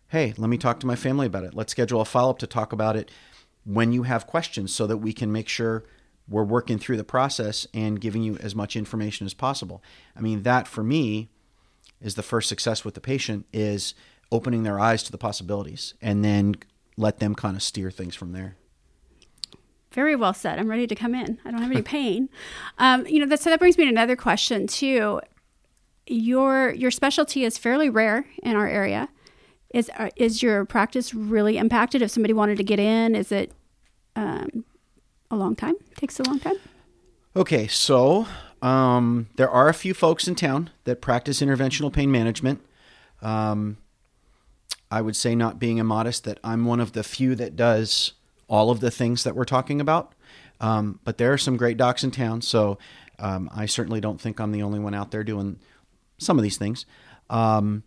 Hey, 0.08 0.34
let 0.36 0.50
me 0.50 0.58
talk 0.58 0.80
to 0.80 0.86
my 0.86 0.96
family 0.96 1.26
about 1.26 1.44
it. 1.44 1.54
Let's 1.54 1.70
schedule 1.70 2.00
a 2.00 2.04
follow 2.04 2.30
up 2.30 2.38
to 2.40 2.46
talk 2.46 2.72
about 2.72 2.96
it 2.96 3.10
when 3.64 3.92
you 3.92 4.02
have 4.02 4.26
questions 4.26 4.74
so 4.74 4.86
that 4.86 4.96
we 4.96 5.12
can 5.12 5.30
make 5.30 5.48
sure 5.48 5.84
we're 6.28 6.44
working 6.44 6.78
through 6.78 6.96
the 6.96 7.04
process 7.04 7.66
and 7.72 8.00
giving 8.00 8.22
you 8.22 8.36
as 8.38 8.54
much 8.54 8.76
information 8.76 9.26
as 9.26 9.34
possible. 9.34 9.82
I 10.16 10.20
mean, 10.20 10.42
that 10.42 10.66
for 10.66 10.82
me 10.82 11.28
is 12.00 12.14
the 12.14 12.22
first 12.22 12.48
success 12.48 12.84
with 12.84 12.94
the 12.94 13.00
patient 13.00 13.46
is 13.52 13.94
opening 14.32 14.62
their 14.62 14.78
eyes 14.78 15.02
to 15.02 15.12
the 15.12 15.18
possibilities 15.18 15.94
and 16.00 16.24
then 16.24 16.54
let 16.96 17.18
them 17.18 17.34
kind 17.34 17.56
of 17.56 17.62
steer 17.62 17.90
things 17.90 18.14
from 18.14 18.32
there. 18.32 18.56
Very 19.92 20.14
well 20.14 20.32
said. 20.32 20.58
I'm 20.58 20.68
ready 20.68 20.86
to 20.86 20.94
come 20.94 21.14
in. 21.14 21.38
I 21.44 21.50
don't 21.50 21.62
have 21.62 21.70
any 21.70 21.82
pain. 21.98 22.28
Um, 22.78 23.06
you 23.06 23.18
know, 23.18 23.26
that, 23.26 23.40
so 23.40 23.50
that 23.50 23.58
brings 23.58 23.76
me 23.76 23.84
to 23.84 23.90
another 23.90 24.16
question 24.16 24.66
too. 24.66 25.20
Your 26.06 26.72
your 26.72 26.90
specialty 26.90 27.44
is 27.44 27.56
fairly 27.56 27.88
rare 27.88 28.26
in 28.42 28.56
our 28.56 28.66
area. 28.66 29.08
Is 29.72 29.90
uh, 29.96 30.10
is 30.16 30.42
your 30.42 30.64
practice 30.64 31.14
really 31.14 31.56
impacted? 31.56 32.02
If 32.02 32.10
somebody 32.10 32.32
wanted 32.32 32.56
to 32.56 32.64
get 32.64 32.80
in, 32.80 33.14
is 33.14 33.30
it 33.30 33.52
um, 34.16 34.64
a 35.30 35.36
long 35.36 35.54
time? 35.54 35.74
Takes 35.96 36.18
a 36.18 36.24
long 36.24 36.40
time. 36.40 36.56
Okay, 37.36 37.68
so 37.68 38.26
um, 38.62 39.28
there 39.36 39.50
are 39.50 39.68
a 39.68 39.74
few 39.74 39.94
folks 39.94 40.28
in 40.28 40.34
town 40.34 40.70
that 40.84 41.00
practice 41.00 41.40
interventional 41.40 41.92
pain 41.92 42.10
management. 42.10 42.60
Um, 43.22 43.78
I 44.90 45.00
would 45.00 45.16
say, 45.16 45.34
not 45.34 45.58
being 45.58 45.78
immodest, 45.78 46.24
that 46.24 46.38
I'm 46.42 46.64
one 46.64 46.80
of 46.80 46.92
the 46.92 47.04
few 47.04 47.34
that 47.36 47.54
does 47.54 48.12
all 48.48 48.70
of 48.70 48.80
the 48.80 48.90
things 48.90 49.22
that 49.24 49.36
we're 49.36 49.44
talking 49.44 49.80
about. 49.80 50.14
Um, 50.60 50.98
but 51.04 51.16
there 51.16 51.32
are 51.32 51.38
some 51.38 51.56
great 51.56 51.76
docs 51.76 52.02
in 52.02 52.10
town, 52.10 52.42
so 52.42 52.76
um, 53.18 53.48
I 53.54 53.66
certainly 53.66 54.00
don't 54.00 54.20
think 54.20 54.40
I'm 54.40 54.52
the 54.52 54.62
only 54.62 54.80
one 54.80 54.94
out 54.94 55.10
there 55.10 55.22
doing 55.22 55.58
some 56.18 56.38
of 56.38 56.42
these 56.42 56.56
things. 56.58 56.86
Um, 57.30 57.84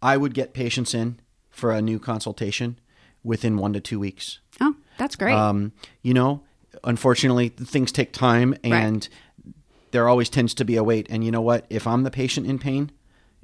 I 0.00 0.16
would 0.16 0.34
get 0.34 0.54
patients 0.54 0.94
in 0.94 1.20
for 1.50 1.70
a 1.72 1.82
new 1.82 1.98
consultation 1.98 2.78
within 3.22 3.56
one 3.56 3.72
to 3.74 3.80
two 3.80 4.00
weeks. 4.00 4.40
Oh, 4.60 4.74
that's 4.98 5.16
great. 5.16 5.34
Um, 5.34 5.72
you 6.02 6.14
know, 6.14 6.42
unfortunately, 6.82 7.50
things 7.50 7.92
take 7.92 8.12
time, 8.12 8.54
and. 8.64 9.08
There 9.96 10.10
always 10.10 10.28
tends 10.28 10.52
to 10.52 10.62
be 10.62 10.76
a 10.76 10.84
wait. 10.84 11.06
And 11.08 11.24
you 11.24 11.30
know 11.30 11.40
what? 11.40 11.64
If 11.70 11.86
I'm 11.86 12.02
the 12.02 12.10
patient 12.10 12.46
in 12.46 12.58
pain, 12.58 12.90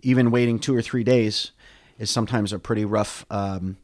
even 0.02 0.30
waiting 0.30 0.58
two 0.58 0.76
or 0.76 0.82
three 0.82 1.02
days 1.02 1.52
is 1.98 2.10
sometimes 2.10 2.52
a 2.52 2.58
pretty 2.58 2.84
rough. 2.84 3.24
Um, 3.30 3.78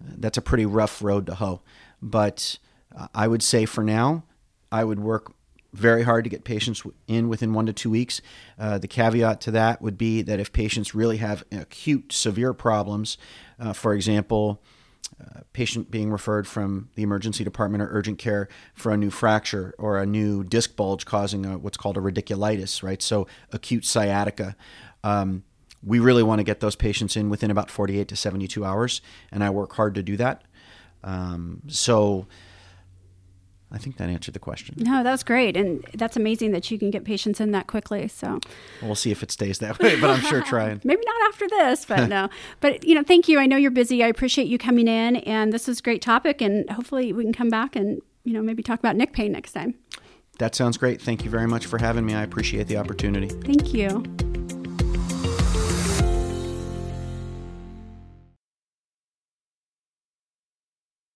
that's 0.00 0.36
a 0.36 0.42
pretty 0.42 0.66
rough 0.66 1.00
road 1.02 1.26
to 1.26 1.36
hoe. 1.36 1.62
But 2.02 2.58
uh, 2.96 3.06
I 3.14 3.28
would 3.28 3.44
say 3.44 3.64
for 3.64 3.84
now, 3.84 4.24
I 4.72 4.82
would 4.82 4.98
work 4.98 5.32
very 5.72 6.02
hard 6.02 6.24
to 6.24 6.30
get 6.30 6.42
patients 6.42 6.82
in 7.06 7.28
within 7.28 7.52
one 7.52 7.66
to 7.66 7.72
two 7.72 7.90
weeks. 7.90 8.20
Uh, 8.58 8.78
the 8.78 8.88
caveat 8.88 9.40
to 9.42 9.52
that 9.52 9.80
would 9.80 9.96
be 9.96 10.20
that 10.22 10.40
if 10.40 10.52
patients 10.52 10.96
really 10.96 11.18
have 11.18 11.44
acute, 11.52 12.12
severe 12.12 12.52
problems, 12.52 13.18
uh, 13.60 13.72
for 13.72 13.94
example, 13.94 14.60
a 15.20 15.44
patient 15.52 15.90
being 15.90 16.10
referred 16.10 16.46
from 16.46 16.88
the 16.94 17.02
emergency 17.02 17.44
department 17.44 17.82
or 17.82 17.88
urgent 17.90 18.18
care 18.18 18.48
for 18.74 18.92
a 18.92 18.96
new 18.96 19.10
fracture 19.10 19.74
or 19.78 19.98
a 19.98 20.06
new 20.06 20.44
disc 20.44 20.76
bulge 20.76 21.04
causing 21.04 21.46
a, 21.46 21.58
what's 21.58 21.76
called 21.76 21.96
a 21.96 22.00
radiculitis, 22.00 22.82
right? 22.82 23.02
So 23.02 23.26
acute 23.52 23.84
sciatica. 23.84 24.56
Um, 25.04 25.44
we 25.82 25.98
really 25.98 26.22
want 26.22 26.38
to 26.40 26.44
get 26.44 26.60
those 26.60 26.76
patients 26.76 27.16
in 27.16 27.30
within 27.30 27.50
about 27.50 27.70
48 27.70 28.08
to 28.08 28.16
72 28.16 28.64
hours, 28.64 29.00
and 29.32 29.42
I 29.42 29.50
work 29.50 29.72
hard 29.74 29.94
to 29.94 30.02
do 30.02 30.16
that. 30.18 30.42
Um, 31.02 31.62
so 31.68 32.26
I 33.72 33.78
think 33.78 33.98
that 33.98 34.08
answered 34.08 34.34
the 34.34 34.40
question. 34.40 34.74
No, 34.78 35.02
that 35.04 35.10
was 35.10 35.22
great, 35.22 35.56
and 35.56 35.84
that's 35.94 36.16
amazing 36.16 36.50
that 36.52 36.70
you 36.70 36.78
can 36.78 36.90
get 36.90 37.04
patients 37.04 37.40
in 37.40 37.52
that 37.52 37.68
quickly. 37.68 38.08
So 38.08 38.40
we'll 38.82 38.96
see 38.96 39.10
if 39.10 39.22
it 39.22 39.30
stays 39.30 39.60
that 39.60 39.78
way, 39.82 40.00
but 40.00 40.10
I'm 40.10 40.20
sure 40.20 40.42
trying. 40.42 40.80
Maybe 40.82 41.02
not 41.04 41.28
after 41.28 41.48
this, 41.48 41.84
but 41.84 42.08
no. 42.08 42.28
But 42.60 42.84
you 42.84 42.94
know, 42.94 43.02
thank 43.02 43.28
you. 43.28 43.38
I 43.38 43.46
know 43.46 43.56
you're 43.56 43.70
busy. 43.70 44.02
I 44.02 44.08
appreciate 44.08 44.48
you 44.48 44.58
coming 44.58 44.88
in, 44.88 45.16
and 45.16 45.52
this 45.52 45.68
is 45.68 45.78
a 45.78 45.82
great 45.82 46.02
topic, 46.02 46.40
and 46.40 46.68
hopefully 46.70 47.12
we 47.12 47.22
can 47.22 47.32
come 47.32 47.48
back 47.48 47.76
and 47.76 48.00
you 48.24 48.32
know 48.32 48.42
maybe 48.42 48.62
talk 48.62 48.78
about 48.78 48.96
neck 48.96 49.12
pain 49.12 49.32
next 49.32 49.52
time. 49.52 49.74
That 50.38 50.54
sounds 50.54 50.76
great. 50.76 51.00
Thank 51.02 51.24
you 51.24 51.30
very 51.30 51.46
much 51.46 51.66
for 51.66 51.78
having 51.78 52.06
me. 52.06 52.14
I 52.14 52.22
appreciate 52.22 52.66
the 52.66 52.78
opportunity. 52.78 53.28
Thank 53.28 53.74
you. 53.74 54.29